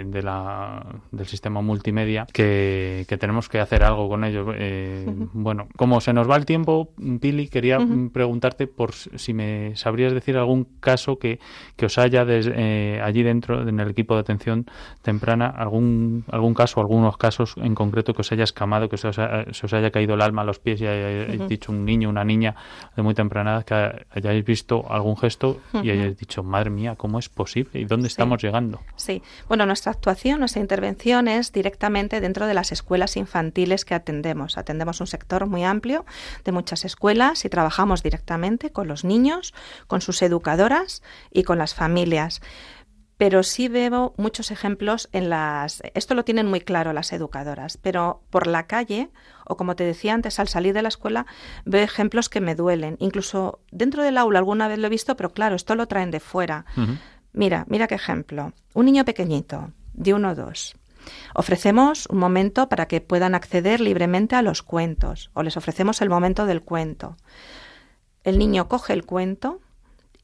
de, 0.04 0.22
la, 0.22 0.84
del 1.10 1.26
sistema 1.26 1.60
multimedia 1.60 2.26
que, 2.32 3.06
tenemos 3.18 3.48
que 3.48 3.60
hacer 3.60 3.82
algo 3.82 4.08
con 4.08 4.24
ello. 4.24 4.46
Eh, 4.54 5.04
bueno, 5.32 5.68
como 5.76 6.00
se 6.00 6.12
nos 6.12 6.30
va 6.30 6.36
el 6.36 6.46
tiempo, 6.46 6.90
Pili, 7.20 7.48
quería 7.48 7.78
preguntarte 8.12 8.66
por 8.66 8.92
si 8.94 9.34
me 9.34 9.76
sabrías 9.76 10.12
decir 10.12 10.36
algún 10.36 10.64
caso 10.80 11.18
que, 11.18 11.40
que 11.76 11.86
os 11.86 11.98
haya 11.98 12.24
eh, 12.28 13.00
allí 13.02 13.22
dentro, 13.22 13.68
en 13.68 13.80
el 13.80 13.90
equipo 13.90 14.14
de 14.14 14.20
atención 14.20 14.66
temprana, 15.02 15.46
algún, 15.48 16.24
algún 16.30 16.54
caso, 16.54 16.80
algunos 16.80 17.16
casos 17.16 17.54
en 17.56 17.74
concreto 17.74 18.14
que 18.14 18.22
os 18.22 18.32
haya 18.32 18.44
escamado, 18.44 18.88
que 18.88 18.96
se 18.96 19.08
os, 19.08 19.18
haya 19.18 19.90
caído 19.90 20.14
el 20.14 20.22
alma 20.22 20.42
a 20.42 20.44
los 20.44 20.58
pies 20.58 20.80
y 20.80 20.86
hayáis 20.86 21.48
dicho 21.48 21.72
un 21.72 21.84
niño, 21.84 22.08
una 22.08 22.24
niña 22.24 22.54
muy 23.02 23.14
temprana 23.14 23.62
que 23.64 24.06
hayáis 24.10 24.44
visto 24.44 24.90
algún 24.90 25.16
gesto 25.16 25.60
y 25.72 25.90
hayáis 25.90 26.18
dicho, 26.18 26.42
madre 26.42 26.70
mía, 26.70 26.94
¿cómo 26.96 27.18
es 27.18 27.28
posible? 27.28 27.80
¿Y 27.80 27.84
dónde 27.84 28.08
estamos 28.08 28.42
llegando? 28.42 28.80
Sí, 28.96 29.22
bueno, 29.48 29.66
nuestra 29.66 29.92
actuación, 29.92 30.40
nuestra 30.40 30.60
intervención 30.60 31.28
es 31.28 31.52
directamente 31.52 32.20
dentro 32.20 32.46
de 32.46 32.54
las 32.54 32.72
escuelas 32.72 33.16
infantiles 33.16 33.84
que 33.84 33.94
atendemos. 33.94 34.58
Atendemos 34.58 35.00
un 35.00 35.06
sector 35.06 35.46
muy 35.46 35.64
amplio 35.64 36.04
de 36.44 36.52
muchas 36.52 36.84
escuelas 36.84 37.44
y 37.44 37.48
trabajamos 37.48 38.02
directamente 38.02 38.70
con 38.70 38.88
los 38.88 39.04
niños, 39.04 39.54
con 39.86 40.00
sus 40.00 40.22
educadoras 40.22 41.02
y 41.30 41.44
con 41.44 41.58
las 41.58 41.74
familias 41.74 42.40
pero 43.20 43.42
sí 43.42 43.68
veo 43.68 44.14
muchos 44.16 44.50
ejemplos 44.50 45.10
en 45.12 45.28
las... 45.28 45.82
Esto 45.92 46.14
lo 46.14 46.24
tienen 46.24 46.46
muy 46.46 46.62
claro 46.62 46.94
las 46.94 47.12
educadoras, 47.12 47.76
pero 47.76 48.22
por 48.30 48.46
la 48.46 48.66
calle, 48.66 49.10
o 49.46 49.58
como 49.58 49.76
te 49.76 49.84
decía 49.84 50.14
antes, 50.14 50.40
al 50.40 50.48
salir 50.48 50.72
de 50.72 50.80
la 50.80 50.88
escuela, 50.88 51.26
veo 51.66 51.82
ejemplos 51.84 52.30
que 52.30 52.40
me 52.40 52.54
duelen. 52.54 52.96
Incluso 52.98 53.60
dentro 53.72 54.02
del 54.02 54.16
aula 54.16 54.38
alguna 54.38 54.68
vez 54.68 54.78
lo 54.78 54.86
he 54.86 54.88
visto, 54.90 55.18
pero 55.18 55.34
claro, 55.34 55.54
esto 55.54 55.74
lo 55.74 55.86
traen 55.86 56.10
de 56.10 56.18
fuera. 56.18 56.64
Mira, 57.34 57.66
mira 57.68 57.88
qué 57.88 57.96
ejemplo. 57.96 58.54
Un 58.72 58.86
niño 58.86 59.04
pequeñito, 59.04 59.70
de 59.92 60.14
uno 60.14 60.30
o 60.30 60.34
dos. 60.34 60.74
Ofrecemos 61.34 62.06
un 62.06 62.16
momento 62.16 62.70
para 62.70 62.88
que 62.88 63.02
puedan 63.02 63.34
acceder 63.34 63.82
libremente 63.82 64.34
a 64.34 64.40
los 64.40 64.62
cuentos, 64.62 65.30
o 65.34 65.42
les 65.42 65.58
ofrecemos 65.58 66.00
el 66.00 66.08
momento 66.08 66.46
del 66.46 66.62
cuento. 66.62 67.18
El 68.24 68.38
niño 68.38 68.66
coge 68.66 68.94
el 68.94 69.04
cuento, 69.04 69.60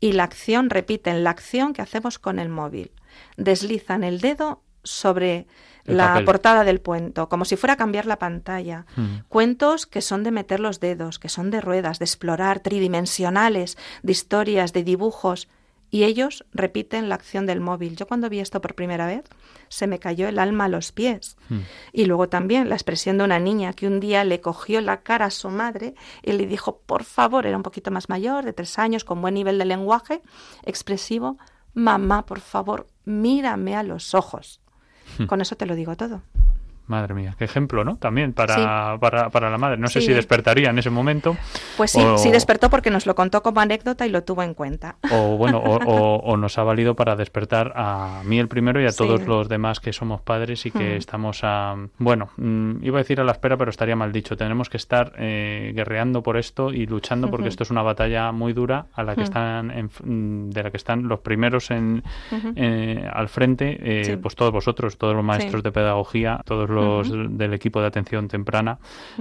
y 0.01 0.12
la 0.12 0.24
acción, 0.24 0.70
repiten 0.70 1.24
la 1.24 1.30
acción 1.30 1.72
que 1.72 1.82
hacemos 1.82 2.18
con 2.18 2.38
el 2.38 2.49
móvil. 2.49 2.92
Deslizan 3.36 4.05
el 4.05 4.20
dedo 4.20 4.62
sobre 4.82 5.47
la 5.84 6.22
portada 6.24 6.64
del 6.64 6.80
cuento, 6.80 7.28
como 7.28 7.44
si 7.44 7.57
fuera 7.57 7.74
a 7.74 7.76
cambiar 7.76 8.07
la 8.07 8.18
pantalla. 8.18 8.86
Mm. 8.97 9.18
Cuentos 9.28 9.86
que 9.86 10.03
son 10.03 10.24
de 10.24 10.32
meter 10.32 10.61
los 10.61 10.80
dedos, 10.80 11.18
que 11.18 11.28
son 11.28 11.51
de 11.51 11.61
ruedas, 11.61 11.99
de 11.99 12.05
explorar, 12.05 12.61
tridimensionales, 12.61 13.78
de 14.03 14.12
historias, 14.12 14.72
de 14.72 14.82
dibujos 14.82 15.49
y 15.97 16.05
ellos 16.05 16.44
repiten 16.53 17.09
la 17.09 17.14
acción 17.14 17.47
del 17.47 17.61
móvil. 17.61 17.97
Yo 17.97 18.07
cuando 18.07 18.28
vi 18.28 18.40
esto 18.40 18.61
por 18.61 18.74
primera 18.74 19.07
vez, 19.07 19.24
se 19.68 19.86
me 19.86 19.99
cayó 19.99 20.28
el 20.28 20.38
alma 20.38 20.66
a 20.66 20.68
los 20.68 20.92
pies. 20.92 21.38
Hmm. 21.49 21.61
Y 21.90 22.05
luego 22.05 22.28
también 22.28 22.68
la 22.68 22.74
expresión 22.74 23.16
de 23.16 23.24
una 23.24 23.38
niña 23.38 23.72
que 23.72 23.86
un 23.86 23.99
día 23.99 24.22
le 24.22 24.42
cogió 24.42 24.82
la 24.82 25.01
cara 25.01 25.24
a 25.24 25.30
su 25.30 25.49
madre 25.49 25.94
y 26.22 26.32
le 26.32 26.47
dijo, 26.47 26.82
por 26.84 27.05
favor, 27.05 27.47
era 27.47 27.57
un 27.57 27.62
poquito 27.62 27.90
más 27.90 28.11
mayor, 28.11 28.44
de 28.44 28.53
tres 28.53 28.78
años, 28.78 29.05
con 29.05 29.22
buen 29.22 29.32
nivel 29.32 29.57
de 29.57 29.64
lenguaje 29.64 30.20
expresivo, 30.64 31.38
mamá, 31.72 32.26
por 32.26 32.40
favor, 32.40 32.88
mírame 33.07 33.74
a 33.74 33.82
los 33.82 34.12
ojos. 34.12 34.61
Hmm. 35.16 35.24
Con 35.24 35.40
eso 35.40 35.57
te 35.57 35.64
lo 35.64 35.74
digo 35.76 35.97
todo. 35.97 36.20
Madre 36.87 37.14
mía, 37.14 37.34
qué 37.39 37.45
ejemplo, 37.45 37.84
¿no? 37.84 37.97
También 37.97 38.32
para, 38.32 38.97
para, 39.01 39.30
para, 39.30 39.51
la 39.51 39.59
madre. 39.59 39.76
No 39.76 39.89
sé 39.89 40.01
si 40.01 40.12
despertaría 40.12 40.70
en 40.70 40.78
ese 40.78 40.91
momento. 40.91 41.37
Pues 41.76 41.91
sí, 41.91 42.01
sí 42.16 42.30
despertó 42.30 42.70
porque 42.70 42.91
nos 42.91 43.07
lo 43.07 43.14
contó 43.14 43.43
como 43.43 43.61
anécdota 43.61 44.07
y 44.07 44.11
lo 44.11 44.22
tuvo 44.22 44.43
en 44.43 44.55
cuenta. 44.55 44.97
O 45.11 45.37
bueno, 45.37 45.59
o, 45.59 46.37
nos 46.37 46.59
ha 46.59 46.62
valido 46.62 46.95
para 46.95 47.16
despertar 47.16 47.72
a 47.74 48.22
mí 48.24 48.39
el 48.39 48.49
primero 48.49 48.80
y 48.80 48.87
a 48.87 48.93
todos 48.93 49.26
los 49.26 49.49
demás 49.49 49.80
que 49.80 49.93
somos 49.93 50.20
padres 50.20 50.64
y 50.66 50.70
que 50.70 50.97
estamos 50.97 51.41
a... 51.43 51.74
Bueno, 51.99 52.28
mm, 52.37 52.84
iba 52.84 52.99
a 52.99 53.03
decir 53.03 53.20
a 53.20 53.24
la 53.24 53.32
espera, 53.32 53.57
pero 53.57 53.70
estaría 53.70 53.97
mal 53.97 54.12
dicho. 54.12 54.37
Tenemos 54.37 54.68
que 54.68 54.76
estar 54.76 55.12
eh, 55.18 55.72
guerreando 55.74 56.22
por 56.22 56.37
esto 56.37 56.72
y 56.72 56.87
luchando 56.87 57.30
porque 57.30 57.49
esto 57.49 57.64
es 57.64 57.70
una 57.70 57.82
batalla 57.82 58.32
muy 58.32 58.53
dura 58.53 58.87
a 58.95 59.03
la 59.03 59.16
que 59.16 59.22
están 59.22 59.91
mm, 60.05 60.51
de 60.51 60.62
la 60.62 60.70
que 60.70 60.76
están 60.76 61.09
los 61.09 61.20
primeros 61.20 61.70
en, 61.70 62.03
eh, 62.55 63.09
al 63.12 63.28
frente, 63.28 63.78
eh, 63.80 64.16
pues 64.18 64.34
todos 64.34 64.53
vosotros, 64.53 64.97
todos 64.99 65.14
los 65.14 65.24
maestros 65.24 65.62
de 65.62 65.72
pedagogía, 65.72 66.41
todos 66.45 66.68
los 66.68 66.75
del 67.02 67.54
equipo 67.54 67.80
de 67.80 67.86
atención 67.86 68.28
temprana, 68.28 68.78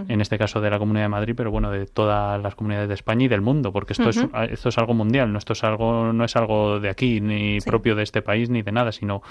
en 0.07 0.21
este 0.21 0.37
caso 0.37 0.61
de 0.61 0.69
la 0.69 0.79
Comunidad 0.79 1.05
de 1.05 1.09
Madrid, 1.09 1.33
pero 1.35 1.51
bueno, 1.51 1.71
de 1.71 1.85
todas 1.85 2.41
las 2.41 2.55
comunidades 2.55 2.87
de 2.87 2.93
España 2.95 3.25
y 3.25 3.27
del 3.27 3.41
mundo, 3.41 3.71
porque 3.71 3.93
esto, 3.93 4.09
es, 4.09 4.25
esto 4.49 4.69
es 4.69 4.77
algo 4.77 4.93
mundial, 4.93 5.31
no, 5.31 5.37
esto 5.37 5.53
es 5.53 5.63
algo, 5.63 6.13
no 6.13 6.23
es 6.23 6.35
algo 6.35 6.79
de 6.79 6.89
aquí, 6.89 7.21
ni 7.21 7.59
propio 7.61 7.95
de 7.95 8.03
este 8.03 8.21
país, 8.21 8.49
ni 8.49 8.61
de 8.61 8.71
nada, 8.71 8.91
sino 8.91 9.21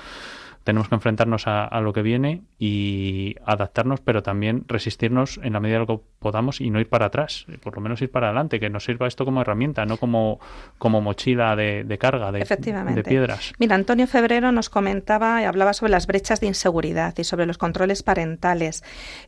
tenemos 0.64 0.88
que 0.88 0.94
enfrentarnos 0.94 1.46
a, 1.46 1.80
lo 1.80 1.92
que 1.92 2.00
viene 2.00 2.42
y 2.58 3.36
adaptarnos, 3.44 4.00
pero 4.00 4.22
también 4.22 4.64
resistirnos 4.66 5.38
en 5.42 5.52
la 5.52 5.60
medida 5.60 5.78
de 5.78 5.86
lo 5.86 5.98
que 5.98 6.04
podamos 6.18 6.62
y 6.62 6.70
no 6.70 6.80
ir 6.80 6.88
para 6.88 7.06
atrás, 7.06 7.46
por 7.62 7.76
lo 7.76 7.82
menos 7.82 8.00
ir 8.00 8.10
para 8.10 8.28
adelante, 8.28 8.58
que 8.58 8.70
nos 8.70 8.84
sirva 8.84 9.06
esto 9.06 9.26
como 9.26 9.42
herramienta, 9.42 9.84
no 9.84 9.98
como, 9.98 10.40
como 10.78 11.02
mochila 11.02 11.54
de, 11.54 11.98
carga, 12.00 12.32
de, 12.32 12.40
de, 12.40 13.02
piedras. 13.02 13.52
Mira, 13.58 13.74
Antonio 13.74 14.06
Febrero 14.06 14.52
nos 14.52 14.70
comentaba 14.70 15.42
y 15.42 15.44
hablaba 15.44 15.74
sobre 15.74 15.92
las 15.92 16.06
brechas 16.06 16.40
de 16.40 16.46
inseguridad 16.46 17.14
y 17.18 17.24
sobre 17.24 17.44
los 17.44 17.58
controles 17.58 18.02
parentales, 18.02 18.82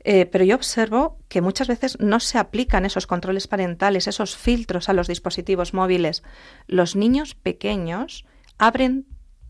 eh, 0.04 0.24
pero 0.24 0.44
yo 0.44 0.56
observo 0.56 1.18
que 1.28 1.42
muchas 1.42 1.68
veces 1.68 2.00
no 2.00 2.18
se 2.18 2.38
aplican 2.38 2.86
esos 2.86 3.06
controles 3.06 3.46
parentales, 3.46 4.08
esos 4.08 4.36
filtros 4.36 4.88
a 4.88 4.94
los 4.94 5.06
dispositivos 5.06 5.74
móviles. 5.74 6.22
Los 6.66 6.96
niños 6.96 7.34
pequeños 7.34 8.24
abren 8.56 9.04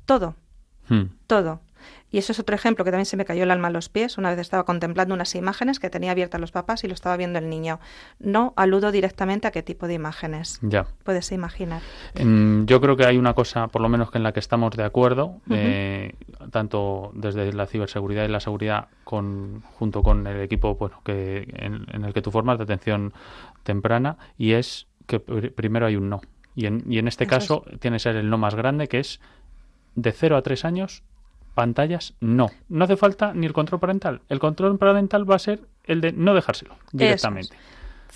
todo, 0.05 0.35
hmm. 0.89 1.05
todo. 1.29 1.61
Y 2.17 2.21
eso 2.21 2.33
es 2.33 2.41
otro 2.41 2.57
ejemplo 2.57 2.83
que 2.83 2.91
también 2.91 3.05
se 3.05 3.19
me 3.19 3.27
cayó 3.27 3.43
el 3.43 3.51
alma 3.51 3.69
a 3.69 3.71
los 3.71 3.91
pies. 3.91 4.17
Una 4.17 4.31
vez 4.31 4.39
estaba 4.39 4.65
contemplando 4.65 5.13
unas 5.13 5.35
imágenes 5.35 5.79
que 5.79 5.91
tenía 5.91 6.13
abiertas 6.13 6.41
los 6.41 6.51
papás 6.51 6.83
y 6.83 6.89
lo 6.89 6.95
estaba 6.95 7.15
viendo 7.19 7.39
el 7.39 7.51
niño. 7.51 7.79
No 8.19 8.55
aludo 8.57 8.91
directamente 8.91 9.47
a 9.47 9.51
qué 9.51 9.63
tipo 9.63 9.87
de 9.87 9.93
imágenes. 9.93 10.59
Ya. 10.63 10.87
Puedes 11.05 11.31
imaginar. 11.31 11.83
yo 12.15 12.81
creo 12.81 12.97
que 12.97 13.05
hay 13.05 13.19
una 13.19 13.35
cosa, 13.35 13.69
por 13.69 13.83
lo 13.83 13.91
menos 13.91 14.11
que 14.11 14.17
en 14.17 14.25
la 14.25 14.33
que 14.33 14.41
estamos 14.41 14.75
de 14.75 14.85
acuerdo, 14.85 15.43
eh, 15.51 16.15
tanto 16.53 17.11
desde 17.13 17.53
la 17.53 17.67
ciberseguridad 17.67 18.25
y 18.25 18.29
la 18.29 18.41
seguridad 18.41 18.89
con, 19.05 19.61
junto 19.75 20.03
con 20.03 20.27
el 20.27 20.41
equipo 20.41 20.75
bueno, 20.77 21.03
que, 21.05 21.47
en, 21.53 22.03
el 22.03 22.15
que 22.15 22.23
tú 22.23 22.31
formas 22.31 22.57
de 22.57 22.65
atención 22.65 23.13
temprana, 23.63 24.17
y 24.39 24.53
es 24.53 24.87
que 25.07 25.21
primero 25.21 25.85
hay 25.85 25.97
un 25.97 26.09
no. 26.09 26.23
Y 26.55 26.65
en, 26.65 26.83
y 26.89 26.97
en 26.97 27.09
este 27.09 27.27
caso 27.27 27.67
tiene 27.79 27.97
que 27.97 28.05
ser 28.05 28.17
el 28.17 28.31
no 28.31 28.39
más 28.39 28.55
grande, 28.55 28.89
que 28.89 29.01
es 29.01 29.21
de 29.97 30.13
0 30.13 30.39
a 30.39 30.41
3 30.41 30.65
años 30.65 31.03
pantallas 31.57 32.15
no. 32.21 32.51
No 32.69 32.85
hace 32.85 32.97
falta 32.97 33.33
ni 33.35 33.47
el 33.47 33.55
control 33.55 33.81
parental. 33.81 34.21
El 34.29 34.39
control 34.39 34.79
parental 34.79 35.29
va 35.29 35.37
a 35.37 35.41
ser 35.41 35.63
el 35.85 36.01
de 36.01 36.13
no 36.13 36.35
dejárselo 36.35 36.77
directamente. 36.93 37.57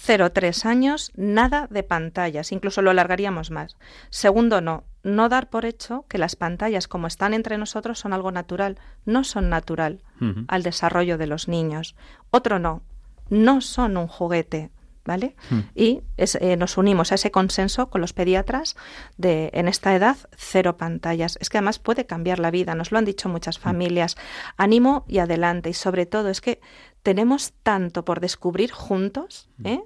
0-3 0.06 0.66
años, 0.66 1.10
nada 1.16 1.66
de 1.70 1.82
pantallas, 1.82 2.52
incluso 2.52 2.82
lo 2.82 2.90
alargaríamos 2.90 3.50
más. 3.50 3.76
Segundo, 4.10 4.60
no, 4.60 4.84
no 5.02 5.28
dar 5.28 5.50
por 5.50 5.64
hecho 5.64 6.04
que 6.08 6.18
las 6.18 6.36
pantallas, 6.36 6.86
como 6.86 7.06
están 7.06 7.34
entre 7.34 7.58
nosotros, 7.58 7.98
son 7.98 8.12
algo 8.12 8.30
natural. 8.30 8.78
No 9.04 9.24
son 9.24 9.48
natural 9.48 10.00
al 10.48 10.62
desarrollo 10.62 11.16
de 11.18 11.26
los 11.26 11.48
niños. 11.48 11.96
Otro, 12.30 12.58
no, 12.58 12.82
no 13.30 13.60
son 13.60 13.96
un 13.96 14.06
juguete. 14.06 14.70
¿Vale? 15.04 15.36
Hmm. 15.50 15.60
Y 15.74 16.02
eh, 16.16 16.56
nos 16.56 16.76
unimos 16.78 17.12
a 17.12 17.16
ese 17.16 17.30
consenso 17.30 17.90
con 17.90 18.00
los 18.00 18.12
pediatras 18.12 18.76
de 19.16 19.50
en 19.52 19.68
esta 19.68 19.94
edad 19.94 20.16
cero 20.36 20.76
pantallas. 20.76 21.38
Es 21.40 21.48
que 21.48 21.58
además 21.58 21.78
puede 21.78 22.06
cambiar 22.06 22.38
la 22.38 22.50
vida, 22.50 22.74
nos 22.74 22.92
lo 22.92 22.98
han 22.98 23.04
dicho 23.04 23.28
muchas 23.28 23.58
hmm. 23.58 23.62
familias. 23.62 24.16
Ánimo 24.56 25.04
y 25.08 25.18
adelante. 25.18 25.70
Y 25.70 25.74
sobre 25.74 26.06
todo 26.06 26.28
es 26.28 26.40
que 26.40 26.60
tenemos 27.02 27.52
tanto 27.62 28.04
por 28.04 28.20
descubrir 28.20 28.72
juntos, 28.72 29.48
hmm. 29.58 29.66
¿eh? 29.66 29.84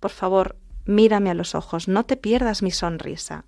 Por 0.00 0.10
favor, 0.10 0.56
mírame 0.84 1.30
a 1.30 1.34
los 1.34 1.54
ojos, 1.54 1.86
no 1.88 2.04
te 2.04 2.16
pierdas 2.16 2.62
mi 2.62 2.72
sonrisa 2.72 3.44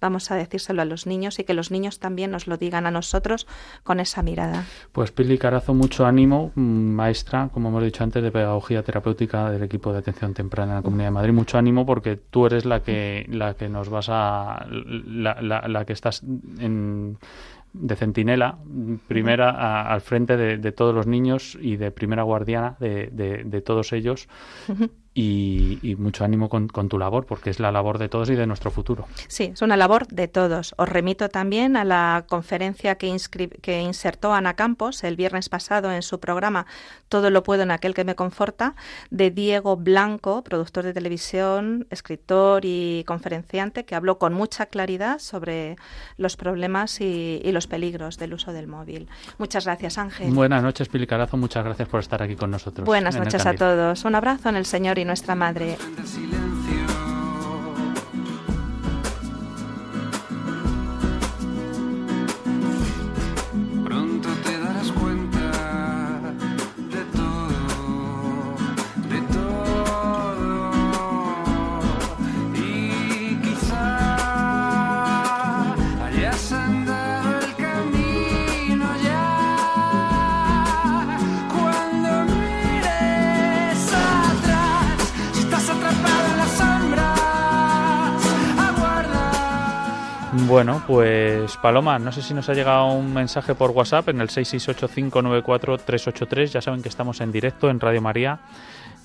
vamos 0.00 0.30
a 0.30 0.36
decírselo 0.36 0.82
a 0.82 0.84
los 0.84 1.06
niños 1.06 1.38
y 1.38 1.44
que 1.44 1.54
los 1.54 1.70
niños 1.70 1.98
también 1.98 2.30
nos 2.30 2.46
lo 2.46 2.56
digan 2.56 2.86
a 2.86 2.90
nosotros 2.90 3.46
con 3.84 4.00
esa 4.00 4.22
mirada. 4.22 4.64
Pues 4.92 5.12
Pili 5.12 5.38
Carazo, 5.38 5.74
mucho 5.74 6.06
ánimo, 6.06 6.52
mm, 6.54 6.60
maestra, 6.60 7.48
como 7.52 7.68
hemos 7.68 7.84
dicho 7.84 8.04
antes, 8.04 8.22
de 8.22 8.30
pedagogía 8.30 8.82
terapéutica 8.82 9.50
del 9.50 9.62
equipo 9.62 9.92
de 9.92 9.98
atención 9.98 10.34
temprana 10.34 10.72
en 10.72 10.76
la 10.76 10.82
Comunidad 10.82 11.08
de 11.08 11.12
Madrid. 11.12 11.32
Mucho 11.32 11.58
ánimo 11.58 11.86
porque 11.86 12.16
tú 12.16 12.46
eres 12.46 12.64
la 12.64 12.80
que, 12.80 13.26
la 13.28 13.54
que 13.54 13.68
nos 13.68 13.88
vas 13.88 14.08
a... 14.08 14.66
la, 14.70 15.40
la, 15.40 15.84
que 15.84 15.92
estás 15.92 16.22
en 16.58 17.18
de 17.72 17.96
centinela, 17.96 18.58
primera 19.06 19.92
al 19.92 20.00
frente 20.00 20.36
de, 20.36 20.72
todos 20.72 20.94
los 20.94 21.06
niños 21.06 21.56
y 21.60 21.76
de 21.76 21.90
primera 21.90 22.24
guardiana 22.24 22.76
de, 22.80 23.10
de, 23.12 23.60
todos 23.62 23.92
ellos 23.92 24.28
y, 25.12 25.96
mucho 25.98 26.24
ánimo 26.24 26.48
con, 26.48 26.68
tu 26.68 26.98
labor, 26.98 27.26
porque 27.26 27.50
es 27.50 27.58
la 27.58 27.72
labor 27.72 27.98
de 27.98 28.08
todos 28.08 28.30
y 28.30 28.36
de 28.36 28.46
nuestro 28.46 28.70
futuro. 28.70 29.06
Sí, 29.26 29.50
es 29.52 29.62
una 29.62 29.76
labor 29.76 30.06
de 30.06 30.28
todos. 30.28 30.74
Os 30.78 30.88
remito 30.88 31.28
también 31.28 31.76
a 31.76 31.84
la 31.84 32.24
conferencia 32.28 32.94
que, 32.94 33.16
que 33.60 33.80
insertó 33.80 34.32
Ana 34.32 34.54
Campos 34.54 35.02
el 35.02 35.16
viernes 35.16 35.48
pasado 35.48 35.92
en 35.92 36.02
su 36.02 36.20
programa 36.20 36.66
Todo 37.08 37.30
lo 37.30 37.42
puedo 37.42 37.64
en 37.64 37.70
aquel 37.72 37.92
que 37.92 38.04
me 38.04 38.14
conforta, 38.14 38.74
de 39.10 39.30
Diego 39.30 39.76
Blanco, 39.76 40.44
productor 40.44 40.84
de 40.84 40.92
televisión, 40.92 41.86
escritor 41.90 42.62
y 42.64 43.04
conferenciante, 43.04 43.84
que 43.84 43.96
habló 43.96 44.18
con 44.18 44.32
mucha 44.32 44.66
claridad 44.66 45.18
sobre 45.18 45.76
los 46.16 46.36
problemas 46.36 47.00
y, 47.00 47.40
los 47.50 47.66
peligros 47.66 48.16
del 48.16 48.34
uso 48.34 48.52
del 48.52 48.68
móvil. 48.68 49.08
Muchas 49.38 49.64
gracias, 49.64 49.98
Ángel. 49.98 50.32
Buenas 50.32 50.62
noches, 50.62 50.88
Pilicarazo. 50.88 51.36
Muchas 51.36 51.64
gracias 51.64 51.88
por 51.88 51.98
estar 51.98 52.22
aquí 52.22 52.36
con 52.36 52.52
nosotros. 52.52 52.86
Buenas 52.86 53.16
noches 53.16 53.44
a 53.44 53.54
todos. 53.54 54.04
Un 54.04 54.14
abrazo 54.14 54.50
en 54.50 54.54
el 54.54 54.66
Señor 54.66 54.99
y 55.00 55.04
nuestra 55.04 55.34
Madre. 55.34 55.76
Bueno, 90.60 90.84
pues 90.86 91.56
Paloma, 91.56 91.98
no 91.98 92.12
sé 92.12 92.20
si 92.20 92.34
nos 92.34 92.50
ha 92.50 92.52
llegado 92.52 92.92
un 92.92 93.14
mensaje 93.14 93.54
por 93.54 93.70
WhatsApp 93.70 94.10
en 94.10 94.20
el 94.20 94.28
668594383. 94.28 96.48
Ya 96.48 96.60
saben 96.60 96.82
que 96.82 96.90
estamos 96.90 97.22
en 97.22 97.32
directo 97.32 97.70
en 97.70 97.80
Radio 97.80 98.02
María 98.02 98.40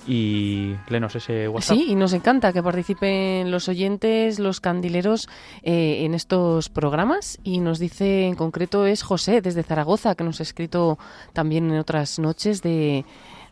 y 0.06 0.74
lenos 0.90 1.16
ese 1.16 1.48
WhatsApp. 1.48 1.78
Sí, 1.78 1.86
y 1.88 1.94
nos 1.94 2.12
encanta 2.12 2.52
que 2.52 2.62
participen 2.62 3.50
los 3.50 3.70
oyentes, 3.70 4.38
los 4.38 4.60
candileros 4.60 5.30
eh, 5.62 6.04
en 6.04 6.12
estos 6.12 6.68
programas. 6.68 7.38
Y 7.42 7.60
nos 7.60 7.78
dice 7.78 8.26
en 8.26 8.34
concreto 8.34 8.84
es 8.84 9.02
José 9.02 9.40
desde 9.40 9.62
Zaragoza, 9.62 10.14
que 10.14 10.24
nos 10.24 10.40
ha 10.40 10.42
escrito 10.42 10.98
también 11.32 11.70
en 11.70 11.78
otras 11.78 12.18
noches 12.18 12.60
de 12.60 13.06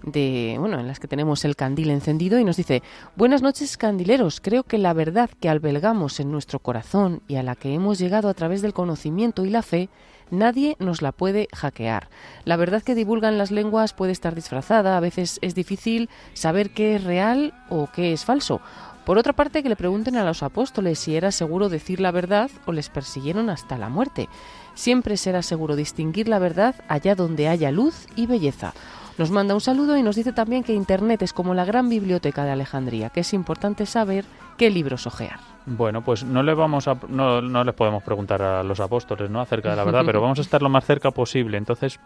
de, 0.04 0.56
bueno, 0.58 0.78
en 0.78 0.86
las 0.86 1.00
que 1.00 1.08
tenemos 1.08 1.44
el 1.44 1.56
candil 1.56 1.90
encendido 1.90 2.38
y 2.38 2.44
nos 2.44 2.56
dice, 2.56 2.82
buenas 3.16 3.42
noches 3.42 3.76
candileros, 3.76 4.40
creo 4.40 4.62
que 4.62 4.78
la 4.78 4.92
verdad 4.92 5.30
que 5.40 5.48
albergamos 5.48 6.20
en 6.20 6.30
nuestro 6.30 6.58
corazón 6.58 7.22
y 7.26 7.36
a 7.36 7.42
la 7.42 7.56
que 7.56 7.74
hemos 7.74 7.98
llegado 7.98 8.28
a 8.28 8.34
través 8.34 8.62
del 8.62 8.74
conocimiento 8.74 9.44
y 9.44 9.50
la 9.50 9.62
fe, 9.62 9.88
nadie 10.30 10.76
nos 10.78 11.02
la 11.02 11.12
puede 11.12 11.48
hackear. 11.54 12.08
La 12.44 12.56
verdad 12.56 12.82
que 12.82 12.94
divulgan 12.94 13.38
las 13.38 13.50
lenguas 13.50 13.94
puede 13.94 14.12
estar 14.12 14.34
disfrazada, 14.34 14.96
a 14.96 15.00
veces 15.00 15.38
es 15.42 15.54
difícil 15.54 16.10
saber 16.34 16.70
qué 16.70 16.96
es 16.96 17.04
real 17.04 17.54
o 17.70 17.88
qué 17.94 18.12
es 18.12 18.24
falso. 18.24 18.60
Por 19.04 19.18
otra 19.18 19.34
parte, 19.34 19.62
que 19.62 19.68
le 19.68 19.76
pregunten 19.76 20.16
a 20.16 20.24
los 20.24 20.42
apóstoles 20.42 20.98
si 20.98 21.14
era 21.14 21.30
seguro 21.30 21.68
decir 21.68 22.00
la 22.00 22.10
verdad 22.10 22.50
o 22.64 22.72
les 22.72 22.88
persiguieron 22.88 23.50
hasta 23.50 23.76
la 23.76 23.90
muerte. 23.90 24.30
Siempre 24.74 25.18
será 25.18 25.42
seguro 25.42 25.76
distinguir 25.76 26.26
la 26.26 26.38
verdad 26.38 26.74
allá 26.88 27.14
donde 27.14 27.48
haya 27.48 27.70
luz 27.70 28.06
y 28.16 28.26
belleza. 28.26 28.72
Nos 29.16 29.30
manda 29.30 29.54
un 29.54 29.60
saludo 29.60 29.96
y 29.96 30.02
nos 30.02 30.16
dice 30.16 30.32
también 30.32 30.64
que 30.64 30.72
Internet 30.72 31.22
es 31.22 31.32
como 31.32 31.54
la 31.54 31.64
gran 31.64 31.88
biblioteca 31.88 32.44
de 32.44 32.50
Alejandría, 32.50 33.10
que 33.10 33.20
es 33.20 33.32
importante 33.32 33.86
saber 33.86 34.24
qué 34.56 34.70
libros 34.70 35.06
ojear. 35.06 35.38
Bueno, 35.66 36.02
pues 36.02 36.24
no 36.24 36.42
le 36.42 36.52
vamos 36.52 36.88
a, 36.88 36.96
no, 37.08 37.40
no 37.40 37.64
les 37.64 37.74
podemos 37.74 38.02
preguntar 38.02 38.42
a 38.42 38.62
los 38.62 38.80
apóstoles, 38.80 39.30
¿no? 39.30 39.40
Acerca 39.40 39.70
de 39.70 39.76
la 39.76 39.84
verdad, 39.84 40.02
pero 40.06 40.20
vamos 40.20 40.38
a 40.38 40.42
estar 40.42 40.62
lo 40.62 40.68
más 40.68 40.84
cerca 40.84 41.10
posible. 41.10 41.56
Entonces, 41.56 42.00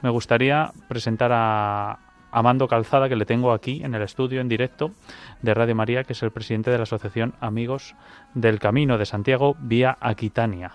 me 0.00 0.10
gustaría 0.10 0.72
presentar 0.88 1.30
a 1.32 1.98
Amando 2.32 2.66
Calzada, 2.66 3.08
que 3.08 3.16
le 3.16 3.26
tengo 3.26 3.52
aquí 3.52 3.82
en 3.84 3.94
el 3.94 4.02
estudio 4.02 4.40
en 4.40 4.48
directo 4.48 4.92
de 5.42 5.52
Radio 5.52 5.74
María, 5.74 6.04
que 6.04 6.14
es 6.14 6.22
el 6.22 6.30
presidente 6.30 6.70
de 6.70 6.78
la 6.78 6.84
Asociación 6.84 7.34
Amigos 7.40 7.94
del 8.34 8.58
Camino 8.58 8.96
de 8.96 9.04
Santiago 9.04 9.54
vía 9.60 9.98
Aquitania. 10.00 10.72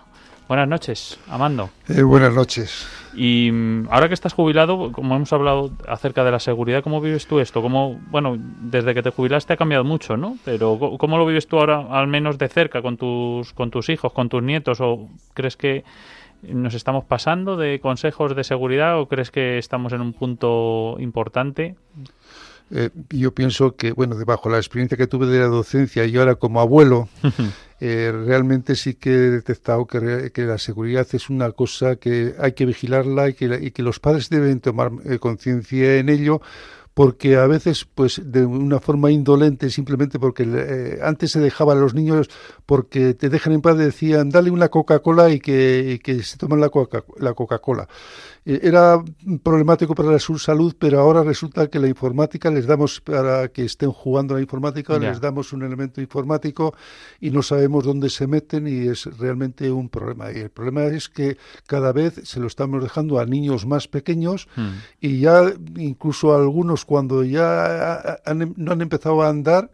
Buenas 0.48 0.66
noches, 0.66 1.20
Amando. 1.28 1.68
Eh, 1.90 2.02
buenas 2.02 2.32
noches. 2.32 2.88
Y 3.14 3.50
mm, 3.52 3.88
ahora 3.90 4.08
que 4.08 4.14
estás 4.14 4.32
jubilado, 4.32 4.92
como 4.92 5.14
hemos 5.14 5.30
hablado 5.34 5.70
acerca 5.86 6.24
de 6.24 6.30
la 6.30 6.38
seguridad, 6.38 6.82
¿cómo 6.82 7.02
vives 7.02 7.26
tú 7.26 7.38
esto? 7.38 7.60
¿Cómo, 7.60 8.00
bueno, 8.10 8.36
desde 8.38 8.94
que 8.94 9.02
te 9.02 9.10
jubilaste 9.10 9.52
ha 9.52 9.56
cambiado 9.58 9.84
mucho, 9.84 10.16
¿no? 10.16 10.38
Pero 10.46 10.78
¿cómo 10.98 11.18
lo 11.18 11.26
vives 11.26 11.48
tú 11.48 11.58
ahora, 11.58 11.86
al 11.90 12.06
menos 12.06 12.38
de 12.38 12.48
cerca, 12.48 12.80
con 12.80 12.96
tus, 12.96 13.52
con 13.52 13.70
tus 13.70 13.90
hijos, 13.90 14.14
con 14.14 14.30
tus 14.30 14.42
nietos? 14.42 14.80
¿O 14.80 15.10
crees 15.34 15.58
que 15.58 15.84
nos 16.42 16.72
estamos 16.72 17.04
pasando 17.04 17.58
de 17.58 17.78
consejos 17.80 18.34
de 18.34 18.42
seguridad 18.42 18.98
o 18.98 19.06
crees 19.06 19.30
que 19.30 19.58
estamos 19.58 19.92
en 19.92 20.00
un 20.00 20.14
punto 20.14 20.96
importante? 20.98 21.76
Eh, 22.70 22.90
yo 23.10 23.34
pienso 23.34 23.76
que, 23.76 23.92
bueno, 23.92 24.16
debajo 24.16 24.50
la 24.50 24.58
experiencia 24.58 24.96
que 24.96 25.06
tuve 25.06 25.26
de 25.26 25.38
la 25.38 25.46
docencia 25.46 26.04
y 26.04 26.16
ahora 26.16 26.34
como 26.34 26.60
abuelo, 26.60 27.08
eh, 27.80 28.12
realmente 28.26 28.76
sí 28.76 28.94
que 28.94 29.10
he 29.10 29.30
detectado 29.30 29.86
que, 29.86 30.30
que, 30.32 30.42
la 30.42 30.58
seguridad 30.58 31.06
es 31.12 31.30
una 31.30 31.52
cosa 31.52 31.96
que 31.96 32.34
hay 32.38 32.52
que 32.52 32.66
vigilarla 32.66 33.30
y 33.30 33.34
que, 33.34 33.58
y 33.62 33.70
que 33.70 33.82
los 33.82 34.00
padres 34.00 34.28
deben 34.28 34.60
tomar 34.60 34.90
eh, 35.04 35.18
conciencia 35.18 35.96
en 35.96 36.08
ello 36.08 36.40
porque 36.98 37.36
a 37.36 37.46
veces, 37.46 37.86
pues 37.94 38.20
de 38.24 38.44
una 38.44 38.80
forma 38.80 39.12
indolente, 39.12 39.70
simplemente 39.70 40.18
porque 40.18 40.42
eh, 40.44 40.98
antes 41.00 41.30
se 41.30 41.38
dejaba 41.38 41.74
a 41.74 41.76
los 41.76 41.94
niños 41.94 42.28
porque 42.66 43.14
te 43.14 43.28
dejan 43.28 43.52
en 43.52 43.60
paz, 43.60 43.78
decían, 43.78 44.30
dale 44.30 44.50
una 44.50 44.68
Coca-Cola 44.68 45.30
y 45.30 45.38
que, 45.38 45.92
y 45.92 45.98
que 46.00 46.20
se 46.24 46.36
toman 46.38 46.60
la 46.60 46.70
Coca-Cola. 46.70 47.88
Eh, 48.48 48.60
era 48.62 49.04
problemático 49.42 49.94
para 49.94 50.18
su 50.18 50.38
salud, 50.38 50.74
pero 50.78 51.00
ahora 51.00 51.22
resulta 51.22 51.68
que 51.68 51.78
la 51.78 51.86
informática 51.86 52.50
les 52.50 52.66
damos, 52.66 52.98
para 53.02 53.48
que 53.48 53.66
estén 53.66 53.92
jugando 53.92 54.34
la 54.34 54.40
informática, 54.40 54.98
les 54.98 55.20
damos 55.20 55.52
un 55.52 55.64
elemento 55.64 56.00
informático 56.00 56.74
y 57.20 57.30
no 57.30 57.42
sabemos 57.42 57.84
dónde 57.84 58.08
se 58.08 58.26
meten 58.26 58.66
y 58.66 58.88
es 58.88 59.04
realmente 59.18 59.70
un 59.70 59.90
problema. 59.90 60.32
Y 60.32 60.38
el 60.38 60.50
problema 60.50 60.84
es 60.86 61.10
que 61.10 61.36
cada 61.66 61.92
vez 61.92 62.22
se 62.24 62.40
lo 62.40 62.46
estamos 62.46 62.82
dejando 62.82 63.18
a 63.18 63.26
niños 63.26 63.66
más 63.66 63.86
pequeños 63.86 64.48
hmm. 64.56 64.68
y 65.02 65.20
ya 65.20 65.52
incluso 65.76 66.34
algunos 66.34 66.86
cuando 66.86 67.24
ya 67.24 68.18
no 68.56 68.72
han 68.72 68.80
empezado 68.80 69.20
a 69.20 69.28
andar, 69.28 69.70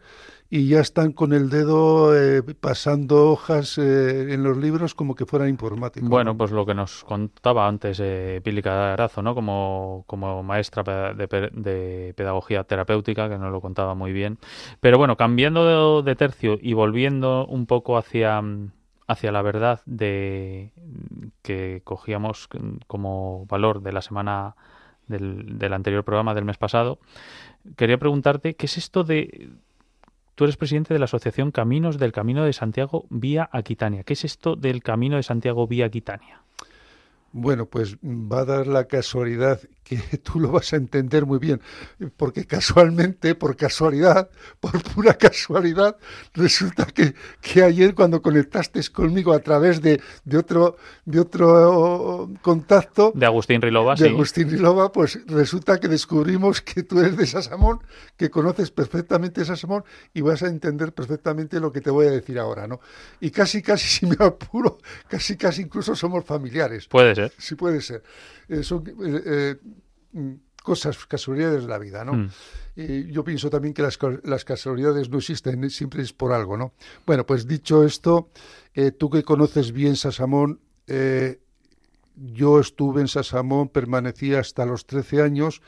y 0.55 0.69
ya 0.69 0.79
están 0.79 1.11
con 1.11 1.33
el 1.33 1.49
dedo 1.49 2.15
eh, 2.15 2.41
pasando 2.41 3.29
hojas 3.29 3.77
eh, 3.77 4.33
en 4.33 4.41
los 4.41 4.55
libros 4.55 4.95
como 4.95 5.13
que 5.13 5.25
fueran 5.25 5.49
informáticos. 5.49 6.07
Bueno, 6.07 6.37
pues 6.37 6.51
lo 6.51 6.65
que 6.65 6.73
nos 6.73 7.03
contaba 7.03 7.67
antes 7.67 7.99
eh, 8.01 8.39
Pili 8.41 8.61
Cadarazo, 8.61 9.21
¿no? 9.21 9.35
Como, 9.35 10.05
como 10.07 10.43
maestra 10.43 11.13
de, 11.13 12.13
pedagogía 12.15 12.63
terapéutica, 12.63 13.27
que 13.27 13.37
nos 13.37 13.51
lo 13.51 13.59
contaba 13.59 13.95
muy 13.95 14.13
bien. 14.13 14.37
Pero 14.79 14.97
bueno, 14.97 15.17
cambiando 15.17 16.01
de, 16.01 16.15
tercio 16.15 16.57
y 16.61 16.71
volviendo 16.71 17.45
un 17.47 17.65
poco 17.65 17.97
hacia 17.97 18.41
hacia 19.07 19.31
la 19.33 19.41
verdad 19.41 19.81
de 19.85 20.71
que 21.41 21.81
cogíamos 21.83 22.47
como 22.87 23.45
valor 23.47 23.81
de 23.81 23.91
la 23.91 24.01
semana 24.01 24.55
del, 25.07 25.59
del 25.59 25.73
anterior 25.73 26.05
programa 26.05 26.33
del 26.33 26.45
mes 26.45 26.57
pasado, 26.57 26.97
quería 27.75 27.97
preguntarte 27.97 28.55
qué 28.55 28.67
es 28.67 28.77
esto 28.77 29.03
de 29.03 29.51
Tú 30.35 30.43
eres 30.43 30.57
presidente 30.57 30.93
de 30.93 30.99
la 30.99 31.05
Asociación 31.05 31.51
Caminos 31.51 31.97
del 31.97 32.11
Camino 32.11 32.43
de 32.43 32.51
Santiago 32.51 33.05
vía 33.09 33.49
Aquitania. 33.53 34.03
¿Qué 34.03 34.13
es 34.13 34.25
esto 34.25 34.57
del 34.57 34.83
Camino 34.83 35.15
de 35.15 35.23
Santiago 35.23 35.65
vía 35.65 35.85
Aquitania? 35.85 36.41
Bueno, 37.37 37.65
pues 37.65 37.97
va 38.01 38.39
a 38.39 38.45
dar 38.45 38.65
la 38.65 38.85
casualidad 38.85 39.59
que 39.83 39.97
tú 40.23 40.39
lo 40.39 40.51
vas 40.51 40.71
a 40.71 40.77
entender 40.77 41.25
muy 41.25 41.37
bien, 41.37 41.61
porque 42.15 42.45
casualmente, 42.45 43.35
por 43.35 43.57
casualidad, 43.57 44.29
por 44.61 44.81
pura 44.81 45.13
casualidad, 45.15 45.97
resulta 46.33 46.85
que, 46.85 47.13
que 47.41 47.61
ayer 47.61 47.93
cuando 47.93 48.21
conectaste 48.21 48.81
conmigo 48.89 49.33
a 49.33 49.39
través 49.39 49.81
de, 49.81 50.01
de 50.23 50.37
otro 50.37 50.77
de 51.03 51.19
otro 51.19 52.29
contacto 52.41 53.11
de 53.13 53.25
Agustín 53.25 53.61
Rilova, 53.61 53.95
de 53.95 54.07
Agustín 54.07 54.49
Rilova, 54.49 54.93
pues 54.93 55.19
resulta 55.27 55.77
que 55.79 55.89
descubrimos 55.89 56.61
que 56.61 56.83
tú 56.83 57.01
eres 57.01 57.17
de 57.17 57.27
Sasamón, 57.27 57.81
que 58.15 58.29
conoces 58.29 58.71
perfectamente 58.71 59.43
Sasamón 59.43 59.83
y 60.13 60.21
vas 60.21 60.41
a 60.41 60.47
entender 60.47 60.93
perfectamente 60.93 61.59
lo 61.59 61.73
que 61.73 61.81
te 61.81 61.89
voy 61.89 62.07
a 62.07 62.11
decir 62.11 62.39
ahora, 62.39 62.65
¿no? 62.65 62.79
Y 63.19 63.29
casi 63.29 63.61
casi 63.61 63.87
si 63.99 64.05
me 64.05 64.15
apuro, 64.19 64.79
casi 65.09 65.35
casi 65.35 65.63
incluso 65.63 65.95
somos 65.95 66.23
familiares. 66.23 66.87
Puede 66.87 67.13
ser. 67.13 67.24
Sí 67.37 67.55
puede 67.55 67.81
ser. 67.81 68.03
Eh, 68.49 68.61
eh, 68.65 69.55
mm, 70.13 70.33
cosas, 70.63 71.05
casualidades 71.05 71.63
de 71.63 71.67
la 71.67 71.77
vida, 71.77 72.03
¿no? 72.03 72.13
Mm. 72.13 72.29
Y 72.75 73.11
yo 73.11 73.23
pienso 73.23 73.49
también 73.49 73.73
que 73.73 73.81
las, 73.81 73.97
las, 74.23 74.43
casualidades 74.45 75.09
no 75.09 75.19
existen, 75.19 75.69
siempre 75.69 76.01
es 76.01 76.11
por 76.11 76.33
algo, 76.33 76.57
¿no? 76.57 76.73
Bueno, 77.05 77.25
pues 77.25 77.47
dicho 77.47 77.83
esto, 77.83 78.29
eh, 78.73 78.91
tú 78.91 79.09
que 79.09 79.23
conoces 79.23 79.71
bien 79.71 79.95
Sasamón, 79.95 80.59
yo 82.15 82.59
estuve 82.59 83.01
en 83.01 83.07
Sasamón, 83.07 83.69
permanecí 83.69 84.33
hasta 84.33 84.65
los 84.65 84.85
13 84.85 85.21
años 85.21 85.61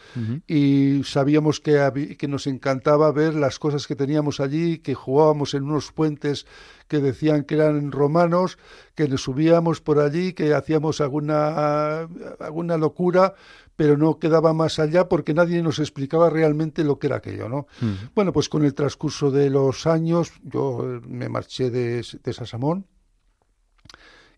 y 0.48 1.02
sabíamos 1.04 1.60
que, 1.60 2.16
que 2.18 2.28
nos 2.28 2.48
encantaba 2.48 3.12
ver 3.12 3.36
las 3.36 3.60
cosas 3.60 3.88
que 3.88 3.96
teníamos 3.96 4.40
allí, 4.40 4.80
que 4.80 4.94
jugábamos 4.94 5.54
en 5.54 5.64
unos 5.64 5.92
puentes 5.92 6.46
que 6.88 7.00
decían 7.00 7.44
que 7.44 7.56
eran 7.56 7.92
romanos, 7.92 8.58
que 8.96 9.08
nos 9.08 9.24
subíamos 9.24 9.82
por 9.82 10.00
allí, 10.00 10.34
que 10.34 10.54
hacíamos 10.54 11.02
alguna, 11.02 12.08
alguna 12.40 12.78
locura, 12.78 13.36
pero 13.76 13.98
no 13.98 14.20
quedaba 14.20 14.54
más 14.54 14.80
allá 14.80 15.10
porque 15.10 15.34
nadie 15.34 15.62
nos 15.62 15.80
explicaba 15.80 16.30
realmente 16.30 16.84
lo 16.84 16.98
que 16.98 17.08
era 17.08 17.18
aquello, 17.18 17.50
¿no? 17.50 17.68
Bueno, 18.16 18.32
pues 18.32 18.50
con 18.50 18.64
el 18.64 18.74
transcurso 18.74 19.32
de 19.32 19.50
los 19.50 19.86
años 19.86 20.32
yo 20.44 21.02
me 21.08 21.30
marché 21.30 21.70
de, 21.70 22.06
de 22.24 22.34
Sasamón 22.34 22.86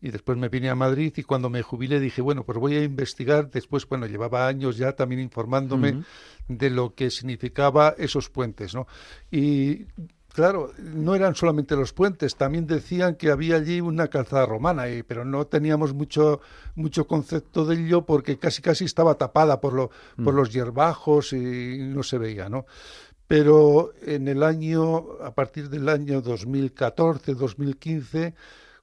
y 0.01 0.11
después 0.11 0.37
me 0.37 0.49
vine 0.49 0.69
a 0.69 0.75
Madrid 0.75 1.13
y 1.17 1.23
cuando 1.23 1.49
me 1.49 1.61
jubilé 1.61 1.99
dije, 1.99 2.21
bueno, 2.21 2.43
pues 2.43 2.57
voy 2.57 2.75
a 2.75 2.83
investigar. 2.83 3.49
Después, 3.49 3.87
bueno, 3.87 4.05
llevaba 4.05 4.47
años 4.47 4.77
ya 4.77 4.93
también 4.93 5.21
informándome 5.21 6.03
de 6.47 6.69
lo 6.69 6.95
que 6.95 7.09
significaba 7.09 7.95
esos 7.97 8.29
puentes, 8.29 8.73
¿no? 8.73 8.87
Y 9.29 9.85
claro, 10.33 10.71
no 10.77 11.15
eran 11.15 11.35
solamente 11.35 11.75
los 11.75 11.91
puentes, 11.91 12.35
también 12.35 12.65
decían 12.65 13.15
que 13.15 13.29
había 13.29 13.57
allí 13.57 13.81
una 13.81 14.07
calzada 14.07 14.45
romana, 14.45 14.89
y, 14.89 15.03
pero 15.03 15.25
no 15.25 15.47
teníamos 15.47 15.93
mucho, 15.93 16.39
mucho 16.75 17.07
concepto 17.07 17.65
de 17.65 17.75
ello 17.75 18.05
porque 18.05 18.37
casi 18.37 18.61
casi 18.61 18.85
estaba 18.85 19.15
tapada 19.15 19.59
por, 19.59 19.73
lo, 19.73 19.89
por 20.23 20.33
mm. 20.33 20.37
los 20.37 20.53
hierbajos 20.53 21.33
y 21.33 21.79
no 21.79 22.03
se 22.03 22.17
veía, 22.17 22.47
¿no? 22.47 22.65
Pero 23.27 23.91
en 24.01 24.27
el 24.27 24.41
año, 24.41 25.21
a 25.21 25.35
partir 25.35 25.69
del 25.69 25.87
año 25.87 26.21
2014, 26.21 27.35
2015, 27.35 28.33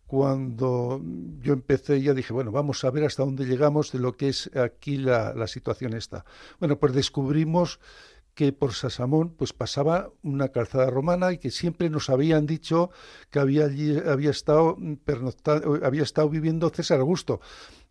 cuando 0.07 1.01
yo 1.41 1.53
empecé 1.53 2.01
ya 2.01 2.15
dije, 2.15 2.33
bueno, 2.33 2.53
vamos 2.53 2.85
a 2.85 2.91
ver 2.91 3.05
hasta 3.05 3.25
dónde 3.25 3.45
llegamos 3.45 3.93
de 3.93 3.99
lo 3.99 4.17
que 4.17 4.29
es 4.29 4.51
aquí 4.57 4.99
la, 4.99 5.35
la 5.35 5.47
situación 5.47 5.95
esta. 5.95 6.25
Bueno, 6.61 6.79
pues 6.79 6.93
descubrimos 6.93 7.81
que 8.37 8.53
por 8.53 8.75
Sasamón 8.75 9.31
pues 9.31 9.55
pasaba 9.55 10.11
una 10.23 10.49
calzada 10.49 10.91
romana 10.91 11.33
y 11.33 11.39
que 11.39 11.51
siempre 11.51 11.89
nos 11.89 12.11
habían 12.11 12.45
dicho 12.47 12.91
que 13.31 13.39
había 13.39 13.65
allí 13.65 13.97
había 13.99 14.31
estado 14.31 14.77
había 15.83 16.03
estado 16.03 16.29
viviendo 16.29 16.69
César 16.69 17.01
Augusto. 17.01 17.41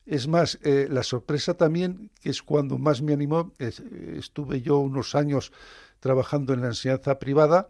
Es 0.06 0.28
más, 0.28 0.60
eh, 0.62 0.88
la 0.88 1.02
sorpresa 1.02 1.56
también, 1.56 2.12
que 2.22 2.30
es 2.30 2.44
cuando 2.44 2.78
más 2.78 3.02
me 3.02 3.12
animó, 3.12 3.54
estuve 3.58 4.62
yo 4.62 4.78
unos 4.78 5.16
años 5.16 5.52
trabajando 6.00 6.54
en 6.54 6.62
la 6.62 6.68
enseñanza 6.68 7.18
privada 7.18 7.70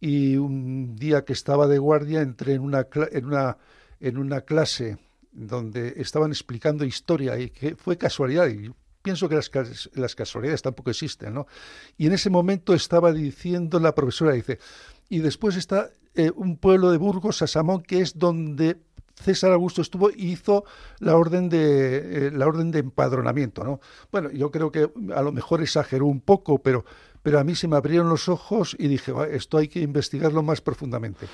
y 0.00 0.38
un 0.38 0.96
día 0.96 1.26
que 1.26 1.34
estaba 1.34 1.66
de 1.66 1.76
guardia 1.76 2.22
entré 2.22 2.54
en 2.54 2.62
una, 2.62 2.86
en 3.12 3.26
una 3.26 3.58
en 4.00 4.18
una 4.18 4.42
clase 4.42 4.98
donde 5.32 5.94
estaban 5.96 6.30
explicando 6.30 6.84
historia 6.84 7.38
y 7.38 7.50
que 7.50 7.76
fue 7.76 7.98
casualidad 7.98 8.48
y 8.48 8.70
pienso 9.02 9.28
que 9.28 9.36
las, 9.36 9.50
las 9.94 10.14
casualidades 10.14 10.62
tampoco 10.62 10.90
existen, 10.90 11.34
¿no? 11.34 11.46
Y 11.96 12.06
en 12.06 12.12
ese 12.12 12.30
momento 12.30 12.74
estaba 12.74 13.12
diciendo 13.12 13.78
la 13.78 13.94
profesora, 13.94 14.32
dice, 14.32 14.58
y 15.08 15.20
después 15.20 15.56
está 15.56 15.90
eh, 16.14 16.32
un 16.34 16.56
pueblo 16.56 16.90
de 16.90 16.98
Burgos, 16.98 17.36
Sasamón, 17.36 17.82
que 17.82 18.00
es 18.00 18.18
donde 18.18 18.78
César 19.14 19.52
Augusto 19.52 19.82
estuvo 19.82 20.10
y 20.10 20.32
hizo 20.32 20.64
la 20.98 21.16
orden 21.16 21.48
de 21.48 22.26
eh, 22.28 22.30
la 22.32 22.46
orden 22.46 22.70
de 22.70 22.80
empadronamiento, 22.80 23.64
¿no? 23.64 23.80
Bueno, 24.10 24.30
yo 24.30 24.50
creo 24.50 24.70
que 24.70 24.90
a 25.14 25.22
lo 25.22 25.32
mejor 25.32 25.62
exageró 25.62 26.06
un 26.06 26.20
poco, 26.20 26.58
pero 26.58 26.84
pero 27.26 27.40
a 27.40 27.42
mí 27.42 27.56
se 27.56 27.66
me 27.66 27.74
abrieron 27.74 28.08
los 28.08 28.28
ojos 28.28 28.76
y 28.78 28.86
dije, 28.86 29.12
esto 29.32 29.58
hay 29.58 29.66
que 29.66 29.80
investigarlo 29.80 30.44
más 30.44 30.60
profundamente. 30.60 31.26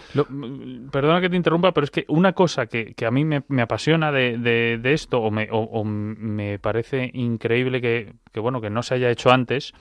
perdona 0.91 1.21
que 1.21 1.29
te 1.29 1.37
interrumpa, 1.37 1.73
pero 1.73 1.85
es 1.85 1.91
que 1.91 2.07
una 2.09 2.33
cosa 2.33 2.65
que, 2.65 2.95
a 3.07 3.11
mí 3.11 3.27
me, 3.27 3.61
apasiona 3.61 4.11
de, 4.11 4.81
esto, 4.85 5.21
o 5.21 5.31
me, 5.31 5.51
me 5.85 6.59
parece 6.59 7.11
increíble 7.13 7.83
que, 7.83 8.41
bueno, 8.41 8.63
que 8.63 8.71
no 8.71 8.83
se 8.83 8.95
haya 8.95 9.11
hecho 9.11 9.31
antes, 9.33 9.75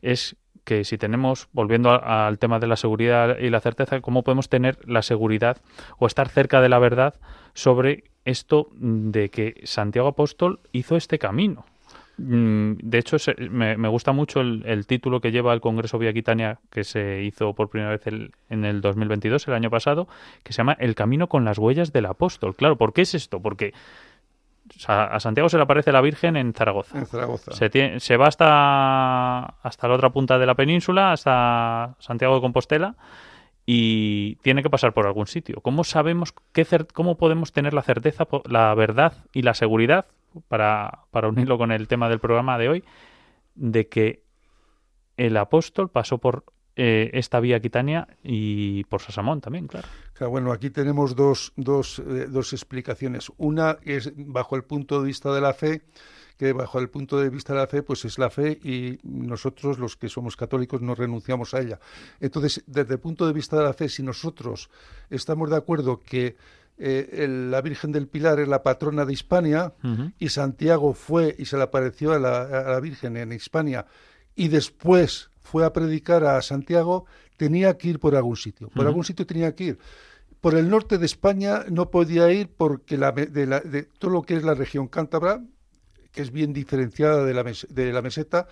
es 0.00 0.38
que 0.64 0.84
si 0.84 0.96
tenemos, 0.96 1.48
volviendo 1.52 1.90
al 2.02 2.38
tema 2.38 2.58
de 2.60 2.66
la 2.66 2.76
seguridad 2.76 3.36
y 3.38 3.50
la 3.50 3.60
certeza, 3.60 4.00
cómo 4.00 4.22
podemos 4.22 4.48
tener 4.48 4.78
la 4.88 5.02
seguridad 5.02 5.58
o 5.98 6.06
estar 6.06 6.30
cerca 6.30 6.62
de 6.62 6.70
la 6.70 6.78
verdad 6.78 7.16
sobre 7.52 8.04
esto 8.24 8.70
de 8.72 9.28
que 9.28 9.60
Santiago 9.64 10.08
Apóstol 10.08 10.60
hizo 10.72 10.96
este 10.96 11.18
camino. 11.18 11.66
Mm, 12.18 12.72
de 12.82 12.98
hecho, 12.98 13.16
me, 13.50 13.88
gusta 13.88 14.12
mucho 14.12 14.40
el, 14.40 14.86
título 14.86 15.20
que 15.20 15.30
lleva 15.30 15.54
el 15.54 15.60
Congreso 15.60 15.98
Vía 15.98 16.10
Aquitania, 16.10 16.58
que 16.70 16.84
se 16.84 17.22
hizo 17.22 17.54
por 17.54 17.70
primera 17.70 17.90
vez 17.90 18.02
en 18.06 18.64
el 18.64 18.80
2022, 18.80 19.46
el 19.48 19.54
año 19.54 19.70
pasado, 19.70 20.08
que 20.42 20.52
se 20.52 20.58
llama 20.58 20.76
El 20.78 20.94
camino 20.94 21.28
con 21.28 21.44
las 21.44 21.58
huellas 21.58 21.92
del 21.92 22.06
apóstol. 22.06 22.56
Claro, 22.56 22.76
¿por 22.76 22.92
qué 22.92 23.02
es 23.02 23.14
esto? 23.14 23.40
Porque 23.40 23.72
a 24.86 25.18
Santiago 25.20 25.48
se 25.48 25.56
le 25.56 25.62
aparece 25.62 25.92
la 25.92 26.00
Virgen 26.00 26.36
en 26.36 26.52
Zaragoza. 26.52 26.98
En 26.98 27.06
Zaragoza. 27.06 27.52
Se, 27.52 28.00
se 28.00 28.16
va 28.16 28.26
hasta, 28.26 29.38
hasta 29.62 29.88
la 29.88 29.94
otra 29.94 30.10
punta 30.10 30.38
de 30.38 30.46
la 30.46 30.54
península, 30.54 31.12
hasta 31.12 31.94
Santiago 32.00 32.34
de 32.34 32.40
Compostela, 32.40 32.96
y 33.64 34.36
tiene 34.36 34.62
que 34.62 34.70
pasar 34.70 34.92
por 34.92 35.06
algún 35.06 35.26
sitio. 35.26 35.60
¿Cómo 35.62 35.84
sabemos, 35.84 36.34
qué 36.52 36.66
cómo 36.92 37.16
podemos 37.16 37.52
tener 37.52 37.74
la 37.74 37.82
certeza, 37.82 38.26
la 38.48 38.74
verdad 38.74 39.12
y 39.32 39.42
la 39.42 39.54
seguridad 39.54 40.06
para, 40.48 41.06
para 41.10 41.28
unirlo 41.28 41.58
con 41.58 41.72
el 41.72 41.88
tema 41.88 42.08
del 42.08 42.20
programa 42.20 42.58
de 42.58 42.68
hoy, 42.68 42.84
de 43.54 43.88
que 43.88 44.22
el 45.16 45.36
apóstol 45.36 45.90
pasó 45.90 46.18
por 46.18 46.44
eh, 46.80 47.10
esta 47.14 47.40
vía 47.40 47.56
Aquitania 47.56 48.06
y 48.22 48.84
por 48.84 49.02
Sasamón 49.02 49.40
también, 49.40 49.66
claro. 49.66 49.88
claro 50.12 50.30
bueno, 50.30 50.52
aquí 50.52 50.70
tenemos 50.70 51.16
dos, 51.16 51.52
dos, 51.56 51.98
eh, 51.98 52.26
dos 52.28 52.52
explicaciones. 52.52 53.32
Una 53.36 53.78
es 53.82 54.12
bajo 54.14 54.54
el 54.54 54.62
punto 54.62 55.00
de 55.00 55.06
vista 55.08 55.34
de 55.34 55.40
la 55.40 55.54
fe, 55.54 55.82
que 56.36 56.52
bajo 56.52 56.78
el 56.78 56.88
punto 56.88 57.18
de 57.18 57.30
vista 57.30 57.52
de 57.52 57.58
la 57.58 57.66
fe, 57.66 57.82
pues 57.82 58.04
es 58.04 58.16
la 58.16 58.30
fe 58.30 58.60
y 58.62 59.00
nosotros 59.02 59.80
los 59.80 59.96
que 59.96 60.08
somos 60.08 60.36
católicos 60.36 60.80
no 60.80 60.94
renunciamos 60.94 61.52
a 61.52 61.60
ella. 61.60 61.80
Entonces, 62.20 62.62
desde 62.68 62.94
el 62.94 63.00
punto 63.00 63.26
de 63.26 63.32
vista 63.32 63.56
de 63.56 63.64
la 63.64 63.72
fe, 63.72 63.88
si 63.88 64.04
nosotros 64.04 64.70
estamos 65.10 65.50
de 65.50 65.56
acuerdo 65.56 65.98
que 65.98 66.36
eh, 66.80 67.26
la 67.28 67.60
Virgen 67.60 67.90
del 67.90 68.06
Pilar 68.06 68.38
es 68.38 68.46
la 68.46 68.62
patrona 68.62 69.04
de 69.04 69.12
Hispania 69.12 69.74
y 70.18 70.28
Santiago 70.28 70.94
fue 70.94 71.34
y 71.36 71.44
se 71.46 71.56
le 71.56 71.64
apareció 71.64 72.12
a 72.12 72.18
la, 72.20 72.78
Virgen 72.80 73.16
en 73.16 73.32
Hispania 73.32 73.86
y 74.36 74.46
después 74.46 75.30
fue 75.42 75.64
a 75.64 75.72
predicar 75.72 76.24
a 76.24 76.40
Santiago, 76.40 77.06
tenía 77.36 77.76
que 77.76 77.88
ir 77.88 77.98
por 77.98 78.14
algún 78.14 78.36
sitio. 78.36 78.68
Por 78.68 78.86
algún 78.86 79.02
sitio 79.02 79.26
tenía 79.26 79.54
que 79.56 79.64
ir. 79.64 79.78
Por 80.40 80.54
el 80.54 80.70
norte 80.70 80.98
de 80.98 81.06
España 81.06 81.64
no 81.68 81.90
podía 81.90 82.30
ir 82.30 82.48
porque 82.56 82.96
la, 82.96 83.10
de, 83.10 83.88
todo 83.98 84.12
lo 84.12 84.22
que 84.22 84.36
es 84.36 84.44
la 84.44 84.54
región 84.54 84.86
cántabra, 84.86 85.42
que 86.12 86.22
es 86.22 86.30
bien 86.30 86.52
diferenciada 86.52 87.24
de 87.24 87.34
la, 87.34 87.42
de 87.42 87.92
la 87.92 88.02
meseta, 88.02 88.46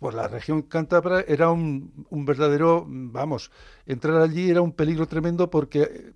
pues 0.00 0.14
la 0.16 0.26
región 0.26 0.62
cántabra 0.62 1.20
era 1.20 1.50
un, 1.50 2.06
un, 2.08 2.24
verdadero, 2.24 2.84
vamos, 2.88 3.52
entrar 3.86 4.20
allí 4.20 4.50
era 4.50 4.62
un 4.62 4.72
peligro 4.72 5.06
tremendo 5.06 5.50
porque 5.50 6.14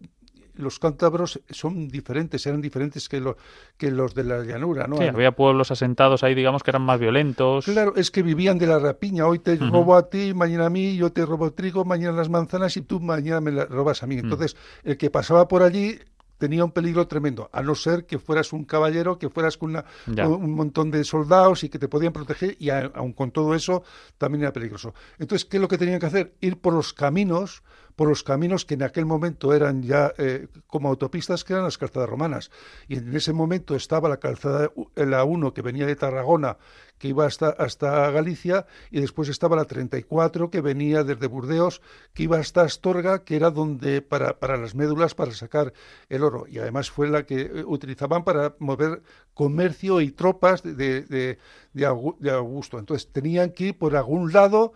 los 0.57 0.79
cántabros 0.79 1.41
son 1.51 1.89
diferentes, 1.89 2.47
eran 2.47 2.61
diferentes 2.61 3.09
que, 3.09 3.23
que 3.77 3.91
los 3.91 4.15
de 4.15 4.25
la 4.25 4.43
llanura, 4.45 4.87
¿no? 4.87 4.97
Sí, 4.97 5.05
había 5.05 5.33
pueblos 5.33 5.71
asentados 5.71 6.23
ahí, 6.23 6.35
digamos, 6.35 6.63
que 6.63 6.71
eran 6.71 6.83
más 6.83 7.01
violentos. 7.01 7.65
Claro, 7.65 7.95
es 7.97 8.11
que 8.11 8.23
vivían 8.23 8.59
de 8.59 8.67
la 8.67 8.79
rapiña. 8.79 9.27
Hoy 9.27 9.39
te 9.39 9.57
robo 9.57 9.97
a 9.97 10.09
ti, 10.09 10.35
mañana 10.35 10.67
a 10.67 10.71
mí, 10.71 10.97
yo 10.97 11.13
te 11.13 11.27
robo 11.27 11.53
trigo, 11.53 11.85
mañana 11.85 12.17
las 12.17 12.29
manzanas 12.29 12.77
y 12.77 12.83
tú 12.83 13.01
mañana 13.01 13.41
me 13.41 13.53
las 13.53 13.69
robas 13.69 14.03
a 14.03 14.07
mí. 14.07 14.17
Entonces, 14.17 14.57
el 14.83 14.97
que 14.97 15.11
pasaba 15.11 15.49
por 15.49 15.63
allí 15.63 15.99
tenía 16.45 16.63
un 16.63 16.73
peligro 16.73 17.09
tremendo, 17.09 17.49
a 17.55 17.63
no 17.63 17.75
ser 17.75 18.05
que 18.05 18.19
fueras 18.19 18.53
un 18.53 18.67
caballero, 18.67 19.19
que 19.19 19.31
fueras 19.31 19.57
con, 19.57 19.83
un 20.07 20.55
montón 20.55 20.91
de 20.91 21.03
soldados 21.05 21.65
y 21.65 21.71
que 21.71 21.79
te 21.79 21.89
podían 21.89 22.13
proteger, 22.13 22.55
y 22.59 22.69
aun 22.69 23.15
con 23.15 23.31
todo 23.31 23.55
eso 23.55 23.83
también 24.19 24.43
era 24.43 24.53
peligroso. 24.53 24.93
Entonces, 25.19 25.47
¿qué 25.47 25.57
es 25.57 25.61
lo 25.63 25.69
que 25.69 25.79
tenían 25.79 26.01
que 26.01 26.07
hacer? 26.07 26.35
Ir 26.43 26.59
por 26.59 26.75
los 26.75 26.93
caminos 26.93 27.63
por 27.97 28.09
los 28.09 28.25
caminos 28.25 28.65
que 28.65 28.75
en 28.75 28.83
aquel 28.83 29.07
momento 29.07 29.55
eran 29.55 29.83
ya 29.83 30.13
eh, 30.19 30.49
como 30.67 30.89
autopistas, 30.89 31.45
que 31.45 31.53
eran 31.53 31.65
las 31.65 31.79
calzadas 31.79 32.09
romanas. 32.09 32.51
Y 32.89 32.97
en 32.97 33.15
ese 33.15 33.33
momento 33.33 33.77
estaba 33.77 34.09
la 34.09 34.17
calzada, 34.17 34.73
la 34.97 35.23
1 35.23 35.55
que 35.55 35.63
venía 35.63 35.87
de 35.87 35.95
Tarragona, 35.95 36.57
que 37.05 37.09
iba 37.09 37.27
hasta, 37.27 37.51
hasta 37.51 38.11
Galicia, 38.13 38.65
y 38.91 38.99
después 38.99 39.29
estaba 39.29 39.57
la 39.57 39.67
34 39.67 40.49
que 40.49 40.63
venía 40.63 41.05
desde 41.05 41.27
Burdeos, 41.27 41.83
que 42.15 42.23
iba 42.23 42.39
hasta 42.39 42.63
Astorga, 42.63 43.25
que 43.25 43.37
era 43.37 43.51
donde 43.51 44.01
para, 44.01 44.39
para 44.39 44.57
las 44.57 44.75
médulas 44.75 45.15
para 45.15 45.33
sacar 45.33 45.75
el 46.09 46.23
oro. 46.23 46.47
Y 46.49 46.61
además 46.61 46.91
fue 46.91 47.07
la 47.09 47.27
que 47.27 47.43
eh, 47.43 47.65
utilizaban 47.67 48.25
para 48.25 48.55
mover 48.59 49.03
comercio 49.35 50.01
y 50.01 50.13
tropas 50.13 50.63
de, 50.63 51.03
de, 51.03 51.39
de 51.75 52.31
Augusto. 52.31 52.79
Entonces 52.79 53.13
tenían 53.13 53.51
que 53.51 53.65
ir 53.65 53.77
por 53.77 53.95
algún 53.97 54.33
lado 54.33 54.73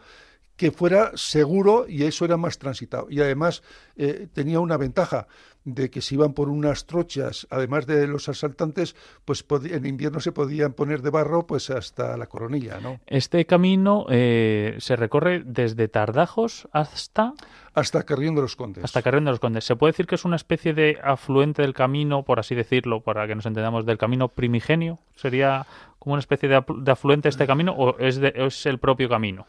que 0.59 0.73
fuera 0.73 1.13
seguro 1.15 1.87
y 1.89 2.03
eso 2.03 2.27
era 2.27 2.37
más 2.37 2.59
transitado. 2.59 3.07
Y 3.09 3.21
además 3.21 3.63
eh, 3.97 4.27
tenía 4.35 4.61
una 4.61 4.77
ventaja 4.77 5.29
de 5.75 5.91
que 5.91 6.01
si 6.01 6.15
iban 6.15 6.33
por 6.33 6.49
unas 6.49 6.87
trochas, 6.87 7.47
además 7.51 7.87
de 7.87 8.07
los 8.07 8.29
asaltantes, 8.29 8.97
pues 9.25 9.45
en 9.71 9.87
invierno 9.87 10.21
se 10.21 10.33
podían 10.33 10.73
poner 10.73 11.03
de 11.03 11.11
barro 11.11 11.47
pues 11.47 11.71
hasta 11.71 12.17
la 12.17 12.27
coronilla, 12.27 12.81
¿no? 12.81 13.01
Este 13.07 13.45
camino 13.45 14.07
eh, 14.09 14.77
se 14.79 14.97
recorre 14.97 15.43
desde 15.45 15.89
Tardajos 15.89 16.69
hasta... 16.73 17.35
Hasta 17.75 18.03
Carrión 18.05 18.35
de 18.35 18.43
los 18.43 18.57
Condes. 18.57 18.83
Hasta 18.83 19.03
Carrión 19.03 19.27
de 19.27 19.31
los 19.31 19.41
Condes. 19.41 19.65
¿Se 19.65 19.77
puede 19.77 19.93
decir 19.93 20.07
que 20.07 20.15
es 20.15 20.25
una 20.25 20.37
especie 20.37 20.73
de 20.73 20.99
afluente 21.03 21.63
del 21.63 21.75
camino, 21.75 22.25
por 22.25 22.41
así 22.41 22.55
decirlo, 22.55 23.03
para 23.03 23.27
que 23.27 23.35
nos 23.35 23.47
entendamos, 23.47 23.85
del 23.85 23.99
camino 23.99 24.29
primigenio? 24.29 25.01
¿Sería 25.17 25.67
como 25.99 26.15
una 26.15 26.21
especie 26.21 26.49
de, 26.49 26.65
afluente 26.91 27.29
este 27.29 27.47
camino 27.47 27.73
o 27.73 27.99
es, 27.99 28.19
es 28.19 28.67
el 28.67 28.79
propio 28.79 29.09
camino? 29.09 29.47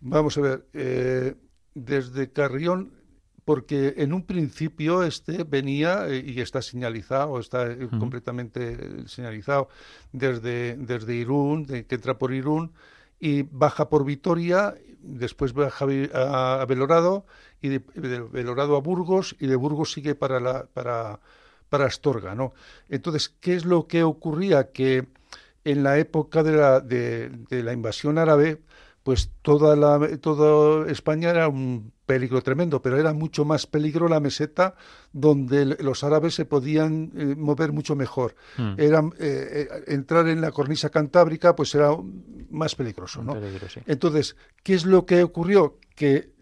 Vamos 0.00 0.38
a 0.38 0.40
ver, 0.42 0.66
eh, 0.72 1.34
desde 1.74 2.30
Carrión 2.30 2.92
porque 3.46 3.94
en 3.98 4.12
un 4.12 4.26
principio 4.26 5.04
este 5.04 5.44
venía 5.44 6.08
eh, 6.08 6.22
y 6.26 6.40
está 6.40 6.60
señalizado, 6.60 7.38
está 7.38 7.70
eh, 7.70 7.88
completamente 7.96 9.06
señalizado 9.08 9.68
desde, 10.12 10.76
desde 10.76 11.14
Irún, 11.14 11.64
que 11.64 11.94
entra 11.94 12.18
por 12.18 12.34
Irún 12.34 12.72
y 13.20 13.42
baja 13.42 13.88
por 13.88 14.04
Vitoria, 14.04 14.74
después 15.00 15.52
baja 15.52 15.86
a, 16.12 16.66
Belorado 16.68 17.24
y 17.62 17.68
de, 17.68 17.78
Belorado 18.32 18.74
a 18.74 18.80
Burgos 18.80 19.36
y 19.38 19.46
de 19.46 19.54
Burgos 19.54 19.92
sigue 19.92 20.16
para 20.16 20.40
la 20.40 20.66
para 20.66 21.20
para 21.68 21.86
Astorga, 21.86 22.34
¿no? 22.34 22.52
Entonces, 22.88 23.28
¿qué 23.28 23.54
es 23.54 23.64
lo 23.64 23.86
que 23.86 24.02
ocurría? 24.02 24.72
Que 24.72 25.06
en 25.64 25.84
la 25.84 25.98
época 25.98 26.42
de 26.42 26.52
la, 26.52 26.80
de, 26.80 27.28
de 27.28 27.62
la 27.62 27.72
invasión 27.72 28.18
árabe, 28.18 28.60
pues 29.06 29.30
toda, 29.42 29.76
la, 29.76 30.18
toda 30.18 30.90
España 30.90 31.30
era 31.30 31.46
un 31.46 31.92
peligro 32.06 32.42
tremendo, 32.42 32.82
pero 32.82 32.98
era 32.98 33.12
mucho 33.12 33.44
más 33.44 33.68
peligro 33.68 34.08
la 34.08 34.18
meseta 34.18 34.74
donde 35.12 35.64
los 35.64 36.02
árabes 36.02 36.34
se 36.34 36.44
podían 36.44 37.12
eh, 37.14 37.36
mover 37.36 37.70
mucho 37.70 37.94
mejor. 37.94 38.34
Hmm. 38.56 38.74
Era, 38.76 39.02
eh, 39.20 39.68
eh, 39.70 39.84
entrar 39.86 40.26
en 40.26 40.40
la 40.40 40.50
cornisa 40.50 40.90
cantábrica 40.90 41.54
pues 41.54 41.72
era 41.76 41.90
más 42.50 42.74
peligroso. 42.74 43.22
¿no? 43.22 43.36
Entonces, 43.86 44.34
¿qué 44.64 44.74
es 44.74 44.84
lo 44.84 45.06
que 45.06 45.22
ocurrió? 45.22 45.78
Que 45.94 46.32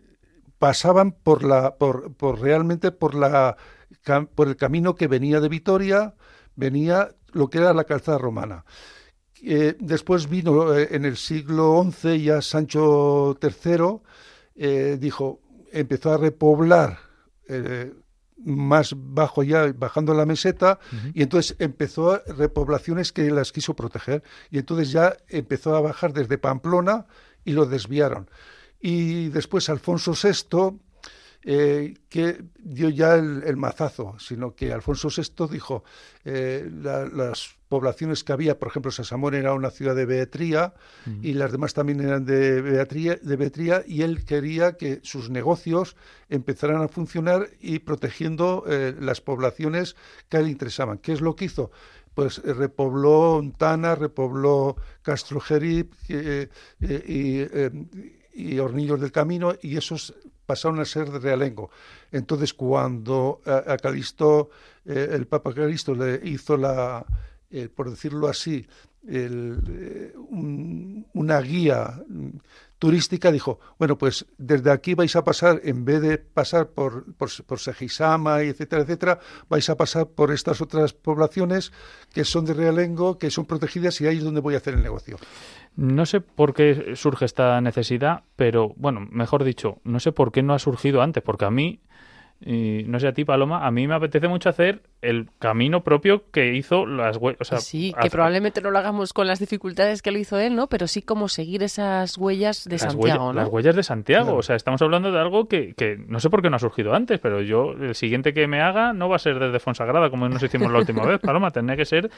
pasaban 0.58 1.12
por 1.12 1.44
la, 1.44 1.76
por, 1.76 2.14
por 2.14 2.40
realmente 2.40 2.92
por 2.92 3.14
la 3.14 3.58
por 4.34 4.48
el 4.48 4.56
camino 4.56 4.94
que 4.94 5.06
venía 5.06 5.40
de 5.40 5.50
Vitoria, 5.50 6.14
venía 6.56 7.10
lo 7.32 7.50
que 7.50 7.58
era 7.58 7.74
la 7.74 7.84
calzada 7.84 8.16
romana. 8.16 8.64
Eh, 9.46 9.76
después 9.78 10.30
vino 10.30 10.74
eh, 10.74 10.88
en 10.92 11.04
el 11.04 11.18
siglo 11.18 11.86
XI 11.90 12.22
ya 12.22 12.40
Sancho 12.40 13.38
III, 13.42 14.00
eh, 14.56 14.96
dijo, 14.98 15.40
empezó 15.70 16.12
a 16.12 16.18
repoblar 16.18 16.98
más 18.42 18.94
bajo 18.96 19.42
ya, 19.42 19.70
bajando 19.76 20.14
la 20.14 20.24
meseta, 20.24 20.78
y 21.12 21.22
entonces 21.22 21.56
empezó 21.58 22.12
a 22.12 22.22
repoblaciones 22.26 23.12
que 23.12 23.30
las 23.30 23.52
quiso 23.52 23.76
proteger, 23.76 24.22
y 24.50 24.58
entonces 24.58 24.92
ya 24.92 25.14
empezó 25.28 25.76
a 25.76 25.80
bajar 25.82 26.14
desde 26.14 26.38
Pamplona 26.38 27.06
y 27.44 27.52
lo 27.52 27.66
desviaron. 27.66 28.30
Y 28.80 29.28
después 29.28 29.68
Alfonso 29.68 30.14
VI 30.14 30.78
eh, 31.46 31.94
que 32.08 32.42
dio 32.58 32.88
ya 32.88 33.16
el, 33.16 33.56
mazazo, 33.58 34.16
sino 34.18 34.54
que 34.54 34.72
Alfonso 34.72 35.08
VI 35.14 35.46
dijo 35.50 35.84
eh, 36.24 36.66
las 36.72 37.54
poblaciones 37.74 38.22
que 38.22 38.32
había, 38.32 38.56
por 38.56 38.68
ejemplo, 38.68 38.92
Sasamón 38.92 39.34
era 39.34 39.52
una 39.52 39.72
ciudad 39.72 39.96
de 39.96 40.06
Beatría 40.06 40.74
y 41.22 41.32
las 41.32 41.50
demás 41.50 41.74
también 41.74 42.00
eran 42.00 42.24
de 42.24 42.62
Beatría, 42.62 43.16
de 43.20 43.84
y 43.88 44.02
él 44.02 44.24
quería 44.24 44.76
que 44.76 45.00
sus 45.02 45.28
negocios 45.28 45.96
empezaran 46.28 46.80
a 46.82 46.86
funcionar 46.86 47.48
y 47.60 47.80
protegiendo 47.80 48.62
eh, 48.68 48.94
las 49.00 49.20
poblaciones 49.20 49.96
que 50.28 50.36
a 50.36 50.40
él 50.40 50.50
interesaban. 50.50 50.98
¿Qué 50.98 51.14
es 51.14 51.20
lo 51.20 51.34
que 51.34 51.46
hizo? 51.46 51.72
pues 52.14 52.40
repobló 52.44 53.38
Ontana, 53.38 53.96
repobló 53.96 54.76
Castrojerib 55.02 55.88
y, 56.78 57.42
y 58.34 58.58
Hornillos 58.60 59.00
del 59.00 59.10
Camino 59.10 59.56
y 59.60 59.76
esos 59.76 60.14
pasaron 60.46 60.78
a 60.78 60.84
ser 60.84 61.10
de 61.10 61.18
realengo. 61.18 61.70
Entonces, 62.12 62.54
cuando 62.54 63.40
a, 63.44 63.76
Calisto, 63.78 64.50
eh, 64.84 65.08
el 65.10 65.26
Papa 65.26 65.52
Calisto 65.52 65.94
le 65.94 66.20
hizo 66.22 66.56
la, 66.56 67.04
eh, 67.54 67.68
por 67.68 67.88
decirlo 67.88 68.26
así, 68.26 68.66
eh, 69.06 70.12
una 71.12 71.40
guía 71.40 72.02
turística, 72.80 73.30
dijo, 73.30 73.60
bueno, 73.78 73.96
pues 73.96 74.26
desde 74.38 74.72
aquí 74.72 74.94
vais 74.94 75.14
a 75.14 75.22
pasar, 75.22 75.60
en 75.62 75.84
vez 75.84 76.00
de 76.02 76.18
pasar 76.18 76.70
por, 76.70 77.14
por, 77.14 77.30
por 77.46 77.60
Sejisama, 77.60 78.42
etcétera, 78.42 78.82
etcétera, 78.82 79.20
vais 79.48 79.70
a 79.70 79.76
pasar 79.76 80.08
por 80.08 80.32
estas 80.32 80.60
otras 80.60 80.94
poblaciones 80.94 81.72
que 82.12 82.24
son 82.24 82.44
de 82.44 82.54
realengo, 82.54 83.16
que 83.16 83.30
son 83.30 83.46
protegidas 83.46 84.00
y 84.00 84.08
ahí 84.08 84.16
es 84.16 84.24
donde 84.24 84.40
voy 84.40 84.54
a 84.54 84.56
hacer 84.56 84.74
el 84.74 84.82
negocio. 84.82 85.16
No 85.76 86.06
sé 86.06 86.20
por 86.20 86.52
qué 86.52 86.94
surge 86.96 87.24
esta 87.24 87.60
necesidad, 87.60 88.24
pero 88.34 88.72
bueno, 88.76 89.06
mejor 89.12 89.44
dicho, 89.44 89.78
no 89.84 90.00
sé 90.00 90.10
por 90.10 90.32
qué 90.32 90.42
no 90.42 90.54
ha 90.54 90.58
surgido 90.58 91.02
antes, 91.02 91.22
porque 91.22 91.44
a 91.44 91.50
mí, 91.50 91.80
y 92.40 92.84
no 92.86 93.00
sé 93.00 93.08
a 93.08 93.12
ti, 93.12 93.24
Paloma, 93.24 93.66
a 93.66 93.70
mí 93.70 93.86
me 93.86 93.94
apetece 93.94 94.28
mucho 94.28 94.50
hacer 94.50 94.82
el 95.00 95.28
camino 95.38 95.82
propio 95.82 96.30
que 96.30 96.54
hizo 96.54 96.84
las 96.84 97.16
huellas. 97.16 97.48
sí, 97.64 97.94
que 98.00 98.10
probablemente 98.10 98.60
no 98.60 98.70
lo 98.70 98.78
hagamos 98.78 99.12
con 99.12 99.26
las 99.26 99.38
dificultades 99.38 100.02
que 100.02 100.10
lo 100.10 100.18
hizo 100.18 100.38
él, 100.38 100.54
¿no? 100.54 100.66
Pero 100.66 100.86
sí 100.86 101.00
como 101.00 101.28
seguir 101.28 101.62
esas 101.62 102.18
huellas 102.18 102.68
de 102.68 102.78
Santiago, 102.78 103.32
Las 103.32 103.48
huellas 103.48 103.76
de 103.76 103.82
Santiago, 103.82 104.34
o 104.34 104.42
sea, 104.42 104.56
estamos 104.56 104.82
hablando 104.82 105.10
de 105.10 105.18
algo 105.18 105.48
que, 105.48 105.74
que 105.74 105.96
no 105.96 106.20
sé 106.20 106.28
por 106.28 106.42
qué 106.42 106.50
no 106.50 106.56
ha 106.56 106.58
surgido 106.60 106.94
antes, 106.94 107.18
pero 107.18 107.40
yo, 107.40 107.72
el 107.72 107.94
siguiente 107.94 108.34
que 108.34 108.46
me 108.46 108.60
haga 108.60 108.92
no 108.92 109.08
va 109.08 109.16
a 109.16 109.20
ser 109.20 109.38
desde 109.38 109.58
Fonsagrada, 109.58 110.10
como 110.10 110.28
nos 110.28 110.42
hicimos 110.42 110.70
la 110.70 110.80
última 110.80 111.04
vez, 111.06 111.20
Paloma, 111.20 111.50
tendría 111.50 111.76
que 111.76 111.86
ser 111.86 112.10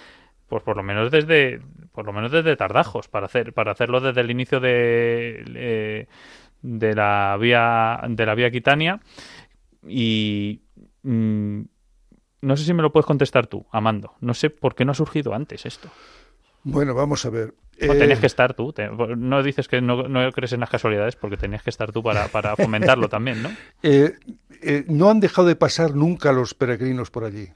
pues 0.49 0.63
por 0.63 0.77
lo 0.77 0.83
menos 0.83 1.11
desde 1.11 1.61
por 1.93 2.05
lo 2.05 2.13
menos 2.13 2.31
desde 2.31 2.57
Tardajos 2.57 3.09
para 3.09 3.27
hacer 3.27 3.53
para 3.53 3.73
hacerlo 3.73 4.01
desde 4.01 4.21
el 4.21 4.31
inicio 4.31 4.61
de 4.61 5.45
eh, 5.55 6.07
de 6.63 6.95
la 6.95 7.37
vía 7.39 8.01
de 8.09 8.27
la 8.27 8.35
vía 8.35 8.51
Quitania 8.51 9.01
y 9.89 10.63
mm, 11.03 11.61
no 12.43 12.57
sé 12.57 12.65
si 12.65 12.75
me 12.75 12.83
lo 12.83 12.93
puedes 12.93 13.07
contestar 13.07 13.47
tú, 13.47 13.67
Amando. 13.73 14.15
No 14.21 14.35
sé 14.35 14.51
por 14.51 14.75
qué 14.75 14.85
no 14.85 14.93
ha 14.93 14.95
surgido 14.95 15.35
antes 15.35 15.67
esto. 15.67 15.91
Bueno, 16.63 16.95
vamos 16.95 17.25
a 17.25 17.31
ver. 17.31 17.55
No 17.81 17.93
tenías 17.93 18.19
eh, 18.19 18.21
que 18.21 18.27
estar 18.27 18.55
tú. 18.55 18.75
no 19.17 19.43
dices 19.43 19.69
que 19.69 19.81
no, 19.81 20.33
crees 20.33 20.53
en 20.53 20.61
las 20.61 20.71
casualidades 20.71 21.15
porque 21.15 21.37
tenías 21.37 21.63
que 21.63 21.71
estar 21.71 21.93
tú 21.93 22.03
para, 22.03 22.29
para 22.29 22.57
fomentarlo 22.57 23.09
también, 23.09 23.43
¿no? 23.43 23.51
Eh, 23.83 24.15
no 24.89 25.11
han 25.11 25.21
dejado 25.21 25.47
de 25.47 25.57
pasar 25.57 25.95
nunca 25.95 26.33
los 26.33 26.55
peregrinos 26.55 27.11
por 27.11 27.25
allí. 27.25 27.49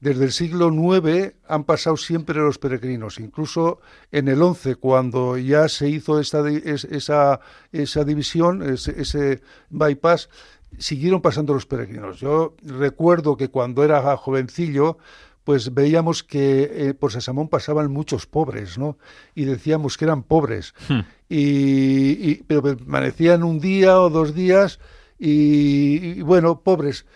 Desde 0.00 0.24
el 0.24 0.32
siglo 0.32 0.70
IX 0.72 1.34
han 1.48 1.64
pasado 1.64 1.96
siempre 1.96 2.36
los 2.36 2.58
peregrinos, 2.58 3.18
incluso 3.18 3.80
en 4.12 4.28
el 4.28 4.38
XI, 4.38 4.76
cuando 4.76 5.36
ya 5.36 5.68
se 5.68 5.88
hizo 5.88 6.20
esa, 6.20 7.40
esa 7.72 8.04
división, 8.04 8.62
ese, 8.62 9.42
bypass, 9.70 10.30
siguieron 10.78 11.20
pasando 11.20 11.54
los 11.54 11.66
peregrinos. 11.66 12.20
Yo 12.20 12.54
recuerdo 12.62 13.36
que 13.36 13.48
cuando 13.48 13.84
era 13.84 14.16
jovencillo, 14.16 14.98
pues 15.44 15.72
veíamos 15.72 16.22
que 16.22 16.70
eh, 16.72 16.94
por 16.94 17.12
Sasamón 17.12 17.48
pasaban 17.48 17.90
muchos 17.90 18.26
pobres, 18.26 18.76
¿no? 18.76 18.98
Y 19.34 19.44
decíamos 19.44 19.96
que 19.96 20.04
eran 20.04 20.22
pobres. 20.22 20.74
Hmm. 20.88 21.00
Y, 21.28 22.42
pero 22.44 22.62
permanecían 22.62 23.42
un 23.42 23.60
día 23.60 24.00
o 24.00 24.10
dos 24.10 24.34
días 24.34 24.78
y, 25.18 26.22
bueno, 26.22 26.60
pobres 26.60 27.06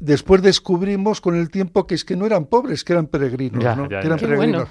después 0.00 0.42
descubrimos 0.42 1.20
con 1.20 1.34
el 1.34 1.50
tiempo 1.50 1.86
que 1.86 1.94
es 1.94 2.04
que 2.04 2.16
no 2.16 2.24
eran 2.26 2.46
pobres, 2.46 2.84
que 2.84 2.92
eran 2.92 3.06
peregrinos, 3.06 3.76
¿no? 3.76 3.88
que 3.88 3.96
eran 3.96 4.18
peregrinos. 4.18 4.68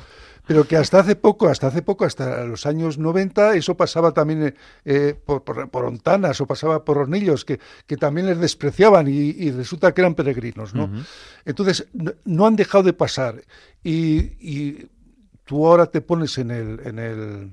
Pero 0.47 0.65
que 0.65 0.77
hasta 0.77 0.99
hace 0.99 1.15
poco, 1.15 1.49
hasta 1.49 1.67
hace 1.67 1.81
poco, 1.81 2.05
hasta 2.05 2.45
los 2.45 2.65
años 2.65 2.97
90, 2.97 3.55
eso 3.55 3.75
pasaba 3.75 4.13
también 4.13 4.55
eh, 4.85 5.13
por, 5.25 5.43
por, 5.43 5.85
Ontanas 5.85 6.39
o 6.39 6.47
pasaba 6.47 6.85
por 6.85 6.97
Hornillos, 6.97 7.43
que, 7.43 7.59
que 7.85 7.97
también 7.97 8.27
les 8.27 8.39
despreciaban 8.39 9.07
y, 9.07 9.51
resulta 9.51 9.93
que 9.93 10.01
eran 10.01 10.15
peregrinos, 10.15 10.73
¿no? 10.73 10.89
Entonces, 11.45 11.87
no, 12.23 12.45
han 12.45 12.55
dejado 12.55 12.83
de 12.83 12.93
pasar. 12.93 13.43
Y, 13.83 14.87
tú 15.43 15.67
ahora 15.67 15.85
te 15.85 16.01
pones 16.01 16.37
en 16.37 16.51
el, 16.51 16.79
en 16.83 16.99
el 16.99 17.51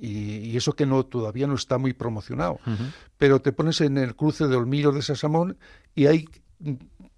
y, 0.00 0.56
eso 0.56 0.72
que 0.72 0.86
no 0.86 1.04
todavía 1.04 1.46
no 1.46 1.54
está 1.54 1.78
muy 1.78 1.92
promocionado, 1.92 2.58
pero 3.18 3.40
te 3.40 3.52
pones 3.52 3.80
en 3.82 3.98
el 3.98 4.16
cruce 4.16 4.46
de 4.46 4.56
Olmillos 4.56 4.94
de 4.94 5.02
Sasamón 5.02 5.58
y 5.94 6.06
hay 6.06 6.26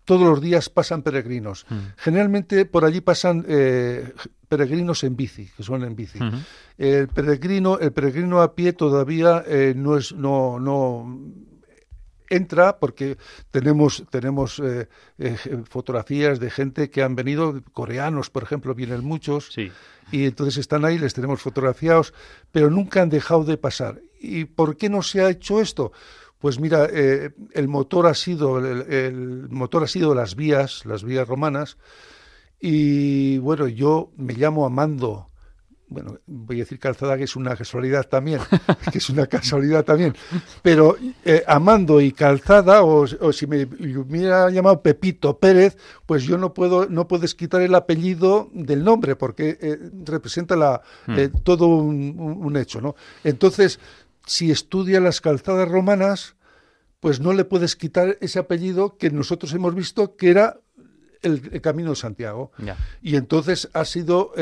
todos 0.04 0.22
los 0.22 0.40
días 0.40 0.68
pasan 0.68 1.02
peregrinos. 1.02 1.66
Mm. 1.68 1.76
Generalmente 1.96 2.64
por 2.66 2.84
allí 2.84 3.00
pasan 3.00 3.44
eh, 3.48 4.12
peregrinos 4.48 5.02
en 5.04 5.16
bici, 5.16 5.48
que 5.56 5.62
son 5.62 5.82
en 5.84 5.96
bici. 5.96 6.18
El 6.78 7.08
peregrino, 7.08 7.78
el 7.78 7.92
peregrino 7.92 8.42
a 8.42 8.54
pie 8.54 8.72
todavía 8.72 9.42
eh, 9.46 9.74
no 9.76 9.96
es, 9.96 10.12
no, 10.12 10.60
no 10.60 11.06
entra 12.28 12.78
porque 12.78 13.16
tenemos, 13.50 14.04
tenemos 14.10 14.58
eh, 14.58 14.88
eh, 15.18 15.36
fotografías 15.68 16.40
de 16.40 16.50
gente 16.50 16.90
que 16.90 17.02
han 17.02 17.14
venido, 17.14 17.62
coreanos, 17.72 18.30
por 18.30 18.42
ejemplo, 18.42 18.74
vienen 18.74 19.04
muchos, 19.04 19.56
y 19.56 20.24
entonces 20.24 20.58
están 20.58 20.84
ahí, 20.84 20.98
les 20.98 21.14
tenemos 21.14 21.40
fotografiados, 21.40 22.14
pero 22.52 22.70
nunca 22.70 23.02
han 23.02 23.08
dejado 23.08 23.44
de 23.44 23.56
pasar. 23.56 24.00
¿Y 24.20 24.44
por 24.44 24.76
qué 24.76 24.88
no 24.88 25.02
se 25.02 25.20
ha 25.20 25.30
hecho 25.30 25.60
esto? 25.60 25.92
Pues 26.44 26.60
mira, 26.60 26.86
eh, 26.92 27.30
el 27.54 27.68
motor 27.68 28.06
ha 28.06 28.12
sido 28.12 28.58
el, 28.58 29.48
motor 29.48 29.82
ha 29.82 29.86
sido 29.86 30.14
las 30.14 30.36
vías, 30.36 30.84
las 30.84 31.02
vías 31.02 31.26
romanas, 31.26 31.78
y 32.60 33.38
bueno, 33.38 33.66
yo 33.66 34.12
me 34.18 34.34
llamo 34.34 34.66
Amando 34.66 35.30
bueno, 35.94 36.18
voy 36.26 36.56
a 36.56 36.58
decir 36.60 36.78
calzada 36.78 37.16
que 37.16 37.24
es 37.24 37.36
una 37.36 37.56
casualidad 37.56 38.08
también, 38.08 38.40
que 38.92 38.98
es 38.98 39.08
una 39.10 39.26
casualidad 39.26 39.84
también, 39.84 40.14
pero 40.62 40.96
eh, 41.24 41.44
Amando 41.46 42.00
y 42.00 42.10
Calzada, 42.12 42.82
o, 42.82 43.06
si 43.32 43.46
me, 43.46 43.64
hubiera 43.64 44.50
llamado 44.50 44.82
Pepito 44.82 45.38
Pérez, 45.38 45.76
pues 46.04 46.24
yo 46.24 46.36
no 46.36 46.52
puedo, 46.52 46.88
no 46.88 47.06
puedes 47.06 47.34
quitar 47.34 47.62
el 47.62 47.74
apellido 47.74 48.50
del 48.52 48.82
nombre, 48.82 49.14
porque 49.14 49.56
eh, 49.60 49.78
representa 50.04 50.56
la, 50.56 50.82
hmm. 51.06 51.42
todo 51.42 51.68
un, 51.68 52.56
hecho, 52.56 52.80
¿no? 52.80 52.96
Entonces, 53.22 53.78
si 54.26 54.50
estudia 54.50 55.00
las 55.00 55.20
calzadas 55.20 55.68
romanas, 55.68 56.36
pues 57.00 57.20
no 57.20 57.32
le 57.32 57.44
puedes 57.44 57.76
quitar 57.76 58.16
ese 58.20 58.38
apellido 58.38 58.96
que 58.96 59.10
nosotros 59.10 59.52
hemos 59.52 59.74
visto 59.74 60.16
que 60.16 60.30
era 60.30 60.60
el, 61.22 61.60
Camino 61.60 61.90
de 61.90 61.96
Santiago. 61.96 62.52
Y 63.02 63.16
entonces 63.16 63.68
ha 63.72 63.84
sido 63.84 64.32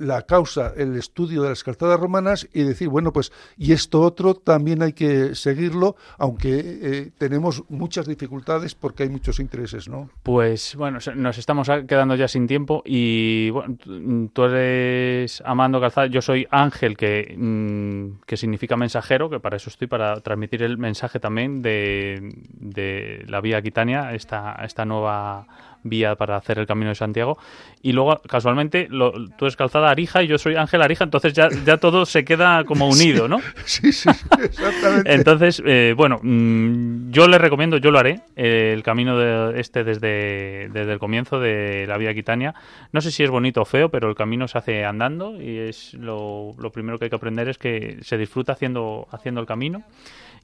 la 0.00 0.22
causa, 0.22 0.72
el 0.76 0.96
estudio 0.96 1.42
de 1.42 1.50
las 1.50 1.62
calzadas 1.62 2.00
romanas 2.00 2.48
y 2.52 2.62
decir, 2.62 2.88
bueno, 2.88 3.12
pues, 3.12 3.32
y 3.58 3.72
esto 3.72 4.00
otro 4.00 4.34
también 4.34 4.82
hay 4.82 4.94
que 4.94 5.34
seguirlo, 5.34 5.94
aunque 6.18 6.58
eh, 6.58 7.10
tenemos 7.18 7.64
muchas 7.68 8.06
dificultades 8.06 8.74
porque 8.74 9.02
hay 9.02 9.10
muchos 9.10 9.38
intereses, 9.40 9.88
¿no? 9.88 10.08
Pues, 10.22 10.74
bueno, 10.74 10.98
nos 11.14 11.38
estamos 11.38 11.68
quedando 11.86 12.14
ya 12.14 12.28
sin 12.28 12.46
tiempo 12.46 12.82
y, 12.86 13.50
bueno, 13.50 13.76
tú 14.32 14.44
eres 14.44 15.42
Amando 15.44 15.80
Calzada, 15.80 16.06
yo 16.06 16.22
soy 16.22 16.46
Ángel, 16.50 16.96
que, 16.96 17.34
mm, 17.36 18.22
que 18.26 18.38
significa 18.38 18.76
mensajero, 18.76 19.28
que 19.28 19.38
para 19.38 19.58
eso 19.58 19.68
estoy, 19.68 19.86
para 19.86 20.20
transmitir 20.20 20.62
el 20.62 20.78
mensaje 20.78 21.20
también 21.20 21.60
de, 21.60 22.32
de 22.52 23.24
la 23.28 23.42
vía 23.42 23.58
Aquitania, 23.58 24.14
esta, 24.14 24.54
esta 24.64 24.86
nueva 24.86 25.46
vía 25.82 26.16
para 26.16 26.36
hacer 26.36 26.58
el 26.58 26.66
Camino 26.66 26.90
de 26.90 26.94
Santiago. 26.94 27.38
Y 27.82 27.92
luego, 27.92 28.20
casualmente, 28.28 28.86
lo, 28.90 29.12
tú 29.36 29.46
eres 29.46 29.56
calzada 29.56 29.89
Arija 29.90 30.22
y 30.22 30.26
yo 30.26 30.38
soy 30.38 30.56
Ángel 30.56 30.82
Arija, 30.82 31.04
entonces 31.04 31.32
ya, 31.32 31.48
ya 31.64 31.76
todo 31.76 32.06
se 32.06 32.24
queda 32.24 32.64
como 32.64 32.88
unido, 32.88 33.28
¿no? 33.28 33.40
Sí, 33.64 33.92
sí, 33.92 34.08
exactamente. 34.42 35.12
Entonces, 35.12 35.62
eh, 35.64 35.94
bueno, 35.96 36.18
mm, 36.22 37.10
yo 37.10 37.28
le 37.28 37.38
recomiendo, 37.38 37.76
yo 37.76 37.90
lo 37.90 37.98
haré, 37.98 38.20
eh, 38.36 38.72
el 38.74 38.82
camino 38.82 39.18
de 39.18 39.60
este 39.60 39.84
desde, 39.84 40.68
desde 40.72 40.92
el 40.92 40.98
comienzo 40.98 41.38
de 41.38 41.86
la 41.86 41.98
vía 41.98 42.14
Quitania. 42.14 42.54
No 42.92 43.00
sé 43.00 43.10
si 43.10 43.22
es 43.22 43.30
bonito 43.30 43.62
o 43.62 43.64
feo, 43.64 43.90
pero 43.90 44.08
el 44.08 44.16
camino 44.16 44.48
se 44.48 44.58
hace 44.58 44.84
andando 44.84 45.40
y 45.40 45.58
es 45.58 45.94
lo, 45.94 46.54
lo 46.58 46.70
primero 46.72 46.98
que 46.98 47.04
hay 47.04 47.10
que 47.10 47.16
aprender 47.16 47.48
es 47.48 47.58
que 47.58 47.98
se 48.02 48.16
disfruta 48.16 48.52
haciendo, 48.52 49.06
haciendo 49.10 49.40
el 49.40 49.46
camino 49.46 49.84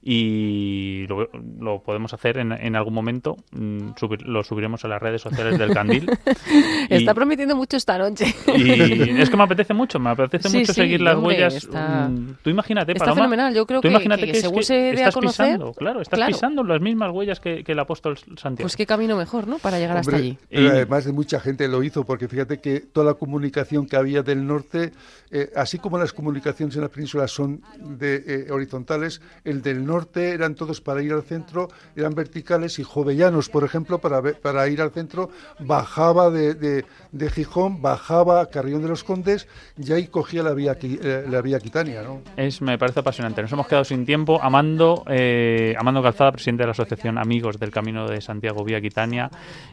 y 0.01 1.05
lo, 1.07 1.81
podemos 1.83 2.13
hacer 2.13 2.37
en, 2.37 2.51
en 2.51 2.75
algún 2.75 2.93
momento, 2.93 3.37
mm, 3.51 3.89
lo 4.25 4.43
subiremos 4.43 4.85
a 4.85 4.87
las 4.87 5.01
redes 5.01 5.21
sociales 5.21 5.57
del 5.57 5.73
Candil. 5.73 6.09
está 6.89 7.13
prometiendo 7.13 7.55
mucho 7.55 7.77
esta 7.77 7.97
noche. 7.97 8.33
y 8.55 8.71
es 9.19 9.29
que 9.29 9.37
me 9.37 9.43
apetece 9.43 9.73
mucho, 9.73 9.99
me 9.99 10.11
apetece 10.11 10.49
mucho 10.49 10.73
seguir 10.73 11.01
las 11.01 11.17
huellas. 11.17 11.67
Mm, 11.67 12.31
tú 12.41 12.49
imagínate, 12.49 12.93
Está 12.93 13.13
fenomenal, 13.13 13.53
yo 13.53 13.65
creo 13.65 13.81
que, 13.81 13.89
imagínate 13.89 14.25
que, 14.25 14.41
según 14.41 14.63
se 14.63 14.91
estás 14.91 15.13
conocer, 15.13 15.53
pisando, 15.53 15.73
claro, 15.73 16.01
estás 16.01 16.19
pisando 16.27 16.63
las 16.63 16.81
mismas 16.81 17.11
huellas 17.11 17.39
que, 17.39 17.63
el 17.67 17.79
apóstol 17.79 18.17
Santiago. 18.17 18.63
Pues 18.63 18.75
qué 18.75 18.85
camino 18.85 19.17
mejor, 19.17 19.47
¿no? 19.47 19.59
Para 19.59 19.77
llegar 19.77 19.97
hasta 19.97 20.15
allí. 20.15 20.37
Pero 20.49 20.69
además 20.69 21.05
de 21.05 21.11
mucha 21.11 21.39
gente 21.39 21.67
lo 21.67 21.83
hizo, 21.83 22.05
porque 22.05 22.27
fíjate 22.27 22.59
que 22.59 22.79
toda 22.79 23.05
la 23.05 23.13
comunicación 23.13 23.87
que 23.87 23.95
había 23.95 24.23
del 24.23 24.47
norte, 24.47 24.93
eh, 25.31 25.51
así 25.55 25.79
como 25.79 25.97
las 25.97 26.13
comunicaciones 26.13 26.75
en 26.75 26.81
la 26.81 26.89
península 26.89 27.27
son 27.27 27.61
de, 27.77 28.23
eh, 28.25 28.51
horizontales, 28.51 29.21
el 29.43 29.61
del 29.61 29.85
norte 29.87 30.31
eran 30.31 30.55
todos 30.55 30.81
para 30.81 31.01
ir 31.01 31.13
al 31.13 31.23
centro, 31.23 31.69
eran 31.95 32.13
verticales 32.13 32.79
y 32.79 32.83
Jovellanos, 32.83 33.49
por 33.49 33.63
ejemplo, 33.63 33.99
para, 33.99 34.21
para 34.21 34.67
ir 34.67 34.81
al 34.81 34.91
centro, 34.91 35.29
bajaba 35.59 36.29
de, 36.29 36.53
de, 36.53 37.29
Gijón, 37.29 37.81
bajaba 37.81 38.41
a 38.41 38.45
Carrión 38.47 38.81
de 38.81 38.89
los 38.89 39.03
Condes 39.03 39.47
y 39.77 39.91
ahí 39.93 40.07
cogía 40.07 40.43
la 40.43 40.53
vía, 40.53 40.77
eh, 40.81 41.25
la 41.29 41.41
vía 41.41 41.59
Quitania. 41.59 42.01
¿no? 42.03 42.21
Es, 42.35 42.61
me 42.61 42.77
parece 42.77 42.99
apasionante. 42.99 43.41
Nos 43.41 43.51
hemos 43.51 43.67
quedado 43.67 43.85
sin 43.85 44.05
tiempo. 44.05 44.39
Amando, 44.41 45.03
eh, 45.07 45.75
Amando 45.77 46.01
Calzada, 46.01 46.31
presidente 46.31 46.63
de 46.63 46.67
la 46.67 46.71
Asociación 46.71 47.17
Amigos 47.17 47.59
del 47.59 47.71
Camino 47.71 48.07
de 48.07 48.21
Santiago 48.21 48.63
Vía 48.63 48.81
Quitania 48.81 49.29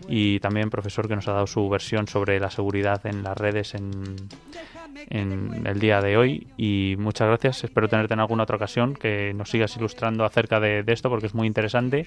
y 0.08 0.40
también 0.40 0.70
profesor 0.70 1.08
que 1.08 1.16
nos 1.16 1.28
ha 1.28 1.32
dado 1.32 1.46
su 1.46 1.68
versión 1.68 2.06
sobre 2.06 2.40
la 2.40 2.50
seguridad 2.50 3.04
en 3.06 3.22
las 3.22 3.36
redes 3.36 3.74
en 3.74 4.16
en 5.11 5.66
el 5.66 5.78
día 5.78 6.00
de 6.00 6.16
hoy 6.16 6.46
y 6.57 6.96
muchas 6.98 7.28
gracias. 7.28 7.64
Espero 7.64 7.88
tenerte 7.88 8.14
en 8.14 8.20
alguna 8.20 8.44
otra 8.44 8.57
ocasión 8.57 8.94
que 8.94 9.32
nos 9.34 9.50
sigas 9.50 9.76
ilustrando 9.76 10.24
acerca 10.24 10.61
de, 10.61 10.84
esto 10.86 11.09
porque 11.09 11.26
es 11.26 11.34
muy 11.34 11.46
interesante 11.46 12.07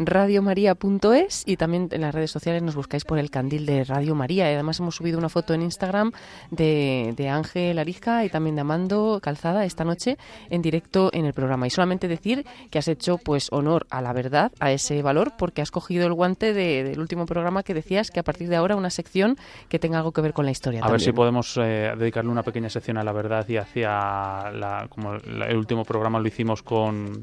radiomaria.es 0.00 1.44
y 1.46 1.56
también 1.56 1.88
en 1.92 2.00
las 2.00 2.14
redes 2.14 2.30
sociales 2.30 2.62
nos 2.62 2.74
buscáis 2.74 3.04
por 3.04 3.18
el 3.18 3.30
candil 3.30 3.66
de 3.66 3.84
Radio 3.84 4.14
María. 4.14 4.46
Además 4.46 4.80
hemos 4.80 4.96
subido 4.96 5.18
una 5.18 5.28
foto 5.28 5.54
en 5.54 5.62
Instagram 5.62 6.12
de, 6.50 7.14
de 7.16 7.28
Ángel 7.28 7.78
Arizca 7.78 8.24
y 8.24 8.30
también 8.30 8.54
de 8.56 8.62
Amando 8.62 9.20
Calzada 9.22 9.64
esta 9.64 9.84
noche 9.84 10.16
en 10.48 10.62
directo 10.62 11.10
en 11.12 11.26
el 11.26 11.32
programa. 11.32 11.66
Y 11.66 11.70
solamente 11.70 12.08
decir 12.08 12.46
que 12.70 12.78
has 12.78 12.88
hecho 12.88 13.18
pues 13.18 13.48
honor 13.52 13.86
a 13.90 14.00
la 14.00 14.12
verdad, 14.12 14.52
a 14.60 14.72
ese 14.72 15.02
valor, 15.02 15.32
porque 15.38 15.62
has 15.62 15.70
cogido 15.70 16.06
el 16.06 16.14
guante 16.14 16.52
del 16.52 16.98
último 16.98 17.26
programa 17.26 17.62
que 17.62 17.74
decías 17.74 18.10
que 18.10 18.20
a 18.20 18.22
partir 18.22 18.48
de 18.48 18.56
ahora 18.56 18.76
una 18.76 18.90
sección 18.90 19.36
que 19.68 19.78
tenga 19.78 19.98
algo 19.98 20.12
que 20.12 20.20
ver 20.20 20.32
con 20.32 20.44
la 20.44 20.50
historia. 20.50 20.80
A 20.82 20.90
ver 20.90 21.00
si 21.00 21.12
podemos 21.12 21.56
eh, 21.58 21.92
dedicarle 21.96 22.30
una 22.30 22.42
pequeña 22.42 22.68
sección 22.68 22.96
a 22.96 23.04
la 23.04 23.12
verdad 23.12 23.46
y 23.48 23.56
hacia 23.56 24.50
la, 24.50 24.86
como 24.88 25.14
el 25.14 25.56
último 25.56 25.84
programa 25.84 26.18
lo 26.18 26.26
hicimos 26.26 26.62
con 26.62 27.22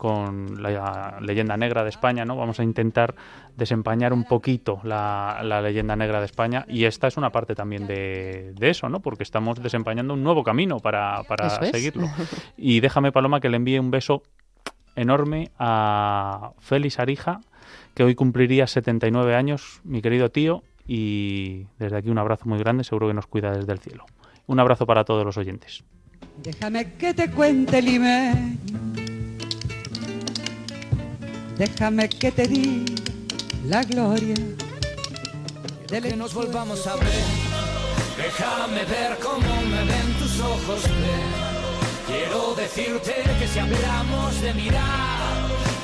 con 0.00 0.62
la 0.62 1.18
leyenda 1.20 1.58
negra 1.58 1.82
de 1.82 1.90
España, 1.90 2.24
¿no? 2.24 2.34
Vamos 2.34 2.58
a 2.58 2.62
intentar 2.62 3.14
desempañar 3.54 4.14
un 4.14 4.24
poquito 4.24 4.80
la, 4.82 5.60
leyenda 5.62 5.94
negra 5.94 6.20
de 6.20 6.24
España 6.24 6.64
y 6.66 6.86
esta 6.86 7.06
es 7.06 7.18
una 7.18 7.28
parte 7.28 7.54
también 7.54 7.86
de, 7.86 8.54
eso, 8.62 8.88
¿no? 8.88 9.00
Porque 9.00 9.24
estamos 9.24 9.62
desempañando 9.62 10.14
un 10.14 10.24
nuevo 10.24 10.42
camino 10.42 10.78
para, 10.78 11.22
para 11.24 11.50
seguirlo. 11.50 12.08
Y 12.56 12.80
déjame, 12.80 13.12
Paloma, 13.12 13.40
que 13.40 13.50
le 13.50 13.58
envíe 13.58 13.78
un 13.78 13.90
beso 13.90 14.22
enorme 14.96 15.50
a 15.58 16.52
Félix 16.60 16.98
Arija, 16.98 17.40
que 17.94 18.02
hoy 18.02 18.14
cumpliría 18.14 18.66
79 18.66 19.34
años, 19.34 19.82
mi 19.84 20.00
querido 20.00 20.30
tío, 20.30 20.62
y 20.86 21.66
desde 21.78 21.98
aquí 21.98 22.08
un 22.08 22.16
abrazo 22.16 22.48
muy 22.48 22.58
grande, 22.58 22.84
seguro 22.84 23.08
que 23.08 23.14
nos 23.14 23.26
cuida 23.26 23.52
desde 23.52 23.70
el 23.70 23.80
cielo. 23.80 24.06
Un 24.46 24.60
abrazo 24.60 24.86
para 24.86 25.04
todos 25.04 25.26
los 25.26 25.36
oyentes. 25.36 25.84
Déjame 26.42 26.94
que 26.94 27.12
te 27.12 27.30
cuente, 27.30 27.82
Déjame 31.60 32.08
que 32.08 32.32
te 32.32 32.48
di 32.48 32.86
la 33.66 33.82
gloria 33.84 34.34
de 35.90 36.00
que 36.00 36.16
nos 36.16 36.32
volvamos 36.32 36.86
a 36.86 36.96
ver. 36.96 37.22
Déjame 38.16 38.82
ver 38.86 39.18
cómo 39.18 39.60
me 39.68 39.84
ven 39.84 40.08
tus 40.18 40.40
ojos. 40.40 40.80
Quiero 42.06 42.54
decirte 42.54 43.12
que 43.38 43.46
si 43.46 43.58
hablamos 43.58 44.40
de 44.40 44.54
mirar, 44.54 45.36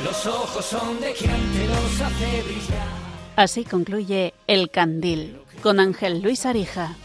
los 0.03 0.25
ojos 0.25 0.65
son 0.65 0.99
de 0.99 1.13
quien 1.13 1.53
te 1.53 1.67
los 1.67 2.01
hace 2.01 2.43
brillar. 2.45 2.89
Así 3.37 3.63
concluye 3.65 4.33
El 4.47 4.71
Candil 4.71 5.43
con 5.63 5.79
Ángel 5.79 6.23
Luis 6.23 6.47
Arija. 6.47 6.97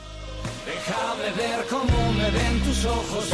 Déjame 0.65 1.29
ver 1.35 1.65
cómo 1.69 2.13
me 2.13 2.31
ven 2.31 2.61
tus 2.61 2.85
ojos. 2.85 3.31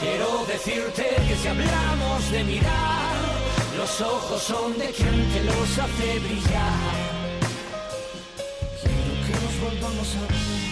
Quiero 0.00 0.46
decirte 0.46 1.04
que 1.28 1.36
si 1.36 1.48
hablamos 1.48 2.32
de 2.32 2.44
mirar, 2.44 3.25
los 3.86 4.00
ojos 4.00 4.42
son 4.42 4.76
de 4.78 4.86
quien 4.86 5.30
te 5.30 5.44
los 5.44 5.78
hace 5.78 6.18
brillar. 6.18 6.72
Quiero 8.82 9.14
que 9.24 9.32
nos 9.44 9.60
volvamos 9.60 10.16
a 10.16 10.20
ver. 10.22 10.65